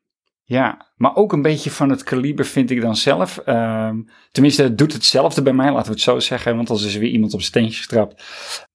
Ja, 0.45 0.93
maar 0.97 1.15
ook 1.17 1.33
een 1.33 1.43
beetje 1.43 1.71
van 1.71 1.91
het 1.91 2.03
kaliber 2.03 2.45
vind 2.45 2.71
ik 2.71 2.81
dan 2.81 2.97
zelf. 2.97 3.39
Ehm, 3.39 3.97
tenminste, 4.31 4.63
het 4.63 4.79
doet 4.79 4.93
hetzelfde 4.93 5.43
bij 5.43 5.53
mij, 5.53 5.71
laten 5.73 5.87
we 5.87 5.91
het 5.93 6.01
zo 6.01 6.19
zeggen. 6.19 6.57
Want 6.57 6.71
als 6.71 6.85
is 6.85 6.95
er 6.95 7.01
weer 7.01 7.11
iemand 7.11 7.35
op 7.35 7.43
steentje 7.43 7.83
getrapt. 7.83 8.23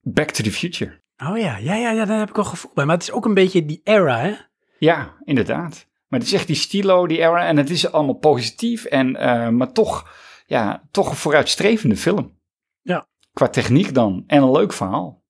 Back 0.02 0.30
to 0.32 0.44
the 0.44 0.52
Future. 0.52 1.00
Oh 1.30 1.38
ja, 1.38 1.58
ja, 1.58 1.76
ja, 1.76 1.92
ja, 1.92 2.06
daar 2.06 2.20
heb 2.20 2.30
ik 2.30 2.38
al 2.38 2.44
gevoel 2.44 2.72
bij. 2.74 2.86
Maar 2.86 2.96
het 2.96 3.04
is 3.04 3.12
ook 3.12 3.26
een 3.26 3.34
beetje 3.34 3.66
die 3.66 3.82
era 3.84 4.18
hè? 4.20 4.34
Ja, 4.82 5.16
inderdaad. 5.24 5.88
Maar 6.08 6.20
het 6.20 6.28
is 6.28 6.34
echt 6.34 6.48
die 6.48 6.56
stilo, 6.56 7.08
die 7.08 7.18
era. 7.18 7.46
En 7.46 7.58
het 7.58 7.70
is 7.70 7.92
allemaal 7.92 8.14
positief. 8.18 8.86
En, 8.86 9.16
eh, 9.16 9.50
maar 9.50 9.72
toch, 9.72 10.10
ja, 10.46 10.88
toch 10.92 11.10
een 11.10 11.16
vooruitstrevende 11.16 11.96
film. 11.96 12.40
Ja. 12.82 13.08
Qua 13.34 13.48
techniek 13.48 13.94
dan. 13.94 14.24
En 14.28 14.42
een 14.42 14.52
leuk 14.52 14.74
verhaal. 14.74 15.24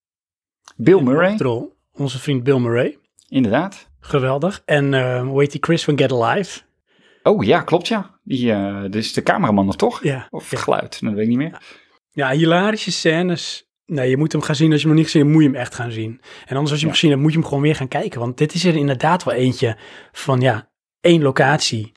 Bill 0.76 1.02
Murray, 1.02 1.38
onze 1.92 2.20
vriend 2.20 2.44
Bill 2.44 2.60
Murray. 2.60 2.98
inderdaad. 3.28 3.90
Geweldig. 4.00 4.62
En 4.66 4.94
eh 4.94 5.22
hoe 5.22 5.40
heet 5.42 5.52
die 5.52 5.64
Chris 5.64 5.84
van 5.84 5.98
Get 5.98 6.12
Alive? 6.12 6.62
Oh 7.24 7.44
ja, 7.44 7.62
klopt 7.62 7.88
ja. 7.88 8.20
Die, 8.24 8.52
eh 8.52 8.84
dus 8.90 9.14
de 9.14 9.24
cameraman 9.24 9.66
nog 9.66 9.76
toch? 9.76 10.04
Ja. 10.04 10.28
Of 10.30 10.52
ja. 10.52 10.58
geluid, 10.58 11.02
dat 11.02 11.14
weet 11.14 11.24
ik 11.24 11.28
niet 11.28 11.38
meer. 11.38 11.62
Ja, 12.12 12.30
hilarische 12.30 12.92
scènes. 12.92 13.71
Nee, 13.92 14.10
je 14.10 14.18
moet 14.18 14.32
hem 14.32 14.42
gaan 14.42 14.56
zien. 14.56 14.72
Als 14.72 14.82
je 14.82 14.88
hem 14.88 14.96
nog 14.96 15.06
niet 15.06 15.12
gezien 15.12 15.22
hebt, 15.22 15.34
moet 15.34 15.44
je 15.44 15.50
hem 15.52 15.60
echt 15.60 15.76
gaan 15.76 15.92
zien. 15.92 16.22
En 16.46 16.56
anders 16.56 16.72
als 16.72 16.80
je 16.80 16.86
hem 16.86 16.88
Ja. 16.88 16.94
gezien 16.94 17.10
hebt, 17.10 17.22
moet 17.22 17.32
je 17.32 17.38
hem 17.38 17.48
gewoon 17.48 17.64
weer 17.64 17.76
gaan 17.76 17.88
kijken. 17.88 18.20
Want 18.20 18.38
dit 18.38 18.54
is 18.54 18.66
er 18.66 18.76
inderdaad 18.76 19.24
wel 19.24 19.34
eentje 19.34 19.78
van, 20.12 20.42
ja, 20.42 20.70
één 21.00 21.22
locatie. 21.22 21.92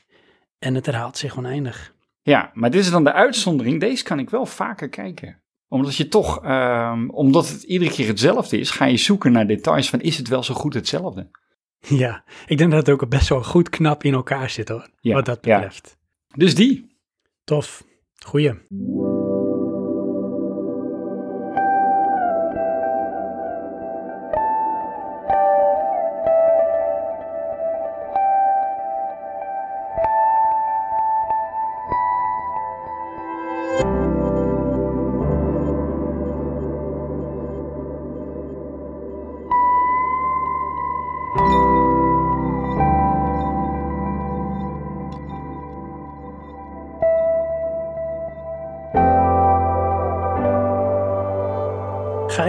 En 0.59 0.75
het 0.75 0.85
herhaalt 0.85 1.17
zich 1.17 1.37
oneindig. 1.37 1.93
Ja, 2.21 2.51
maar 2.53 2.71
dit 2.71 2.81
is 2.81 2.89
dan 2.91 3.03
de 3.03 3.13
uitzondering. 3.13 3.79
Deze 3.79 4.03
kan 4.03 4.19
ik 4.19 4.29
wel 4.29 4.45
vaker 4.45 4.89
kijken. 4.89 5.41
Omdat 5.67 5.95
je 5.95 6.07
toch, 6.07 6.43
ehm, 6.43 7.09
omdat 7.09 7.49
het 7.49 7.63
iedere 7.63 7.91
keer 7.91 8.07
hetzelfde 8.07 8.59
is, 8.59 8.69
ga 8.69 8.85
je 8.85 8.97
zoeken 8.97 9.31
naar 9.31 9.47
details 9.47 9.89
van 9.89 10.01
is 10.01 10.17
het 10.17 10.27
wel 10.27 10.43
zo 10.43 10.53
goed 10.53 10.73
hetzelfde? 10.73 11.29
Ja, 11.79 12.23
ik 12.45 12.57
denk 12.57 12.71
dat 12.71 12.85
het 12.87 12.89
ook 13.01 13.09
best 13.09 13.29
wel 13.29 13.43
goed 13.43 13.69
knap 13.69 14.03
in 14.03 14.13
elkaar 14.13 14.49
zit 14.49 14.69
hoor. 14.69 14.89
Ja, 14.99 15.13
wat 15.13 15.25
dat 15.25 15.39
ja. 15.41 15.55
betreft. 15.55 15.97
Dus 16.35 16.55
die. 16.55 16.97
Tof. 17.43 17.83
Goeie. 18.25 18.53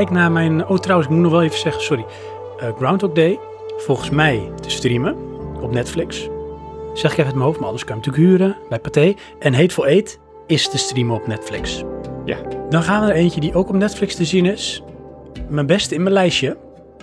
Ik 0.06 0.12
naar 0.12 0.32
mijn... 0.32 0.68
Oh, 0.68 0.78
trouwens, 0.78 1.08
ik 1.08 1.14
moet 1.14 1.24
nog 1.24 1.32
wel 1.32 1.42
even 1.42 1.58
zeggen, 1.58 1.82
sorry. 1.82 2.04
Eh, 2.58 2.68
Groundhog 2.76 3.12
Day, 3.12 3.38
volgens 3.76 4.10
mij 4.10 4.50
te 4.60 4.70
streamen 4.70 5.16
op 5.60 5.72
Netflix. 5.72 6.28
Zeg 6.94 7.12
ik 7.12 7.18
even 7.18 7.24
uit 7.24 7.34
mijn 7.34 7.46
hoofd, 7.46 7.58
maar 7.58 7.66
anders 7.66 7.84
kan 7.84 7.96
je 7.96 8.02
hem 8.02 8.12
natuurlijk 8.12 8.38
huren 8.38 8.56
bij 8.68 8.78
Pathé. 8.78 9.14
En 9.38 9.54
Hateful 9.54 9.86
Eight 9.86 10.20
is 10.46 10.68
te 10.68 10.78
streamen 10.78 11.16
op 11.16 11.26
Netflix. 11.26 11.82
Ja. 12.24 12.36
Dan 12.68 12.82
gaan 12.82 13.04
we 13.04 13.10
er 13.10 13.16
eentje 13.16 13.40
die 13.40 13.54
ook 13.54 13.68
op 13.68 13.74
Netflix 13.74 14.14
te 14.14 14.24
zien 14.24 14.46
is. 14.46 14.82
Mijn 15.48 15.66
beste 15.66 15.94
in 15.94 16.02
mijn 16.02 16.14
lijstje. 16.14 16.56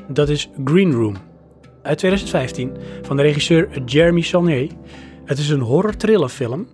Dat 0.08 0.30
is 0.30 0.50
Green 0.66 0.92
Room. 0.94 1.16
Uit 1.82 1.98
2015. 1.98 2.78
Van 3.02 3.18
de 3.18 3.22
regisseur 3.22 3.84
Jeremy 3.86 4.22
Saulnier. 4.22 4.72
Het 5.26 5.38
is 5.38 5.50
een 5.50 5.62
horror 5.62 5.96
thriller 5.96 6.30
film. 6.30 6.68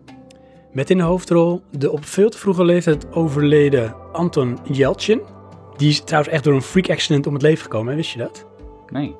Met 0.72 0.89
in 0.89 0.98
de 0.98 1.04
hoofdrol 1.04 1.62
de 1.72 1.92
op 1.92 2.06
veel 2.06 2.30
te 2.30 2.38
vroege 2.38 2.63
leeftijd 2.63 3.12
overleden 3.12 3.96
Anton 4.12 4.58
Yelchin. 4.72 5.38
Die 5.80 5.89
is 5.89 6.04
trouwens 6.04 6.34
echt 6.34 6.44
door 6.44 6.54
een 6.54 6.62
freak 6.62 6.89
accident 6.89 7.28
om 7.28 7.34
het 7.34 7.42
leven 7.42 7.63
gekomen, 7.63 7.89
hè? 7.89 7.96
wist 7.96 8.12
je 8.12 8.18
dat? 8.18 8.48
Nee. 8.89 9.15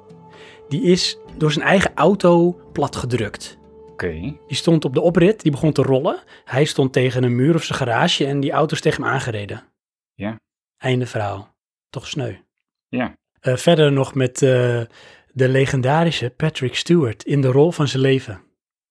Die 0.70 0.82
is 0.82 1.18
door 1.38 1.52
zijn 1.52 1.66
eigen 1.66 1.92
auto 1.96 2.62
platgedrukt. 2.74 3.58
Oké. 3.92 4.12
Die 4.48 4.58
stond 4.58 4.86
op 4.86 4.94
de 4.94 5.02
oprit, 5.02 5.42
die 5.42 5.52
begon 5.52 5.72
te 5.72 5.82
rollen. 5.82 6.24
Hij 6.46 6.66
stond 6.66 6.94
tegen 6.94 7.24
een 7.24 7.36
muur 7.36 7.56
of 7.56 7.64
zijn 7.64 7.78
garage 7.78 8.26
en 8.26 8.40
die 8.40 8.52
auto 8.52 8.76
is 8.76 8.82
tegen 8.82 9.04
hem 9.04 9.12
aangereden. 9.12 9.64
Ja. 10.14 10.40
Einde 10.78 11.06
verhaal. 11.06 11.56
Toch 11.90 12.08
sneu. 12.08 12.34
Ja. 12.88 13.18
Eh, 13.40 13.56
verder 13.56 13.92
nog 13.92 14.16
met 14.16 14.42
eh, 14.42 14.82
de 15.32 15.50
legendarische 15.50 16.30
Patrick 16.30 16.76
Stewart 16.76 17.24
in 17.24 17.42
de 17.42 17.52
rol 17.52 17.72
van 17.72 17.88
zijn 17.88 18.02
leven. 18.02 18.42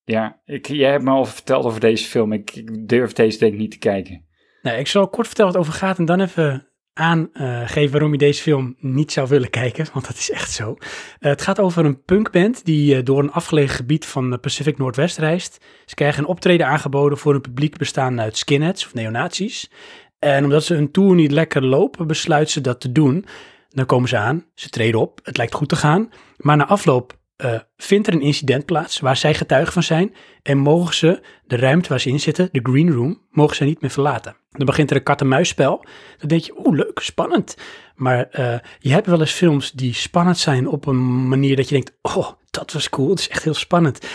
Ja, 0.05 0.41
ik, 0.45 0.67
jij 0.67 0.91
hebt 0.91 1.05
me 1.05 1.11
al 1.11 1.25
verteld 1.25 1.65
over 1.65 1.81
deze 1.81 2.09
film. 2.09 2.33
Ik, 2.33 2.55
ik 2.55 2.89
durf 2.89 3.13
deze 3.13 3.39
denk 3.39 3.53
ik 3.53 3.59
niet 3.59 3.71
te 3.71 3.79
kijken. 3.79 4.27
Nou, 4.63 4.79
ik 4.79 4.87
zal 4.87 5.09
kort 5.09 5.27
vertellen 5.27 5.53
wat 5.53 5.61
het 5.61 5.71
over 5.71 5.87
gaat 5.87 5.99
en 5.99 6.05
dan 6.05 6.21
even 6.21 6.68
aangeven 6.99 7.91
waarom 7.91 8.13
je 8.13 8.19
deze 8.19 8.43
film 8.43 8.77
niet 8.79 9.13
zou 9.13 9.29
willen 9.29 9.51
kijken, 9.51 9.87
want 9.93 10.07
dat 10.07 10.17
is 10.17 10.31
echt 10.31 10.51
zo. 10.51 10.77
Eh, 11.19 11.31
het 11.31 11.43
gaat 11.43 11.59
over 11.59 11.85
een 11.85 12.03
punkband 12.03 12.65
die 12.65 12.97
eh, 12.97 13.05
door 13.05 13.19
een 13.19 13.33
afgelegen 13.33 13.77
gebied 13.77 14.07
van 14.07 14.31
de 14.31 14.39
Pacific 14.39 14.79
Northwest 14.79 15.19
reist. 15.19 15.65
Ze 15.85 15.95
krijgen 15.95 16.23
een 16.23 16.29
optreden 16.29 16.67
aangeboden 16.67 17.19
voor 17.19 17.35
een 17.35 17.41
publiek 17.41 17.77
bestaande 17.77 18.23
uit 18.23 18.37
skinheads 18.37 18.87
of 18.87 18.95
neonazies. 18.95 19.71
En 20.19 20.45
omdat 20.45 20.65
ze 20.65 20.75
hun 20.75 20.91
tour 20.91 21.15
niet 21.15 21.33
lekker 21.33 21.65
lopen, 21.65 22.07
besluiten 22.07 22.53
ze 22.53 22.61
dat 22.61 22.81
te 22.81 22.93
doen. 22.93 23.25
Dan 23.69 23.87
komen 23.87 24.09
ze 24.09 24.17
aan, 24.17 24.45
ze 24.55 24.69
treden 24.69 25.01
op, 25.01 25.21
het 25.23 25.37
lijkt 25.37 25.55
goed 25.55 25.69
te 25.69 25.77
gaan. 25.77 26.11
Maar 26.37 26.57
na 26.57 26.67
afloop 26.67 27.18
eh, 27.39 27.61
vindt 27.77 28.07
er 28.07 28.13
een 28.13 28.21
incident 28.21 28.65
plaats 28.65 29.01
waar 29.01 29.17
zij 29.17 29.35
getuigen 29.35 29.73
van 29.73 29.83
zijn 29.83 30.15
en 30.43 30.59
mogen 30.59 30.95
ze 30.95 31.21
de 31.47 31.57
ruimte 31.57 31.89
waar 31.89 32.01
ze 32.01 32.09
in 32.09 32.21
zitten, 32.21 32.49
de 32.53 32.61
green 32.63 32.93
room, 32.93 33.23
mogen 33.31 33.57
ze 33.57 33.65
niet 33.65 33.81
meer 33.81 33.91
verlaten. 33.91 34.37
Dan 34.51 34.67
begint 34.67 34.91
er 34.91 34.97
een 34.97 35.03
kat-en-muisspel. 35.03 35.85
Dan 36.19 36.29
denk 36.29 36.43
je, 36.43 36.67
oeh, 36.67 36.77
leuk, 36.77 36.99
spannend. 36.99 37.57
Maar 37.95 38.29
eh, 38.29 38.59
je 38.79 38.91
hebt 38.91 39.07
wel 39.07 39.21
eens 39.21 39.33
films 39.33 39.73
die 39.73 39.95
spannend 39.95 40.39
zijn 40.39 40.69
op 40.69 40.87
een 40.87 41.29
manier 41.29 41.57
dat 41.57 41.69
je 41.69 41.75
denkt, 41.75 41.99
oh, 42.03 42.31
dat 42.51 42.73
was 42.73 42.89
cool, 42.89 43.11
het 43.11 43.19
is 43.19 43.29
echt 43.29 43.45
heel 43.45 43.55
spannend. 43.55 44.07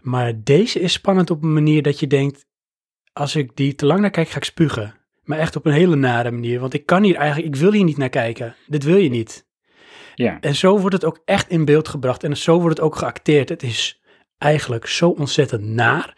Maar 0.00 0.32
deze 0.44 0.80
is 0.80 0.92
spannend 0.92 1.30
op 1.30 1.42
een 1.42 1.52
manier 1.52 1.82
dat 1.82 2.00
je 2.00 2.06
denkt, 2.06 2.46
als 3.12 3.36
ik 3.36 3.56
die 3.56 3.74
te 3.74 3.86
lang 3.86 4.00
naar 4.00 4.10
kijk, 4.10 4.28
ga 4.28 4.36
ik 4.36 4.44
spugen. 4.44 4.94
Maar 5.24 5.38
echt 5.38 5.56
op 5.56 5.66
een 5.66 5.72
hele 5.72 5.96
nare 5.96 6.30
manier, 6.30 6.60
want 6.60 6.74
ik 6.74 6.86
kan 6.86 7.02
hier 7.02 7.16
eigenlijk, 7.16 7.54
ik 7.54 7.60
wil 7.60 7.72
hier 7.72 7.84
niet 7.84 7.96
naar 7.96 8.08
kijken. 8.08 8.54
Dit 8.66 8.84
wil 8.84 8.96
je 8.96 9.10
niet. 9.10 9.48
Ja. 10.20 10.40
En 10.40 10.56
zo 10.56 10.78
wordt 10.78 10.94
het 10.94 11.04
ook 11.04 11.22
echt 11.24 11.48
in 11.48 11.64
beeld 11.64 11.88
gebracht 11.88 12.24
en 12.24 12.36
zo 12.36 12.60
wordt 12.60 12.76
het 12.76 12.86
ook 12.86 12.96
geacteerd. 12.96 13.48
Het 13.48 13.62
is 13.62 14.00
eigenlijk 14.38 14.86
zo 14.86 15.08
ontzettend 15.08 15.64
naar. 15.64 16.16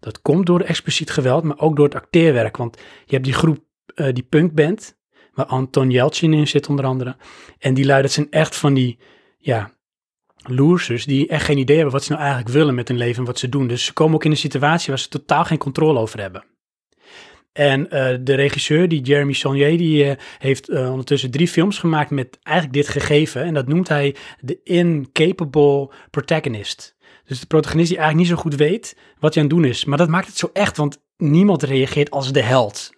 Dat 0.00 0.22
komt 0.22 0.46
door 0.46 0.60
expliciet 0.60 1.10
geweld, 1.10 1.44
maar 1.44 1.58
ook 1.58 1.76
door 1.76 1.84
het 1.84 1.94
acteerwerk. 1.94 2.56
Want 2.56 2.76
je 3.04 3.12
hebt 3.12 3.24
die 3.24 3.34
groep, 3.34 3.58
uh, 3.94 4.12
die 4.12 4.22
punkband, 4.22 4.96
waar 5.32 5.46
Anton 5.46 5.90
Yelchin 5.90 6.32
in 6.32 6.48
zit 6.48 6.68
onder 6.68 6.84
andere. 6.84 7.16
En 7.58 7.74
die 7.74 7.84
lui, 7.84 8.02
dat 8.02 8.12
zijn 8.12 8.30
echt 8.30 8.56
van 8.56 8.74
die, 8.74 8.98
ja, 9.38 9.70
loersers 10.42 11.04
die 11.04 11.28
echt 11.28 11.44
geen 11.44 11.58
idee 11.58 11.76
hebben 11.76 11.94
wat 11.94 12.04
ze 12.04 12.12
nou 12.12 12.22
eigenlijk 12.22 12.54
willen 12.54 12.74
met 12.74 12.88
hun 12.88 12.96
leven 12.96 13.18
en 13.18 13.26
wat 13.26 13.38
ze 13.38 13.48
doen. 13.48 13.66
Dus 13.66 13.84
ze 13.84 13.92
komen 13.92 14.14
ook 14.14 14.24
in 14.24 14.30
een 14.30 14.36
situatie 14.36 14.88
waar 14.88 14.98
ze 14.98 15.08
totaal 15.08 15.44
geen 15.44 15.58
controle 15.58 15.98
over 15.98 16.20
hebben. 16.20 16.44
En 17.52 17.80
uh, 17.80 18.16
de 18.20 18.34
regisseur, 18.34 18.88
die 18.88 19.00
Jeremy 19.00 19.32
Saulnier, 19.32 19.78
die 19.78 20.04
uh, 20.04 20.12
heeft 20.38 20.70
uh, 20.70 20.90
ondertussen 20.90 21.30
drie 21.30 21.48
films 21.48 21.78
gemaakt 21.78 22.10
met 22.10 22.38
eigenlijk 22.42 22.76
dit 22.76 22.88
gegeven. 22.88 23.42
En 23.42 23.54
dat 23.54 23.68
noemt 23.68 23.88
hij 23.88 24.14
de 24.40 24.60
incapable 24.64 25.90
protagonist. 26.10 26.96
Dus 27.24 27.40
de 27.40 27.46
protagonist 27.46 27.88
die 27.88 27.98
eigenlijk 27.98 28.28
niet 28.28 28.38
zo 28.38 28.42
goed 28.42 28.54
weet 28.54 28.96
wat 29.18 29.34
hij 29.34 29.42
aan 29.42 29.48
het 29.48 29.58
doen 29.58 29.68
is. 29.68 29.84
Maar 29.84 29.98
dat 29.98 30.08
maakt 30.08 30.26
het 30.26 30.36
zo 30.36 30.50
echt, 30.52 30.76
want 30.76 31.02
niemand 31.16 31.62
reageert 31.62 32.10
als 32.10 32.32
de 32.32 32.42
held. 32.42 32.90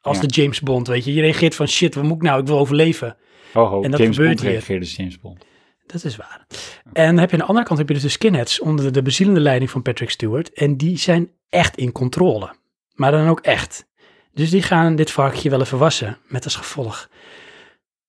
Als 0.00 0.20
ja. 0.20 0.26
de 0.26 0.40
James 0.40 0.60
Bond, 0.60 0.86
weet 0.86 1.04
je. 1.04 1.14
Je 1.14 1.20
reageert 1.20 1.54
van 1.54 1.68
shit, 1.68 1.94
wat 1.94 2.04
moet 2.04 2.16
ik 2.16 2.22
nou? 2.22 2.40
Ik 2.40 2.46
wil 2.46 2.58
overleven. 2.58 3.16
Oh, 3.54 3.68
ho, 3.68 3.82
en 3.82 3.90
dat 3.90 4.00
James 4.00 4.16
gebeurt 4.16 4.36
Bond 4.36 4.48
reageerde 4.48 4.84
als 4.84 4.96
James 4.96 5.20
Bond. 5.20 5.44
Dat 5.86 6.04
is 6.04 6.16
waar. 6.16 6.46
En 6.92 7.06
dan 7.06 7.18
heb 7.18 7.30
je 7.30 7.36
aan 7.36 7.42
de 7.42 7.48
andere 7.48 7.66
kant 7.66 7.78
heb 7.78 7.88
je 7.88 7.94
dus 7.94 8.02
de 8.02 8.08
skinheads 8.08 8.60
onder 8.60 8.92
de 8.92 9.02
bezielende 9.02 9.40
leiding 9.40 9.70
van 9.70 9.82
Patrick 9.82 10.10
Stewart. 10.10 10.52
En 10.52 10.76
die 10.76 10.98
zijn 10.98 11.30
echt 11.48 11.76
in 11.76 11.92
controle. 11.92 12.54
Maar 12.94 13.10
dan 13.10 13.28
ook 13.28 13.40
echt. 13.40 13.88
Dus 14.32 14.50
die 14.50 14.62
gaan 14.62 14.96
dit 14.96 15.10
varkentje 15.10 15.50
wel 15.50 15.60
even 15.60 15.78
wassen. 15.78 16.18
Met 16.26 16.44
als 16.44 16.56
gevolg 16.56 17.10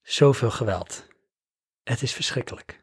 zoveel 0.02 0.52
geweld. 0.52 1.08
Het 1.84 2.02
is 2.02 2.14
verschrikkelijk. 2.14 2.80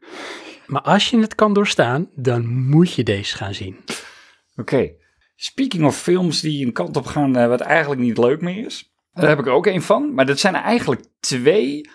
Maar 0.67 0.83
als 0.83 1.11
je 1.11 1.19
het 1.19 1.35
kan 1.35 1.53
doorstaan, 1.53 2.11
dan 2.15 2.47
moet 2.47 2.95
je 2.95 3.03
deze 3.03 3.37
gaan 3.37 3.55
zien. 3.55 3.77
Oké. 3.77 4.61
Okay. 4.61 4.97
Speaking 5.37 5.85
of 5.85 5.97
films 5.97 6.41
die 6.41 6.67
een 6.67 6.73
kant 6.73 6.97
op 6.97 7.07
gaan 7.07 7.39
uh, 7.39 7.47
wat 7.47 7.61
eigenlijk 7.61 8.01
niet 8.01 8.19
leuk 8.19 8.41
meer 8.41 8.67
is. 8.67 8.93
Daar 9.13 9.29
heb 9.29 9.39
ik 9.39 9.47
er 9.47 9.53
ook 9.53 9.67
een 9.67 9.83
van. 9.83 10.15
Maar 10.15 10.27
dat 10.27 10.39
zijn 10.39 10.55
er 10.55 10.63
eigenlijk 10.63 11.05
twee 11.21 11.91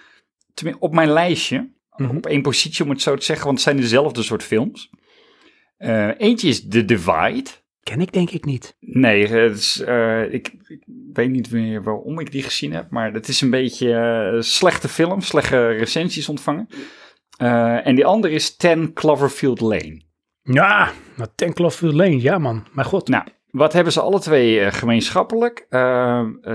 op 0.80 0.94
mijn 0.94 1.10
lijstje. 1.10 1.58
Mm 1.58 2.08
-hmm. 2.08 2.18
Op 2.18 2.26
één 2.26 2.42
positie 2.42 2.84
om 2.84 2.90
het 2.90 3.02
zo 3.02 3.16
te 3.16 3.26
zeggen, 3.26 3.46
want 3.46 3.58
het 3.58 3.68
zijn 3.68 3.78
dezelfde 3.78 4.24
soort 4.24 4.44
films. 4.44 4.90
Uh, 5.78 6.20
eentje 6.20 6.48
is 6.48 6.68
The 6.68 6.86
Divide. 6.86 7.50
Ken 7.84 8.02
ik 8.02 8.12
denk 8.12 8.30
ik 8.30 8.46
niet. 8.46 8.76
Nee, 8.80 9.28
het 9.28 9.58
is, 9.58 9.84
uh, 9.88 10.34
ik, 10.34 10.54
ik, 10.68 10.84
weet 11.14 11.30
niet 11.30 11.52
meer 11.52 11.84
waarom 11.84 12.20
ik 12.20 12.32
die 12.32 12.44
gezien 12.44 12.74
heb, 12.74 12.90
maar 12.90 13.14
het 13.14 13.28
is 13.28 13.42
een 13.42 13.50
beetje 13.50 13.88
uh, 14.34 14.42
slechte 14.42 14.88
film, 14.88 15.22
slechte 15.22 15.68
recensies 15.68 16.30
ontvangen. 16.30 16.68
Uh, 17.42 17.88
en 17.88 17.96
die 17.96 18.06
andere 18.06 18.34
is 18.34 18.56
Ten 18.56 18.94
Cloverfield 18.94 19.60
Lane. 19.60 20.02
Ja, 20.42 20.92
nou, 21.16 21.30
Ten 21.36 21.54
Cloverfield 21.54 21.94
Lane, 21.94 22.22
ja 22.22 22.38
man, 22.38 22.68
mijn 22.72 22.88
god. 22.88 23.08
Nou, 23.08 23.24
wat 23.50 23.74
hebben 23.74 23.94
ze 23.94 24.02
alle 24.02 24.20
twee 24.20 24.72
gemeenschappelijk? 24.72 25.66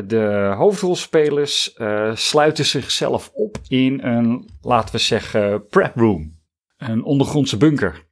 de 0.05 0.55
hoofdrolspelers 0.57 1.77
sluiten 2.13 2.65
zichzelf 2.65 3.31
op 3.35 3.59
in 3.69 4.03
een, 4.03 4.49
laten 4.63 4.95
we 4.95 5.01
zeggen, 5.01 5.67
prep 5.67 5.97
room. 5.97 6.37
Een 6.77 7.03
ondergrondse 7.03 7.57
bunker. 7.57 8.05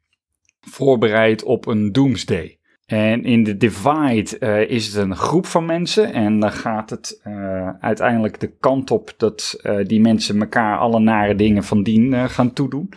Voorbereid 0.60 1.42
op 1.42 1.66
een 1.66 1.92
doomsday. 1.92 2.55
En 2.86 3.24
in 3.24 3.44
de 3.44 3.56
Divide 3.56 4.36
uh, 4.40 4.70
is 4.70 4.86
het 4.86 4.94
een 4.94 5.16
groep 5.16 5.46
van 5.46 5.66
mensen 5.66 6.12
en 6.12 6.40
dan 6.40 6.52
gaat 6.52 6.90
het 6.90 7.20
uh, 7.24 7.70
uiteindelijk 7.80 8.40
de 8.40 8.56
kant 8.60 8.90
op 8.90 9.14
dat 9.16 9.58
uh, 9.62 9.84
die 9.86 10.00
mensen 10.00 10.40
elkaar 10.40 10.78
alle 10.78 11.00
nare 11.00 11.34
dingen 11.34 11.64
van 11.64 11.82
dien 11.82 12.30
gaan 12.30 12.52
toedoen. 12.52 12.92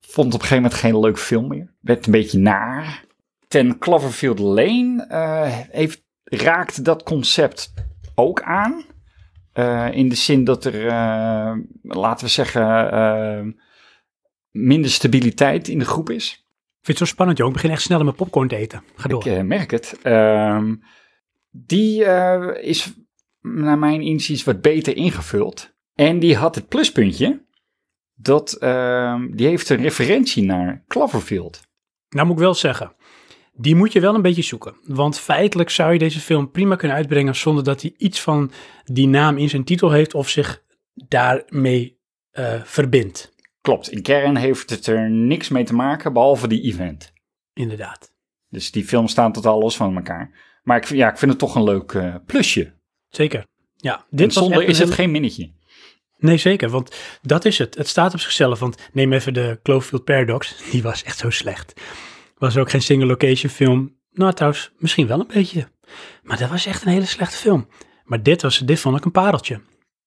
Vond 0.00 0.26
op 0.26 0.40
een 0.40 0.46
gegeven 0.46 0.62
moment 0.62 0.80
geen 0.80 1.00
leuk 1.00 1.18
film 1.18 1.48
meer. 1.48 1.74
Werd 1.80 2.06
een 2.06 2.12
beetje 2.12 2.38
naar. 2.38 3.04
Ten 3.48 3.78
Cloverfield 3.78 4.38
Lane 4.38 5.06
heeft, 5.70 6.02
raakt 6.24 6.84
dat 6.84 7.02
concept 7.02 7.72
ook 8.14 8.42
aan. 8.42 8.84
in 9.92 10.08
de 10.08 10.14
zin 10.14 10.44
dat 10.44 10.64
er, 10.64 10.84
laten 11.82 12.26
we 12.26 12.32
zeggen, 12.32 13.56
minder 14.50 14.90
stabiliteit 14.90 15.68
in 15.68 15.78
de 15.78 15.84
groep 15.84 16.10
is. 16.10 16.49
Het 16.90 16.98
zo 16.98 17.04
spannend, 17.04 17.38
joh. 17.38 17.46
Ik 17.46 17.52
begin 17.52 17.70
echt 17.70 17.82
snel 17.82 18.04
met 18.04 18.16
popcorn 18.16 18.48
te 18.48 18.56
eten. 18.56 18.82
Ga 18.94 19.08
door. 19.08 19.26
Ik 19.26 19.32
uh, 19.32 19.42
merk 19.42 19.70
het. 19.70 19.98
Uh, 20.02 20.62
die 21.50 22.04
uh, 22.04 22.48
is 22.60 22.92
naar 23.40 23.78
mijn 23.78 24.00
inziens 24.00 24.44
wat 24.44 24.60
beter 24.60 24.96
ingevuld. 24.96 25.74
En 25.94 26.18
die 26.18 26.36
had 26.36 26.54
het 26.54 26.68
pluspuntje 26.68 27.44
dat 28.14 28.56
uh, 28.60 29.20
die 29.30 29.46
heeft 29.46 29.68
een 29.68 29.82
referentie 29.82 30.42
naar 30.42 30.84
Cloverfield. 30.88 31.60
Nou 32.08 32.26
moet 32.26 32.36
ik 32.36 32.42
wel 32.42 32.54
zeggen, 32.54 32.94
die 33.52 33.74
moet 33.74 33.92
je 33.92 34.00
wel 34.00 34.14
een 34.14 34.22
beetje 34.22 34.42
zoeken. 34.42 34.74
Want 34.84 35.18
feitelijk 35.18 35.70
zou 35.70 35.92
je 35.92 35.98
deze 35.98 36.20
film 36.20 36.50
prima 36.50 36.76
kunnen 36.76 36.96
uitbrengen 36.96 37.36
zonder 37.36 37.64
dat 37.64 37.82
hij 37.82 37.94
iets 37.96 38.20
van 38.20 38.50
die 38.84 39.08
naam 39.08 39.38
in 39.38 39.48
zijn 39.48 39.64
titel 39.64 39.90
heeft 39.90 40.14
of 40.14 40.28
zich 40.28 40.62
daarmee 40.94 41.98
uh, 42.32 42.62
verbindt. 42.64 43.29
Klopt, 43.60 43.90
in 43.90 44.02
kern 44.02 44.36
heeft 44.36 44.70
het 44.70 44.86
er 44.86 45.10
niks 45.10 45.48
mee 45.48 45.64
te 45.64 45.74
maken, 45.74 46.12
behalve 46.12 46.48
die 46.48 46.62
event. 46.62 47.12
Inderdaad. 47.52 48.12
Dus 48.48 48.70
die 48.70 48.84
films 48.84 49.10
staan 49.10 49.32
totaal 49.32 49.60
los 49.60 49.76
van 49.76 49.96
elkaar. 49.96 50.30
Maar 50.62 50.76
ik, 50.76 50.84
ja, 50.84 51.10
ik 51.10 51.18
vind 51.18 51.30
het 51.30 51.40
toch 51.40 51.54
een 51.54 51.64
leuk 51.64 51.92
uh, 51.92 52.14
plusje. 52.26 52.72
Zeker. 53.08 53.46
Ja, 53.76 54.06
dit 54.10 54.32
zonder 54.32 54.62
is 54.62 54.78
het 54.78 54.90
geen 54.90 55.10
minnetje. 55.10 55.52
Nee, 56.16 56.36
zeker, 56.36 56.68
want 56.68 56.96
dat 57.22 57.44
is 57.44 57.58
het. 57.58 57.74
Het 57.74 57.88
staat 57.88 58.14
op 58.14 58.20
zichzelf, 58.20 58.58
want 58.58 58.88
neem 58.92 59.12
even 59.12 59.34
de 59.34 59.60
Cloverfield 59.62 60.04
Paradox. 60.04 60.56
Die 60.70 60.82
was 60.82 61.02
echt 61.02 61.18
zo 61.18 61.30
slecht. 61.30 61.80
Was 62.38 62.56
ook 62.56 62.70
geen 62.70 62.82
single 62.82 63.06
location 63.06 63.52
film. 63.52 63.98
Nou, 64.10 64.32
trouwens, 64.32 64.72
misschien 64.78 65.06
wel 65.06 65.20
een 65.20 65.30
beetje. 65.32 65.68
Maar 66.22 66.38
dat 66.38 66.50
was 66.50 66.66
echt 66.66 66.82
een 66.82 66.92
hele 66.92 67.06
slechte 67.06 67.36
film. 67.36 67.68
Maar 68.04 68.22
dit, 68.22 68.42
was, 68.42 68.58
dit 68.58 68.80
vond 68.80 68.96
ik 68.96 69.04
een 69.04 69.10
pareltje. 69.10 69.60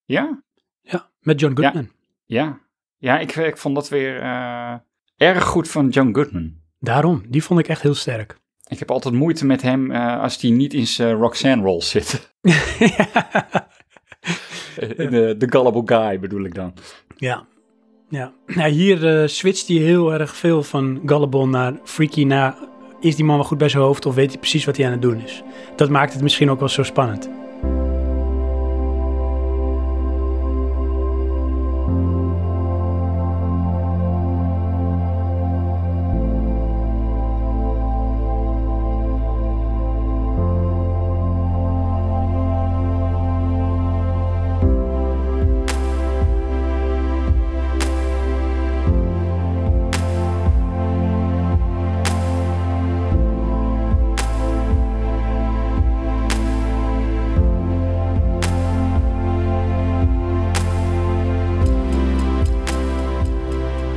Ja? 0.05 0.43
Ja, 0.81 1.11
met 1.19 1.39
John 1.39 1.55
Goodman. 1.55 1.91
Ja, 2.25 2.43
ja. 2.43 2.59
Ja, 3.03 3.19
ik, 3.19 3.35
ik 3.35 3.57
vond 3.57 3.75
dat 3.75 3.89
weer 3.89 4.21
uh, 4.21 4.73
erg 5.17 5.43
goed 5.43 5.69
van 5.69 5.89
John 5.89 6.13
Goodman. 6.13 6.53
Daarom, 6.79 7.23
die 7.27 7.43
vond 7.43 7.59
ik 7.59 7.67
echt 7.67 7.81
heel 7.81 7.93
sterk. 7.95 8.37
Ik 8.73 8.79
heb 8.79 8.91
altijd 8.91 9.13
moeite 9.13 9.45
met 9.45 9.61
hem 9.61 9.91
uh, 9.91 10.21
als 10.21 10.41
hij 10.41 10.49
niet 10.49 10.73
in 10.73 10.87
zijn 10.87 11.15
Roxanne-rol 11.15 11.81
zit. 11.81 12.11
de, 14.97 15.35
de 15.37 15.47
gullible 15.49 15.81
guy 15.85 16.19
bedoel 16.19 16.43
ik 16.43 16.55
dan. 16.55 16.73
Ja, 17.17 17.45
ja. 18.09 18.33
ja 18.47 18.67
hier 18.67 19.21
uh, 19.21 19.27
switcht 19.27 19.67
hij 19.67 19.77
heel 19.77 20.13
erg 20.13 20.35
veel 20.35 20.63
van 20.63 21.01
gullible 21.05 21.47
naar 21.47 21.73
freaky 21.83 22.23
naar... 22.23 22.55
Is 22.99 23.15
die 23.15 23.25
man 23.25 23.35
wel 23.35 23.45
goed 23.45 23.57
bij 23.57 23.69
zijn 23.69 23.83
hoofd 23.83 24.05
of 24.05 24.15
weet 24.15 24.29
hij 24.29 24.39
precies 24.39 24.65
wat 24.65 24.77
hij 24.77 24.85
aan 24.85 24.91
het 24.91 25.01
doen 25.01 25.21
is? 25.21 25.43
Dat 25.75 25.89
maakt 25.89 26.13
het 26.13 26.21
misschien 26.21 26.49
ook 26.49 26.59
wel 26.59 26.69
zo 26.69 26.83
spannend. 26.83 27.42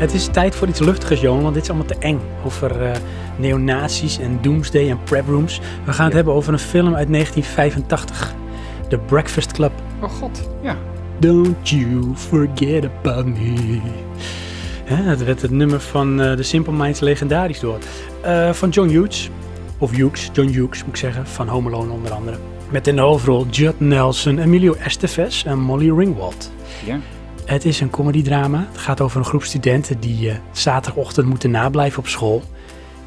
Het 0.07 0.15
is 0.15 0.27
tijd 0.27 0.55
voor 0.55 0.69
iets 0.69 0.81
luchtigers, 0.81 1.21
Johan, 1.21 1.43
want 1.43 1.55
dit 1.55 1.63
is 1.63 1.69
allemaal 1.69 1.87
te 1.87 1.99
eng. 1.99 2.21
Over 2.45 2.83
uh, 2.83 2.91
neonazies 3.37 4.19
en 4.19 4.39
doomsday 4.43 4.91
en 4.91 5.03
prep 5.03 5.27
rooms. 5.27 5.61
We 5.85 5.93
gaan 5.93 6.05
het 6.05 6.11
ja. 6.11 6.17
hebben 6.17 6.35
over 6.35 6.53
een 6.53 6.59
film 6.59 6.95
uit 6.95 7.09
1985. 7.09 8.35
The 8.89 8.99
Breakfast 8.99 9.53
Club. 9.53 9.73
Oh 10.01 10.11
god, 10.11 10.49
ja. 10.63 10.77
Don't 11.19 11.69
you 11.69 12.15
forget 12.15 12.85
about 12.85 13.27
me. 13.27 13.81
Hè, 14.85 15.03
het 15.03 15.25
werd 15.25 15.43
het 15.43 15.51
nummer 15.51 15.81
van 15.81 16.21
eh, 16.21 16.37
de 16.37 16.43
Simple 16.43 16.73
Minds 16.73 17.01
legendarisch 17.01 17.61
door. 17.61 17.79
Eh, 18.21 18.53
van 18.53 18.69
John 18.69 18.89
Hughes, 18.89 19.31
of 19.79 19.91
Hughes, 19.91 20.31
John 20.33 20.49
Hughes 20.49 20.81
moet 20.81 20.95
ik 20.95 20.97
zeggen, 20.97 21.27
van 21.27 21.49
Home 21.49 21.69
Alone 21.69 21.93
onder 21.93 22.13
andere. 22.13 22.37
Met 22.71 22.87
in 22.87 22.97
de 22.97 23.03
hoofdrol 23.03 23.47
Judd 23.51 23.81
Nelson, 23.81 24.39
Emilio 24.39 24.75
Estevez 24.75 25.45
en 25.45 25.59
Molly 25.59 25.91
Ringwald. 25.91 26.53
Ja. 26.85 26.99
Het 27.47 27.65
is 27.65 27.81
een 27.81 27.91
comediedrama. 27.91 28.67
Het 28.71 28.79
gaat 28.79 29.01
over 29.01 29.19
een 29.19 29.25
groep 29.25 29.43
studenten 29.43 30.01
die 30.01 30.31
eh, 30.31 30.37
zaterdagochtend 30.53 31.27
moeten 31.27 31.51
nablijven 31.51 31.99
op 31.99 32.07
school. 32.07 32.43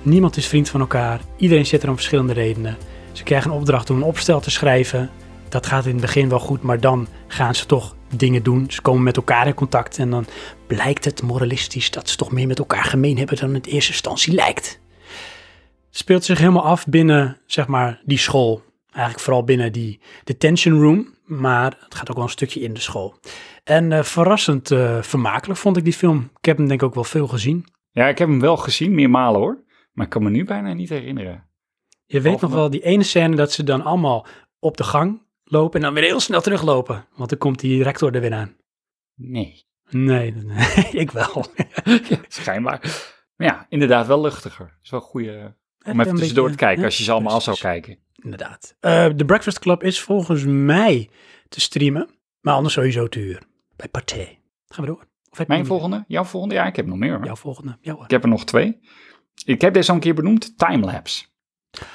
Niemand 0.01 0.37
is 0.37 0.47
vriend 0.47 0.69
van 0.69 0.79
elkaar. 0.79 1.19
Iedereen 1.37 1.65
zit 1.65 1.83
er 1.83 1.89
om 1.89 1.95
verschillende 1.95 2.33
redenen. 2.33 2.77
Ze 3.11 3.23
krijgen 3.23 3.51
een 3.51 3.57
opdracht 3.57 3.89
om 3.89 3.95
een 3.95 4.03
opstel 4.03 4.39
te 4.39 4.51
schrijven. 4.51 5.09
Dat 5.49 5.65
gaat 5.65 5.85
in 5.85 5.91
het 5.91 6.01
begin 6.01 6.29
wel 6.29 6.39
goed, 6.39 6.61
maar 6.61 6.79
dan 6.79 7.07
gaan 7.27 7.55
ze 7.55 7.65
toch 7.65 7.95
dingen 8.15 8.43
doen. 8.43 8.65
Ze 8.71 8.81
komen 8.81 9.03
met 9.03 9.17
elkaar 9.17 9.47
in 9.47 9.53
contact 9.53 9.97
en 9.97 10.09
dan 10.09 10.25
blijkt 10.67 11.05
het 11.05 11.21
moralistisch 11.21 11.91
dat 11.91 12.09
ze 12.09 12.15
toch 12.15 12.31
meer 12.31 12.47
met 12.47 12.59
elkaar 12.59 12.85
gemeen 12.85 13.17
hebben 13.17 13.37
dan 13.37 13.53
het 13.53 13.67
in 13.67 13.73
eerste 13.73 13.91
instantie 13.91 14.33
lijkt. 14.33 14.79
Het 15.87 15.97
speelt 15.97 16.23
zich 16.23 16.37
helemaal 16.37 16.65
af 16.65 16.87
binnen, 16.87 17.37
zeg 17.45 17.67
maar, 17.67 18.01
die 18.05 18.17
school. 18.17 18.61
Eigenlijk 18.91 19.19
vooral 19.23 19.43
binnen 19.43 19.71
die 19.71 19.99
detention 20.23 20.81
room, 20.81 21.13
maar 21.25 21.77
het 21.79 21.95
gaat 21.95 22.09
ook 22.09 22.15
wel 22.15 22.25
een 22.25 22.31
stukje 22.31 22.59
in 22.59 22.73
de 22.73 22.79
school. 22.79 23.19
En 23.63 23.91
eh, 23.91 24.03
verrassend 24.03 24.71
eh, 24.71 25.01
vermakelijk 25.01 25.59
vond 25.59 25.77
ik 25.77 25.83
die 25.83 25.93
film. 25.93 26.31
Ik 26.39 26.45
heb 26.45 26.57
hem 26.57 26.67
denk 26.67 26.81
ik 26.81 26.87
ook 26.87 26.93
wel 26.95 27.03
veel 27.03 27.27
gezien. 27.27 27.65
ja, 27.91 28.07
ik 28.07 28.17
heb 28.17 28.27
hem 28.27 28.39
wel 28.39 28.57
gezien, 28.57 28.93
meermalen 28.95 29.39
hoor. 29.39 29.63
Maar 29.91 30.05
ik 30.05 30.11
kan 30.11 30.23
me 30.23 30.29
nu 30.29 30.43
bijna 30.45 30.73
niet 30.73 30.89
herinneren. 30.89 31.47
Je 32.05 32.21
weet 32.21 32.41
nog 32.41 32.51
wel 32.51 32.69
die 32.69 32.81
ene 32.83 33.03
scène 33.03 33.35
dat 33.35 33.51
ze 33.51 33.63
dan 33.63 33.81
allemaal 33.81 34.25
op 34.59 34.77
de 34.77 34.83
gang 34.83 35.21
lopen 35.43 35.79
en 35.79 35.85
dan 35.85 35.93
weer 35.93 36.03
heel 36.03 36.19
snel 36.19 36.41
teruglopen. 36.41 37.05
Want 37.15 37.29
dan 37.29 37.39
komt 37.39 37.59
die 37.59 37.83
rector 37.83 38.15
er 38.15 38.21
weer 38.21 38.33
aan. 38.33 38.55
Nee, 39.15 39.67
Nee, 39.89 40.33
nee, 40.45 40.89
ik 40.91 41.11
wel. 41.11 41.45
schijnbaar. 42.27 42.79
Maar 43.35 43.47
ja, 43.47 43.65
inderdaad 43.69 44.07
wel 44.07 44.21
luchtiger. 44.21 44.77
is 44.83 44.89
wel 44.89 44.99
een 44.99 45.05
goede... 45.05 45.55
Om 45.85 45.99
even 45.99 46.15
tussendoor 46.15 46.49
te 46.49 46.55
kijken, 46.55 46.83
als 46.83 46.97
je 46.97 47.03
ze 47.03 47.11
allemaal 47.11 47.41
zou 47.41 47.57
Precies. 47.57 47.81
kijken. 47.81 48.03
Inderdaad. 48.23 48.75
Eh 48.79 49.05
The 49.07 49.25
Breakfast 49.25 49.59
Club 49.59 49.83
is 49.83 50.01
volgens 50.01 50.43
mij 50.47 51.09
te 51.49 51.59
streamen, 51.61 52.09
maar 52.41 52.53
anders 52.53 52.73
sowieso 52.73 53.07
te 53.07 53.19
huur. 53.19 53.41
Bij 53.75 53.87
Pathé. 53.87 54.37
Gaan 54.67 54.85
we 54.85 54.91
door? 54.91 55.07
Of 55.29 55.47
Mijn 55.47 55.65
volgende? 55.65 56.03
Jouw 56.07 56.23
volgende? 56.23 56.55
Ja, 56.55 56.65
ik 56.65 56.75
heb 56.75 56.85
nog 56.85 56.97
meer 56.97 57.15
hoor. 57.15 57.25
Jouw 57.25 57.35
volgende. 57.35 57.77
Ja 57.81 57.93
hoor. 57.93 58.03
Ik 58.03 58.09
heb 58.11 58.23
er 58.23 58.29
nog 58.29 58.45
twee. 58.45 58.79
Ik 59.45 59.61
heb 59.61 59.73
deze 59.73 59.89
al 59.89 59.95
een 59.95 60.01
keer 60.01 60.13
benoemd, 60.13 60.57
Timelapse. 60.57 61.25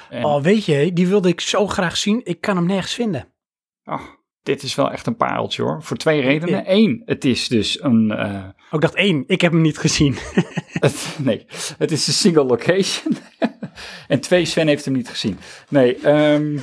En, 0.09 0.23
Oh, 0.25 0.41
weet 0.41 0.65
je, 0.65 0.93
die 0.93 1.07
wilde 1.07 1.29
ik 1.29 1.41
zo 1.41 1.67
graag 1.67 1.97
zien. 1.97 2.21
Ik 2.23 2.41
kan 2.41 2.55
hem 2.55 2.65
nergens 2.65 2.93
vinden. 2.93 3.33
oh, 3.83 4.01
dit 4.45 4.63
is 4.63 4.75
wel 4.75 4.91
echt 4.91 5.07
een 5.07 5.15
pareltje 5.15 5.61
hoor. 5.63 5.83
Voor 5.83 5.97
twee 5.97 6.21
redenen. 6.21 6.63
Eén, 6.67 7.01
het 7.05 7.25
is 7.25 7.47
dus 7.47 7.83
een... 7.83 8.11
eh, 8.11 8.43
Oh, 8.45 8.71
ik 8.71 8.81
dacht 8.81 8.95
één, 8.95 9.23
ik 9.27 9.41
heb 9.41 9.51
hem 9.51 9.61
niet 9.61 9.77
gezien. 9.77 10.15
het- 10.85 11.17
nee, 11.21 11.45
het 11.77 11.91
is 11.91 12.07
een 12.07 12.13
single 12.13 12.43
location. 12.43 13.17
en 14.07 14.19
twee, 14.19 14.45
Sven 14.45 14.67
heeft 14.67 14.85
hem 14.85 14.93
niet 14.93 15.09
gezien. 15.09 15.37
Nee, 15.69 15.95
ehm, 15.97 16.57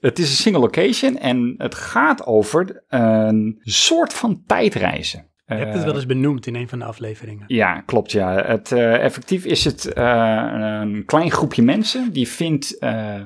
het 0.00 0.18
is 0.18 0.30
een 0.30 0.36
single 0.36 0.60
location 0.60 1.18
en 1.18 1.54
het 1.58 1.74
gaat 1.74 2.26
over 2.26 2.82
een 2.88 3.58
soort 3.62 4.12
van 4.14 4.42
tijdreizen. 4.46 5.28
Je 5.46 5.54
hebt 5.56 5.74
het 5.74 5.84
wel 5.84 5.94
eens 5.94 6.06
benoemd 6.06 6.46
in 6.46 6.54
een 6.54 6.68
van 6.68 6.78
de 6.78 6.84
afleveringen. 6.84 7.44
Ja, 7.46 7.80
klopt. 7.80 8.12
Ja. 8.12 8.44
Het, 8.46 8.72
eh, 8.72 8.94
effectief 9.04 9.44
is 9.44 9.64
het 9.64 9.92
eh, 9.92 10.52
een 10.80 11.04
klein 11.04 11.30
groepje 11.30 11.62
mensen 11.62 12.12
die 12.12 12.28
vindt, 12.28 12.78
eh, 12.78 13.20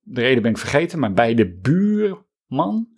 de 0.00 0.20
reden 0.20 0.42
ben 0.42 0.50
ik 0.50 0.58
vergeten, 0.58 0.98
maar 0.98 1.12
bij 1.12 1.34
de 1.34 1.58
buurman 1.62 2.88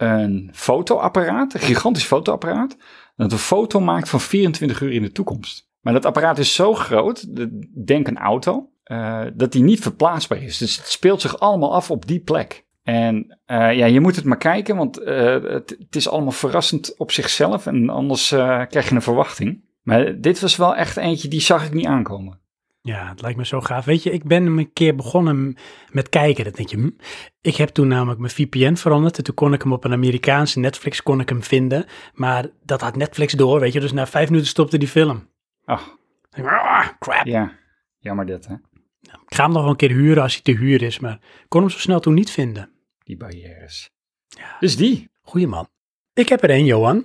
een 0.00 0.50
fotoapparaat, 0.52 1.54
een 1.54 1.60
gigantisch 1.60 2.04
fotoapparaat, 2.04 2.76
dat 3.16 3.32
een 3.32 3.38
foto 3.38 3.80
maakt 3.80 4.08
van 4.08 4.20
24 4.20 4.80
uur 4.80 4.92
in 4.92 5.02
de 5.02 5.12
toekomst. 5.12 5.68
Maar 5.80 5.92
dat 5.92 6.04
apparaat 6.04 6.38
is 6.38 6.54
zo 6.54 6.74
groot, 6.74 7.36
de- 7.36 7.68
denk 7.84 8.06
een 8.08 8.18
auto, 8.18 8.68
eh, 8.82 9.22
dat 9.34 9.52
die 9.52 9.62
niet 9.62 9.80
verplaatsbaar 9.80 10.42
is. 10.42 10.58
Dus 10.58 10.76
het 10.76 10.86
speelt 10.86 11.20
zich 11.20 11.38
allemaal 11.38 11.74
af 11.74 11.90
op 11.90 12.06
die 12.06 12.20
plek. 12.20 12.66
En 12.82 13.38
eh, 13.44 13.72
ja, 13.76 13.86
je 13.86 14.00
moet 14.00 14.16
het 14.16 14.24
maar 14.24 14.36
kijken, 14.36 14.76
want 14.76 14.98
eh, 14.98 15.42
het, 15.42 15.76
het 15.78 15.96
is 15.96 16.08
allemaal 16.08 16.32
verrassend 16.32 16.98
op 16.98 17.10
zichzelf 17.12 17.66
en 17.66 17.88
anders 17.90 18.28
krijg 18.68 18.88
je 18.88 18.94
een 18.94 19.02
verwachting. 19.02 19.64
Maar 19.82 20.20
dit 20.20 20.40
was 20.40 20.56
wel 20.56 20.76
echt 20.76 20.96
eentje, 20.96 21.28
die 21.28 21.40
zag 21.40 21.66
ik 21.66 21.72
niet 21.72 21.86
aankomen. 21.86 22.40
Ja, 22.82 23.08
het 23.08 23.20
lijkt 23.20 23.38
me 23.38 23.46
zo 23.46 23.60
gaaf. 23.60 23.84
Weet 23.84 24.02
je, 24.02 24.10
ik 24.10 24.24
ben 24.24 24.46
een 24.46 24.72
keer 24.72 24.94
begonnen 24.94 25.56
met 25.90 26.08
kijken. 26.08 26.44
Dat 26.44 26.54
denk 26.56 26.68
je, 26.68 26.76
hm. 26.76 26.90
ik 27.40 27.56
heb 27.56 27.68
toen 27.68 27.88
namelijk 27.88 28.20
mijn 28.20 28.32
VPN 28.32 28.74
veranderd. 28.74 29.18
En 29.18 29.24
toen 29.24 29.34
kon 29.34 29.52
ik 29.52 29.62
hem 29.62 29.72
op 29.72 29.84
een 29.84 29.92
Amerikaanse 29.92 30.58
Netflix 30.58 31.02
kon 31.02 31.20
ik 31.20 31.28
hem 31.28 31.42
vinden. 31.42 31.84
Maar 32.14 32.46
dat 32.64 32.80
had 32.80 32.96
Netflix 32.96 33.32
door, 33.32 33.60
weet 33.60 33.72
je. 33.72 33.80
Dus 33.80 33.92
na 33.92 34.06
vijf 34.06 34.28
minuten 34.28 34.48
stopte 34.50 34.78
die 34.78 34.88
film. 34.88 35.28
Ach, 35.64 35.96
Ik 36.30 36.44
ah, 36.44 36.88
crap. 36.98 37.26
ja, 37.26 37.52
jammer 37.98 38.26
dit 38.26 38.46
hè, 38.46 38.54
Ik 39.00 39.34
ga 39.34 39.42
hem 39.44 39.52
nog 39.52 39.62
wel 39.62 39.70
een 39.70 39.76
keer 39.76 39.90
huren 39.90 40.22
als 40.22 40.32
hij 40.32 40.42
te 40.42 40.52
huur 40.52 40.82
is. 40.82 40.98
Maar 40.98 41.12
ik 41.14 41.48
kon 41.48 41.60
hem 41.60 41.70
zo 41.70 41.78
snel 41.78 42.00
toen 42.00 42.14
niet 42.14 42.30
vinden. 42.30 42.70
die 43.04 43.16
barrières. 43.16 43.90
Ja. 44.28 44.56
Dus 44.60 44.76
die, 44.76 45.10
Goeie 45.22 45.46
man. 45.46 45.68
Ik 46.14 46.28
heb 46.28 46.42
er 46.42 46.50
één, 46.50 46.64
Johan. 46.64 47.04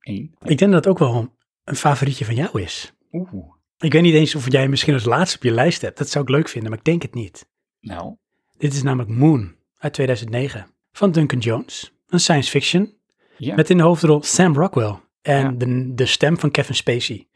één. 0.00 0.34
Ik 0.38 0.58
denk 0.58 0.72
dat 0.72 0.84
het 0.84 0.86
ook 0.86 0.98
wel 0.98 1.34
een 1.64 1.76
favorietje 1.76 2.24
van 2.24 2.34
jou 2.34 2.62
is. 2.62 2.92
Oeh, 3.12 3.56
Ik 3.78 3.92
weet 3.92 4.02
niet 4.02 4.14
eens 4.14 4.34
of 4.34 4.50
jij 4.52 4.68
misschien 4.68 4.94
als 4.94 5.04
laatste 5.04 5.36
op 5.36 5.42
je 5.42 5.50
lijst 5.50 5.82
hebt. 5.82 5.98
Dat 5.98 6.08
zou 6.08 6.24
ik 6.24 6.30
leuk 6.30 6.48
vinden, 6.48 6.70
maar 6.70 6.78
ik 6.78 6.84
denk 6.84 7.02
het 7.02 7.14
niet. 7.14 7.48
nou, 7.80 8.16
Dit 8.58 8.72
is 8.72 8.82
namelijk 8.82 9.10
Moon 9.10 9.54
uit 9.78 9.92
2009 9.92 10.66
van 10.92 11.12
Duncan 11.12 11.38
Jones. 11.38 11.92
Een 12.08 12.20
science 12.20 12.50
fiction 12.50 12.94
ja. 13.36 13.54
met 13.54 13.70
in 13.70 13.76
de 13.76 13.82
hoofdrol 13.82 14.22
Sam 14.22 14.54
Rockwell 14.56 14.94
en 15.22 15.42
Ja. 15.42 15.50
de, 15.50 15.94
de 15.94 16.06
stem 16.06 16.38
van 16.38 16.50
Kevin 16.50 16.74
Spacey. 16.74 17.28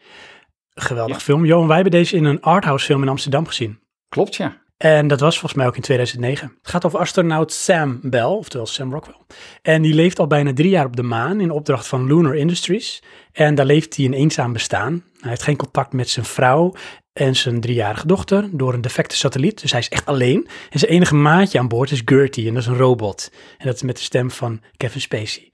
Geweldig 0.75 1.17
Ja. 1.17 1.23
film. 1.23 1.45
Johan, 1.45 1.67
wij 1.67 1.75
hebben 1.75 1.93
deze 1.93 2.17
in 2.17 2.25
een 2.25 2.41
arthouse 2.41 2.87
film 2.87 3.03
in 3.03 3.09
Amsterdam 3.09 3.47
gezien. 3.47 3.81
klopt 4.09 4.35
ja. 4.37 4.62
En 4.83 5.09
dat 5.09 5.21
was 5.21 5.39
volgens 5.39 5.55
mij 5.55 5.67
ook 5.67 5.77
in 5.77 5.83
2009. 5.83 6.57
Het 6.59 6.71
gaat 6.71 6.85
over 6.85 6.99
astronaut 6.99 7.53
Sam 7.53 7.99
Bell, 8.03 8.23
oftewel 8.23 8.67
Sam 8.67 8.93
Rockwell. 8.93 9.17
En 9.63 9.83
die 9.83 9.95
leeft 9.95 10.19
al 10.19 10.27
bijna 10.27 10.53
drie 10.53 10.71
jaar 10.71 10.85
op 10.85 10.97
de 10.97 11.03
maan 11.03 11.41
in 11.41 11.51
opdracht 11.51 11.87
van 11.87 12.07
Lunar 12.07 12.37
Industries. 12.37 13.03
En 13.33 13.55
daar 13.55 13.67
leeft 13.67 13.97
hij 13.97 14.05
een 14.05 14.13
eenzaam 14.13 14.53
bestaan. 14.53 15.05
Hij 15.21 15.31
heeft 15.31 15.43
geen 15.43 15.57
contact 15.57 15.93
met 15.93 16.09
zijn 16.09 16.25
vrouw 16.25 16.75
en 17.13 17.37
zijn 17.37 17.61
driejarige 17.61 18.07
dochter 18.07 18.49
door 18.53 18.75
een 18.75 18.81
defecte 18.81 19.17
satelliet. 19.17 19.61
Dus 19.61 19.71
hij 19.71 19.81
is 19.81 19.89
echt 19.89 20.07
alleen. 20.07 20.49
En 20.71 20.79
zijn 20.79 20.93
enige 20.93 21.15
maatje 21.15 21.59
aan 21.59 21.69
boord 21.69 21.91
is 21.91 22.03
Gertie 22.05 22.49
en 22.49 22.55
dat 22.55 22.63
is 22.63 22.69
een 22.69 22.77
robot. 22.77 23.31
En 23.59 23.67
dat 23.67 23.75
is 23.75 23.83
met 23.83 23.97
de 23.97 24.03
stem 24.03 24.31
van 24.31 24.61
Kevin 24.77 25.01
Spacey 25.01 25.51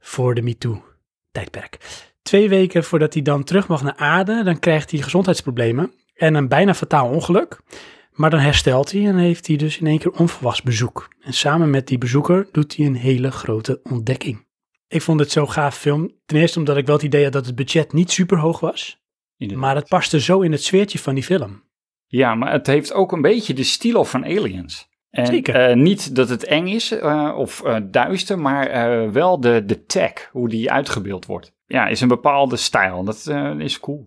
voor 0.00 0.34
de 0.34 0.42
MeToo-tijdperk. 0.42 1.78
Twee 2.22 2.48
weken 2.48 2.84
voordat 2.84 3.14
hij 3.14 3.22
dan 3.22 3.44
terug 3.44 3.68
mag 3.68 3.82
naar 3.82 3.96
aarde, 3.96 4.42
dan 4.42 4.58
krijgt 4.58 4.90
hij 4.90 5.00
gezondheidsproblemen 5.00 5.92
en 6.14 6.34
een 6.34 6.48
bijna 6.48 6.74
fataal 6.74 7.08
ongeluk. 7.08 7.58
Maar 8.14 8.30
dan 8.30 8.40
herstelt 8.40 8.92
hij 8.92 9.06
en 9.06 9.16
heeft 9.16 9.46
hij 9.46 9.56
dus 9.56 9.78
in 9.78 9.86
één 9.86 9.98
keer 9.98 10.12
onverwachts 10.12 10.62
bezoek. 10.62 11.08
En 11.20 11.32
samen 11.32 11.70
met 11.70 11.86
die 11.86 11.98
bezoeker 11.98 12.48
doet 12.52 12.76
hij 12.76 12.86
een 12.86 12.96
hele 12.96 13.30
grote 13.30 13.80
ontdekking. 13.82 14.46
Ik 14.88 15.02
vond 15.02 15.20
het 15.20 15.30
zo 15.30 15.46
gaaf 15.46 15.76
film. 15.76 16.10
Ten 16.26 16.38
eerste 16.38 16.58
omdat 16.58 16.76
ik 16.76 16.86
wel 16.86 16.94
het 16.94 17.04
idee 17.04 17.24
had 17.24 17.32
dat 17.32 17.46
het 17.46 17.54
budget 17.54 17.92
niet 17.92 18.10
super 18.10 18.38
hoog 18.38 18.60
was. 18.60 19.02
inderdaad. 19.36 19.66
Maar 19.66 19.76
het 19.76 19.88
paste 19.88 20.20
zo 20.20 20.40
in 20.40 20.52
het 20.52 20.62
sfeertje 20.62 20.98
van 20.98 21.14
die 21.14 21.24
film. 21.24 21.62
Ja, 22.06 22.34
maar 22.34 22.52
het 22.52 22.66
heeft 22.66 22.92
ook 22.92 23.12
een 23.12 23.22
beetje 23.22 23.54
de 23.54 23.62
stilo 23.64 24.04
van 24.04 24.24
Aliens. 24.24 24.88
En, 25.10 25.26
Zeker. 25.26 25.54
eh, 25.54 25.76
niet 25.76 26.16
dat 26.16 26.28
het 26.28 26.44
eng 26.44 26.66
is 26.66 26.90
eh, 26.90 27.34
of 27.36 27.62
eh, 27.62 27.76
duister, 27.84 28.38
maar 28.38 29.12
wel 29.12 29.40
de, 29.40 29.64
de 29.64 29.84
tag, 29.84 30.12
hoe 30.32 30.48
die 30.48 30.70
uitgebeeld 30.70 31.26
wordt. 31.26 31.52
Ja, 31.66 31.86
is 31.86 32.00
een 32.00 32.08
bepaalde 32.08 32.56
stijl. 32.56 33.04
Dat 33.04 33.26
is 33.58 33.80
cool. 33.80 34.06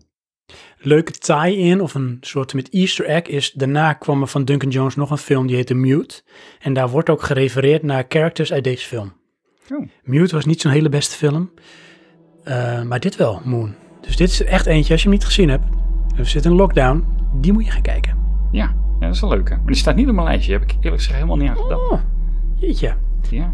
Leuke 0.78 1.12
tie-in 1.12 1.80
of 1.80 1.94
een 1.94 2.16
soort 2.20 2.54
met 2.54 2.70
easter 2.70 3.04
egg 3.06 3.22
is... 3.26 3.52
daarna 3.52 3.92
kwam 3.92 4.20
er 4.20 4.26
van 4.26 4.44
Duncan 4.44 4.70
Jones 4.70 4.94
nog 4.94 5.10
een 5.10 5.18
film 5.18 5.46
die 5.46 5.56
heette 5.56 5.74
Mute. 5.74 6.22
En 6.60 6.72
daar 6.72 6.88
wordt 6.88 7.10
ook 7.10 7.22
gerefereerd 7.22 7.82
naar 7.82 8.04
characters 8.08 8.52
uit 8.52 8.64
deze 8.64 8.86
film. 8.86 9.12
Oh. 9.72 9.88
Mute 10.02 10.34
was 10.34 10.44
niet 10.44 10.60
zo'n 10.60 10.72
hele 10.72 10.88
beste 10.88 11.16
film. 11.16 11.50
eh, 12.44 12.82
maar 12.82 13.00
dit 13.00 13.16
wel, 13.16 13.40
Moon. 13.44 13.74
Dus 14.00 14.16
dit 14.16 14.30
is 14.30 14.44
echt 14.44 14.66
eentje, 14.66 14.92
als 14.92 15.02
je 15.02 15.08
hem 15.08 15.16
niet 15.18 15.26
gezien 15.26 15.48
hebt... 15.48 15.64
we 16.16 16.24
zitten 16.24 16.50
in 16.50 16.56
lockdown, 16.56 17.04
die 17.40 17.52
moet 17.52 17.64
je 17.64 17.70
gaan 17.70 17.82
kijken. 17.82 18.16
Ja, 18.52 18.74
ja, 19.00 19.06
dat 19.06 19.14
is 19.14 19.20
wel 19.20 19.30
leuk. 19.30 19.48
Hè? 19.48 19.56
Maar 19.56 19.66
die 19.66 19.76
staat 19.76 19.96
niet 19.96 20.08
op 20.08 20.14
mijn 20.14 20.26
lijstje. 20.26 20.52
Heb 20.52 20.62
ik 20.62 20.70
eerlijk 20.70 20.94
gezegd 20.94 21.14
helemaal 21.14 21.36
niet 21.36 21.48
aan 21.48 21.56
gedacht. 21.56 21.90
Oh, 21.90 22.00
jeetje. 22.56 22.94
Ja. 23.30 23.52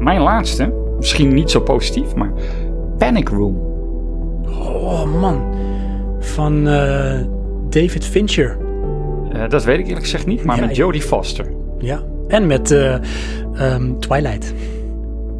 Mijn 0.00 0.20
laatste, 0.20 0.72
misschien 0.98 1.34
niet 1.34 1.50
zo 1.50 1.60
positief, 1.60 2.14
maar 2.14 2.32
Panic 2.98 3.28
Room. 3.28 3.56
Oh 4.48 5.20
man, 5.20 5.54
van 6.18 6.68
eh, 6.68 7.20
David 7.68 8.04
Fincher. 8.06 8.56
Eh, 9.32 9.48
dat 9.48 9.64
weet 9.64 9.78
ik 9.78 9.84
eerlijk 9.86 10.04
gezegd 10.04 10.26
niet, 10.26 10.44
maar 10.44 10.56
Ja, 10.60 10.66
met 10.66 10.76
Jodie 10.76 11.02
Foster. 11.02 11.46
Ja, 11.78 12.02
en 12.28 12.46
met 12.46 12.70
eh, 12.70 12.94
ehm, 13.54 13.98
Twilight. 13.98 14.54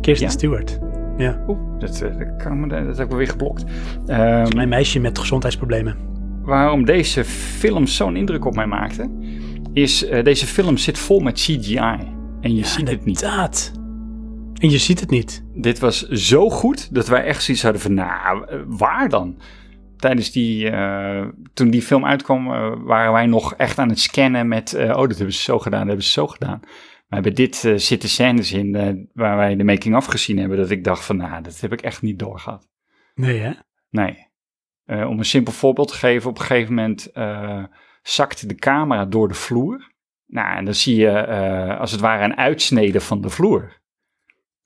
Kirsten 0.00 0.26
Ja. 0.26 0.32
Stewart. 0.32 0.78
Ja. 1.16 1.44
Oeh, 1.48 1.58
dat, 1.78 1.98
dat, 2.18 2.36
kan 2.36 2.60
me, 2.60 2.84
dat 2.86 2.98
heb 2.98 3.10
ik 3.10 3.16
weer 3.16 3.28
geblokt. 3.28 3.64
Ehm, 4.06 4.56
Mijn 4.56 4.68
meisje 4.68 5.00
met 5.00 5.18
gezondheidsproblemen. 5.18 5.96
waarom 6.42 6.84
deze 6.84 7.24
film 7.24 7.86
zo'n 7.86 8.16
indruk 8.16 8.44
op 8.44 8.54
mij 8.54 8.66
maakte, 8.66 9.08
is 9.72 10.06
deze 10.22 10.46
film 10.46 10.76
zit 10.76 10.98
vol 10.98 11.20
met 11.20 11.34
CGI. 11.34 11.78
En 12.40 12.54
je 12.54 12.64
ziet 12.66 12.88
het 12.90 13.04
niet. 13.04 13.20
En 14.60 14.70
je 14.70 14.78
ziet 14.78 15.00
het 15.00 15.10
niet. 15.10 15.44
Dit 15.54 15.78
was 15.78 16.08
zo 16.08 16.50
goed 16.50 16.94
dat 16.94 17.08
wij 17.08 17.24
echt 17.24 17.42
zoiets 17.42 17.62
hadden 17.62 17.80
van, 17.80 17.94
nou, 17.94 18.46
waar 18.66 19.08
dan? 19.08 19.40
Tijdens 19.96 20.32
die, 20.32 20.70
uh, 20.70 21.26
toen 21.54 21.70
die 21.70 21.82
film 21.82 22.06
uitkwam, 22.06 22.46
waren 22.84 23.12
wij 23.12 23.26
nog 23.26 23.54
echt 23.54 23.78
aan 23.78 23.88
het 23.88 24.00
scannen 24.00 24.48
met, 24.48 24.74
oh, 24.74 24.94
dat 24.94 25.16
hebben 25.16 25.32
ze 25.32 25.42
zo 25.42 25.58
gedaan, 25.58 25.78
dat 25.78 25.88
hebben 25.88 26.04
ze 26.04 26.10
zo 26.10 26.26
gedaan. 26.26 26.60
Maar 27.08 27.20
bij 27.20 27.32
dit 27.32 27.56
zitten 27.76 28.08
scènes 28.08 28.52
in 28.52 29.08
waar 29.12 29.36
wij 29.36 29.56
de 29.56 29.64
making-of 29.64 30.04
gezien 30.04 30.38
hebben, 30.38 30.58
dat 30.58 30.70
ik 30.70 30.84
dacht 30.84 31.04
van, 31.04 31.16
nou, 31.16 31.42
dat 31.42 31.60
heb 31.60 31.72
ik 31.72 31.80
echt 31.80 32.02
niet 32.02 32.18
doorgehad. 32.18 32.68
Nee, 33.14 33.38
hè? 33.38 33.52
Nee. 33.90 34.28
Om 34.86 35.18
een 35.18 35.24
simpel 35.24 35.52
voorbeeld 35.52 35.88
te 35.88 35.94
geven, 35.94 36.30
op 36.30 36.38
een 36.38 36.44
gegeven 36.44 36.74
moment 36.74 37.10
zakt 38.02 38.48
de 38.48 38.54
camera 38.54 39.04
door 39.04 39.28
de 39.28 39.34
vloer. 39.34 39.92
Nou, 40.26 40.56
en 40.56 40.64
dan 40.64 40.74
zie 40.74 40.96
je 40.96 41.26
als 41.78 41.90
het 41.90 42.00
ware 42.00 42.24
een 42.24 42.36
uitsnede 42.36 43.00
van 43.00 43.20
de 43.20 43.30
vloer. 43.30 43.78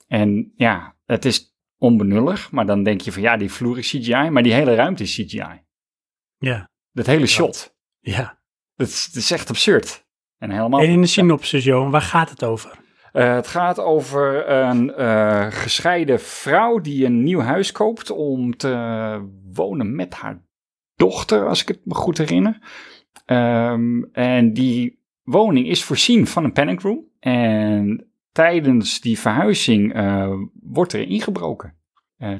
En 0.07 0.53
ja, 0.57 0.97
het 1.05 1.25
is 1.25 1.57
onbenullig, 1.79 2.51
maar 2.51 2.67
dan 2.67 2.83
denk 2.83 3.01
je 3.01 3.13
van, 3.13 3.23
ja, 3.23 3.37
die 3.37 3.51
vloer 3.51 3.79
is 3.79 3.89
CGI, 3.89 4.31
maar 4.31 4.43
die 4.43 4.53
hele 4.53 4.75
ruimte 4.75 5.03
is 5.03 5.15
CGI. 5.15 5.63
Ja. 6.39 6.71
Dat 6.93 7.07
hele 7.07 7.27
shot. 7.27 7.77
Ja. 8.01 8.39
Dat 8.75 8.89
is, 8.89 9.07
dat 9.07 9.23
is 9.23 9.31
echt 9.31 9.49
absurd. 9.49 10.07
En, 10.39 10.51
helemaal, 10.51 10.81
en 10.81 10.89
in 10.89 11.01
de 11.01 11.07
synopsis, 11.07 11.65
Johan, 11.65 11.91
waar 11.91 12.01
gaat 12.01 12.31
het 12.31 12.45
over? 12.45 12.83
Uh, 13.13 13.35
het 13.35 13.47
gaat 13.47 13.79
over 13.81 14.49
een 14.51 14.93
uh, 14.99 15.47
gescheiden 15.51 16.21
vrouw 16.21 16.81
die 16.81 17.05
een 17.05 17.23
nieuw 17.23 17.41
huis 17.41 17.73
koopt 17.73 18.11
om 18.11 18.57
te 18.57 19.31
wonen 19.53 19.95
met 19.95 20.15
haar 20.15 20.43
dochter, 20.97 21.49
als 21.49 21.63
ik 21.63 21.69
het 21.69 21.81
me 21.85 21.95
goed 21.95 22.19
herinner. 22.19 22.59
Um, 23.27 24.09
en 24.13 24.53
die 24.53 25.03
woning 25.23 25.69
is 25.69 25.85
voorzien 25.85 26.27
van 26.27 26.45
een 26.45 26.53
panic 26.53 26.81
room. 26.81 27.05
En 27.21 28.11
tijdens 28.35 29.01
die 29.01 29.19
verhuizing 29.19 29.97
uh, 29.97 30.33
wordt 30.63 30.93
er 30.93 31.09
ingebroken. 31.09 31.75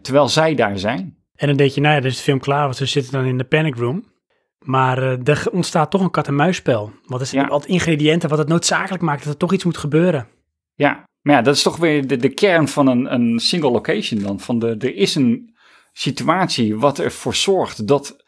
terwijl 0.03 0.29
zij 0.29 0.55
daar 0.55 0.79
zijn. 0.79 1.17
En 1.35 1.47
dan 1.47 1.57
denk 1.57 1.71
je, 1.71 1.81
nou 1.81 1.95
ja, 1.95 2.01
dus 2.01 2.11
is 2.11 2.17
de 2.17 2.23
film 2.23 2.41
klaar, 2.41 2.65
want 2.65 2.77
ze 2.77 2.87
zitten 2.87 3.13
dan 3.13 3.25
in 3.25 3.39
de 3.39 3.45
panic 3.45 3.77
room. 3.77 4.13
Maar 4.59 5.03
uh, 5.03 5.29
er 5.29 5.51
ontstaat 5.53 5.91
toch 5.91 6.01
een 6.01 6.11
kat-en-muisspel. 6.11 6.93
Want 7.05 7.21
er 7.21 7.27
zijn 7.27 7.45
ja. 7.45 7.49
altijd 7.51 7.73
ingrediënten 7.73 8.29
wat 8.29 8.39
het 8.39 8.49
noodzakelijk 8.49 9.03
maakt 9.03 9.25
dat 9.25 9.33
er 9.33 9.39
toch 9.39 9.53
iets 9.53 9.65
moet 9.65 9.77
gebeuren. 9.77 10.29
Ja, 10.75 11.05
maar 11.21 11.35
ja, 11.35 11.43
dat 11.43 11.55
is 11.55 11.63
toch 11.63 11.77
weer 11.77 12.07
de, 12.07 12.17
de 12.17 12.35
kern 12.35 12.69
van 12.69 12.87
een, 12.87 13.15
een 13.15 13.39
single 13.39 13.71
location 13.71 14.23
dan. 14.23 14.41
Van 14.41 14.59
de, 14.59 14.77
er 14.79 14.95
is 14.95 15.15
een 15.15 15.55
situatie 15.93 16.77
wat 16.77 16.99
ervoor 16.99 17.35
zorgt 17.35 17.87
dat 17.87 18.23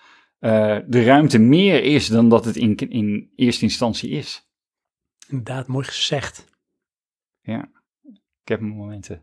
de 0.87 1.05
ruimte 1.05 1.39
meer 1.39 1.83
is 1.83 2.07
dan 2.07 2.29
dat 2.29 2.45
het 2.45 2.57
in, 2.57 2.77
in 2.77 3.33
eerste 3.37 3.65
instantie 3.65 4.11
is. 4.11 4.49
Inderdaad, 5.29 5.67
mooi 5.67 5.85
gezegd. 5.85 6.45
Ja, 7.47 7.69
ik 8.43 8.49
heb 8.49 8.61
mijn 8.61 8.77
momenten. 8.77 9.23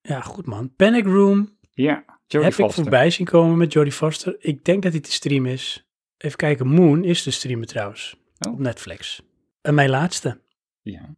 Ja, 0.00 0.20
goed 0.20 0.46
man. 0.46 0.74
Panic 0.76 1.04
Room. 1.04 1.58
Ja, 1.70 2.04
Jodie 2.26 2.48
heb 2.48 2.56
Foster. 2.56 2.66
ik 2.66 2.72
voorbij 2.72 3.10
zien 3.10 3.26
komen 3.26 3.58
met 3.58 3.72
Jodie 3.72 3.92
Foster. 3.92 4.36
Ik 4.38 4.64
denk 4.64 4.82
dat 4.82 4.92
hij 4.92 5.00
te 5.00 5.12
stream 5.12 5.46
is. 5.46 5.88
Even 6.16 6.36
kijken, 6.36 6.66
Moon 6.66 7.04
is 7.04 7.22
te 7.22 7.30
streamen 7.30 7.66
trouwens. 7.66 8.16
Oh. 8.38 8.52
Op 8.52 8.58
Netflix. 8.58 9.22
En 9.60 9.74
mijn 9.74 9.90
laatste. 9.90 10.40
Ja. 10.80 11.16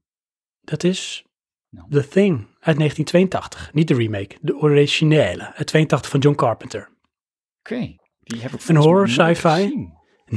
Dat 0.61 0.85
is 0.85 1.27
no. 1.69 1.87
The 1.89 2.09
Thing 2.09 2.39
uit 2.39 2.79
1982. 2.79 3.73
Niet 3.73 3.89
de 3.89 3.95
remake, 3.95 4.37
de 4.41 4.57
originele. 4.57 5.55
Uit 5.55 5.67
82 5.67 6.11
van 6.11 6.21
John 6.21 6.37
Carpenter. 6.37 6.81
Oké, 6.81 7.75
okay. 7.75 7.99
die 8.21 8.41
heb 8.41 8.53
ik 8.53 8.69
Een 8.69 8.77
horror 8.77 9.09
sci-fi. 9.09 9.91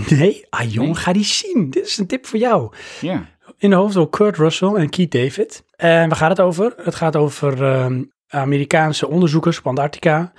Nee, 0.09 0.45
ah 0.49 0.71
jong, 0.71 0.87
nee. 0.87 0.95
ga 0.95 1.13
die 1.13 1.23
zien. 1.23 1.69
Dit 1.69 1.85
is 1.85 1.97
een 1.97 2.07
tip 2.07 2.25
voor 2.25 2.39
jou. 2.39 2.73
Ja. 3.01 3.34
In 3.57 3.69
de 3.69 3.75
hoofdrol 3.75 4.07
Kurt 4.07 4.37
Russell 4.37 4.73
en 4.73 4.89
Keith 4.89 5.11
David. 5.11 5.63
En 5.75 6.09
waar 6.09 6.17
gaat 6.17 6.29
het 6.29 6.39
over? 6.39 6.73
Het 6.77 6.95
gaat 6.95 7.15
over 7.15 7.61
uh, 7.61 8.01
Amerikaanse 8.27 9.07
onderzoekers 9.07 9.57
op 9.57 9.67
Antarctica 9.67 10.33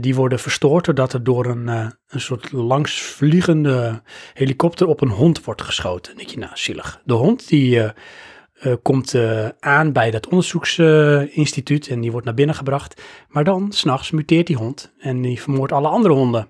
die 0.00 0.14
worden 0.14 0.38
verstoord 0.38 0.84
doordat 0.84 1.12
er 1.12 1.24
door 1.24 1.46
een, 1.46 1.66
uh, 1.66 1.86
een 2.08 2.20
soort 2.20 2.52
langsvliegende 2.52 4.02
helikopter 4.32 4.86
op 4.86 5.00
een 5.00 5.08
hond 5.08 5.44
wordt 5.44 5.62
geschoten. 5.62 6.14
Dan 6.14 6.16
denk 6.16 6.28
je, 6.28 6.38
nou, 6.38 6.52
zielig. 6.54 7.00
De 7.04 7.14
hond 7.14 7.48
die 7.48 7.76
uh, 7.76 7.90
komt 8.82 9.16
aan 9.58 9.92
bij 9.92 10.10
dat 10.10 10.28
onderzoeksinstituut 10.28 11.88
en 11.88 12.00
die 12.00 12.10
wordt 12.10 12.26
naar 12.26 12.34
binnen 12.34 12.54
gebracht. 12.54 13.02
Maar 13.28 13.44
dan, 13.44 13.72
s'nachts, 13.72 14.10
muteert 14.10 14.46
die 14.46 14.56
hond 14.56 14.92
en 14.98 15.22
die 15.22 15.40
vermoordt 15.40 15.72
alle 15.72 15.88
andere 15.88 16.14
honden. 16.14 16.48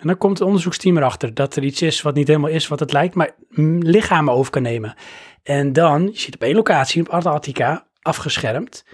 En 0.00 0.06
dan 0.06 0.18
komt 0.18 0.38
het 0.38 0.46
onderzoeksteam 0.46 0.96
erachter 0.96 1.34
dat 1.34 1.56
er 1.56 1.62
iets 1.62 1.82
is 1.82 2.02
wat 2.02 2.14
niet 2.14 2.28
helemaal 2.28 2.50
is 2.50 2.68
wat 2.68 2.80
het 2.80 2.92
lijkt, 2.92 3.14
maar 3.14 3.34
lichamen 3.80 4.34
over 4.34 4.52
kan 4.52 4.62
nemen. 4.62 4.94
En 5.42 5.72
dan, 5.72 6.06
je 6.12 6.18
zit 6.18 6.34
op 6.34 6.42
één 6.42 6.54
locatie 6.54 7.00
op 7.02 7.08
Antarctica, 7.08 7.88
afgeschermd 8.00 8.84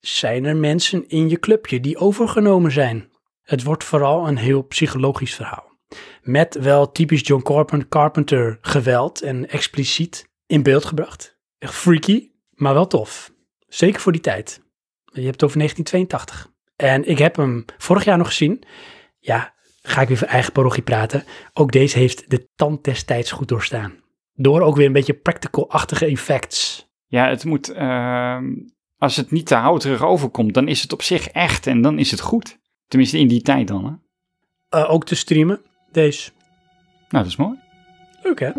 zijn 0.00 0.44
er 0.44 0.56
mensen 0.56 1.08
in 1.08 1.28
je 1.28 1.38
clubje 1.38 1.80
die 1.80 1.96
overgenomen 1.96 2.72
zijn. 2.72 3.10
Het 3.42 3.62
wordt 3.62 3.84
vooral 3.84 4.28
een 4.28 4.36
heel 4.36 4.62
psychologisch 4.62 5.34
verhaal. 5.34 5.74
Met 6.22 6.54
wel 6.54 6.92
typisch 6.92 7.26
John 7.26 7.86
Carpenter 7.88 8.58
geweld 8.60 9.22
en 9.22 9.48
expliciet 9.48 10.28
in 10.46 10.62
beeld 10.62 10.84
gebracht. 10.84 11.38
Echt 11.58 11.74
freaky, 11.74 12.30
maar 12.50 12.74
wel 12.74 12.86
tof. 12.86 13.32
Zeker 13.66 14.00
voor 14.00 14.12
die 14.12 14.20
tijd. 14.20 14.62
Je 15.04 15.20
hebt 15.20 15.40
het 15.40 15.44
over 15.44 15.58
1982. 15.58 16.54
En 16.76 17.08
ik 17.08 17.18
heb 17.18 17.36
hem 17.36 17.64
vorig 17.78 18.04
jaar 18.04 18.18
nog 18.18 18.26
gezien. 18.26 18.62
Ja, 19.18 19.54
ga 19.82 20.00
ik 20.00 20.08
weer 20.08 20.16
voor 20.16 20.26
eigen 20.26 20.52
parochie 20.52 20.82
praten. 20.82 21.24
Ook 21.52 21.72
deze 21.72 21.98
heeft 21.98 22.30
de 22.30 22.48
tand 22.54 22.84
destijds 22.84 23.32
goed 23.32 23.48
doorstaan. 23.48 24.04
Door 24.36 24.60
ook 24.60 24.76
weer 24.76 24.86
een 24.86 24.92
beetje 24.92 25.14
practical-achtige 25.14 26.06
effects. 26.06 26.88
Ja, 27.06 27.28
het 27.28 27.44
moet... 27.44 27.74
Uh 27.74 28.38
als 28.98 29.16
het 29.16 29.30
niet 29.30 29.46
te 29.46 29.54
houterig 29.54 30.04
overkomt, 30.04 30.54
dan 30.54 30.68
is 30.68 30.82
het 30.82 30.92
op 30.92 31.02
zich 31.02 31.28
echt 31.28 31.66
en 31.66 31.80
dan 31.80 31.98
is 31.98 32.10
het 32.10 32.20
goed. 32.20 32.58
Tenminste 32.86 33.18
in 33.18 33.28
die 33.28 33.42
tijd 33.42 33.68
dan, 33.68 33.84
hè? 33.84 34.78
Uh, 34.78 34.90
ook 34.92 35.04
te 35.04 35.14
streamen, 35.14 35.60
deze. 35.92 36.30
Nou, 37.08 37.24
dat 37.24 37.26
is 37.26 37.36
mooi. 37.36 37.58
Leuk, 38.22 38.40
hè? 38.40 38.50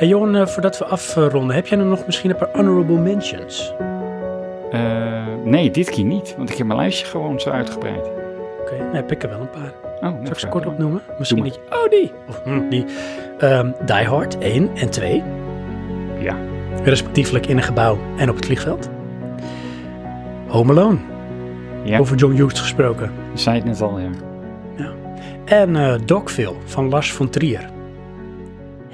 Hey 0.00 0.08
Johan, 0.08 0.36
uh, 0.36 0.46
voordat 0.46 0.78
we 0.78 0.84
afronden, 0.84 1.54
heb 1.54 1.66
jij 1.66 1.78
er 1.78 1.84
nog 1.84 2.06
misschien 2.06 2.30
een 2.30 2.36
paar 2.36 2.48
honorable 2.52 2.98
mentions? 2.98 3.72
Uh, 4.72 5.24
nee, 5.44 5.70
dit 5.70 5.90
keer 5.90 6.04
niet, 6.04 6.34
want 6.36 6.50
ik 6.50 6.56
heb 6.56 6.66
mijn 6.66 6.78
lijstje 6.78 7.06
gewoon 7.06 7.40
zo 7.40 7.50
uitgebreid. 7.50 8.06
Oké, 8.06 8.60
okay, 8.60 8.78
nee, 8.78 8.94
heb 8.94 9.12
ik 9.12 9.22
er 9.22 9.28
wel 9.28 9.40
een 9.40 9.50
paar. 9.50 9.72
Oh, 9.94 10.00
nou, 10.00 10.14
Zal 10.22 10.32
ik 10.32 10.38
ze 10.38 10.48
kort 10.48 10.66
opnoemen? 10.66 11.02
Misschien 11.18 11.44
je, 11.44 11.52
oh 11.70 11.90
die, 11.90 12.12
of 12.28 12.40
hm, 12.44 12.68
die. 12.68 12.84
Um, 13.42 13.74
Die 13.84 14.06
Hard 14.06 14.38
1 14.38 14.70
en 14.74 14.90
2. 14.90 15.22
Ja. 16.18 16.36
Respectievelijk 16.84 17.46
in 17.46 17.56
een 17.56 17.62
gebouw 17.62 17.98
en 18.16 18.30
op 18.30 18.36
het 18.36 18.46
vliegveld. 18.46 18.90
Home 20.46 20.72
Alone. 20.72 20.98
Ja. 21.84 21.98
Over 21.98 22.16
John 22.16 22.34
Hughes 22.34 22.60
gesproken. 22.60 23.12
Je 23.32 23.38
zei 23.38 23.56
het 23.56 23.64
net 23.64 23.80
al, 23.80 23.98
ja. 23.98 24.10
ja. 24.76 24.92
En 25.44 25.74
uh, 25.74 25.94
Dogville 26.04 26.54
van 26.64 26.88
Lars 26.88 27.12
von 27.12 27.30
Trier. 27.30 27.78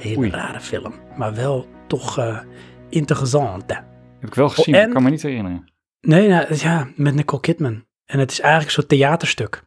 Hele 0.06 0.18
Oei. 0.18 0.30
rare 0.30 0.60
film, 0.60 0.94
maar 1.16 1.34
wel 1.34 1.66
toch 1.86 2.18
uh, 2.18 2.40
interessant. 2.88 3.64
Heb 3.74 3.84
ik 4.28 4.34
wel 4.34 4.48
gezien, 4.48 4.74
Oh, 4.74 4.80
en- 4.80 4.86
ik 4.86 4.92
kan 4.94 5.02
me 5.02 5.10
niet 5.10 5.22
herinneren. 5.22 5.72
Nee, 6.00 6.28
nou, 6.28 6.54
ja, 6.54 6.88
met 6.96 7.14
Nicole 7.14 7.40
Kidman. 7.40 7.84
En 8.04 8.18
het 8.18 8.30
is 8.30 8.40
eigenlijk 8.40 8.72
soort 8.72 8.88
theaterstuk. 8.88 9.64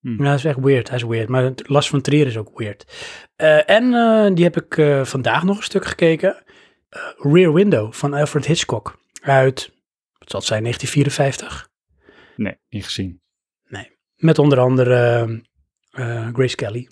Hm. 0.00 0.22
Ja, 0.22 0.30
dat 0.30 0.38
is 0.38 0.44
echt 0.44 0.58
weird. 0.60 0.88
Hij 0.88 0.96
is 0.98 1.02
weird. 1.04 1.28
Maar 1.28 1.52
Lars 1.56 1.88
van 1.88 2.00
Trier 2.00 2.26
is 2.26 2.36
ook 2.36 2.58
weird. 2.58 2.84
Eh, 3.36 3.70
en 3.70 3.94
eh, 3.94 4.34
die 4.34 4.44
heb 4.44 4.56
ik 4.56 4.76
eh, 4.76 5.04
vandaag 5.04 5.42
nog 5.44 5.56
een 5.56 5.62
stuk 5.62 5.84
gekeken. 5.84 6.44
Eh, 6.88 7.00
Rear 7.16 7.52
Window 7.52 7.92
van 7.92 8.14
Alfred 8.14 8.46
Hitchcock. 8.46 8.98
Uit, 9.22 9.72
wat 10.18 10.30
zal 10.30 10.38
het 10.40 10.48
zijn, 10.48 10.62
1954. 10.62 11.68
Nee, 12.36 12.56
niet 12.68 12.84
gezien. 12.84 13.20
Met 14.16 14.38
onder 14.38 14.58
andere 14.58 15.26
eh, 15.90 16.28
Grace 16.32 16.56
Kelly. 16.56 16.88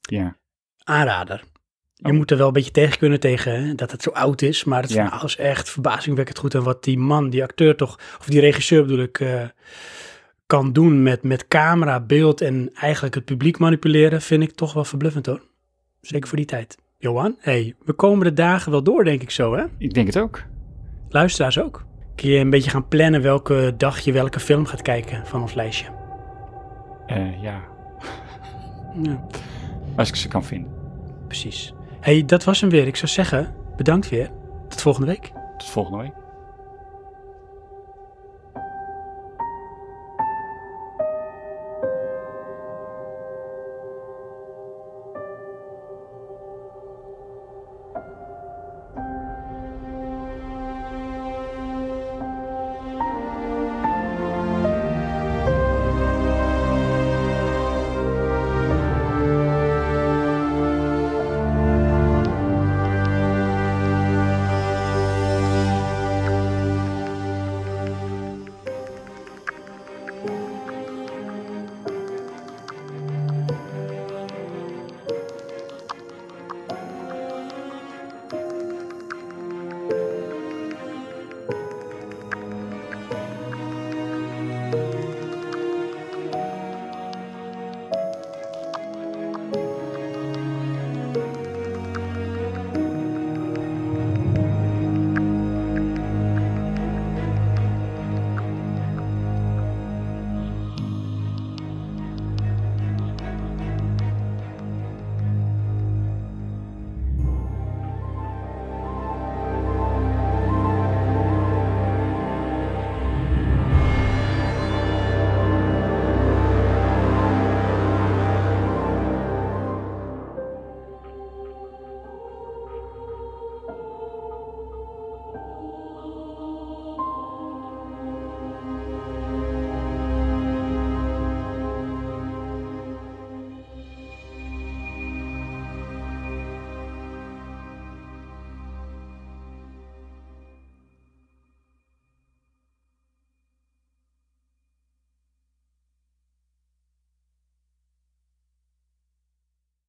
Ja. 0.00 0.36
Aanrader. 0.84 1.42
Je 2.00 2.08
Oh. 2.08 2.12
moet 2.16 2.30
er 2.30 2.36
wel 2.36 2.46
een 2.46 2.52
beetje 2.52 2.70
tegen 2.70 2.98
kunnen 2.98 3.20
tegen 3.20 3.62
hè, 3.66 3.74
dat 3.74 3.90
het 3.90 4.02
zo 4.02 4.10
oud 4.10 4.42
is. 4.42 4.64
Maar 4.64 4.82
het 4.82 4.92
Ja. 4.92 5.22
is 5.22 5.36
echt 5.36 5.70
verbazingwekkend 5.70 6.38
goed. 6.38 6.54
En 6.54 6.62
wat 6.62 6.84
die 6.84 6.98
man, 6.98 7.30
die 7.30 7.42
acteur 7.42 7.76
toch, 7.76 7.98
of 8.18 8.26
die 8.26 8.40
regisseur 8.40 8.82
bedoel 8.82 8.98
ik, 9.02 9.20
eh, 9.20 9.42
kan 10.46 10.72
doen 10.72 11.02
met, 11.02 11.22
met 11.22 11.48
camera, 11.48 12.00
beeld 12.00 12.40
en 12.40 12.70
eigenlijk 12.74 13.14
het 13.14 13.24
publiek 13.24 13.58
manipuleren, 13.58 14.22
vind 14.22 14.42
ik 14.42 14.50
toch 14.52 14.72
wel 14.72 14.84
verbluffend 14.84 15.26
hoor. 15.26 15.40
Zeker 16.00 16.28
voor 16.28 16.36
die 16.36 16.46
tijd. 16.46 16.76
Johan, 16.98 17.36
hey, 17.38 17.74
we 17.84 17.92
komen 17.92 18.24
de 18.26 18.32
dagen 18.32 18.70
wel 18.70 18.82
door, 18.82 19.04
denk 19.04 19.22
ik 19.22 19.30
zo, 19.30 19.54
hè? 19.56 19.64
Ik 19.78 19.94
denk 19.94 20.06
het 20.06 20.18
ook. 20.18 20.42
Luisteraars 21.08 21.58
ook. 21.60 21.84
Kun 22.14 22.28
je 22.28 22.38
een 22.38 22.50
beetje 22.50 22.70
gaan 22.70 22.88
plannen 22.88 23.22
welke 23.22 23.74
dag 23.76 23.98
je 23.98 24.12
welke 24.12 24.40
film 24.40 24.66
gaat 24.66 24.82
kijken 24.82 25.26
van 25.26 25.40
ons 25.42 25.54
lijstje? 25.54 25.86
Eh, 27.06 27.42
ja, 27.42 27.62
Ja, 29.02 29.26
als 29.96 30.08
ik 30.08 30.14
ze 30.16 30.28
kan 30.28 30.44
vinden. 30.44 30.72
precies. 31.26 31.72
Hey, 32.00 32.24
dat 32.24 32.44
was 32.44 32.60
hem 32.60 32.70
weer. 32.70 32.86
Ik 32.86 32.96
zou 32.96 33.10
zeggen, 33.10 33.54
bedankt 33.76 34.08
weer. 34.08 34.30
Tot 34.68 34.80
volgende 34.80 35.06
week. 35.06 35.32
Tot 35.58 35.68
volgende 35.70 35.98
week. 36.02 36.12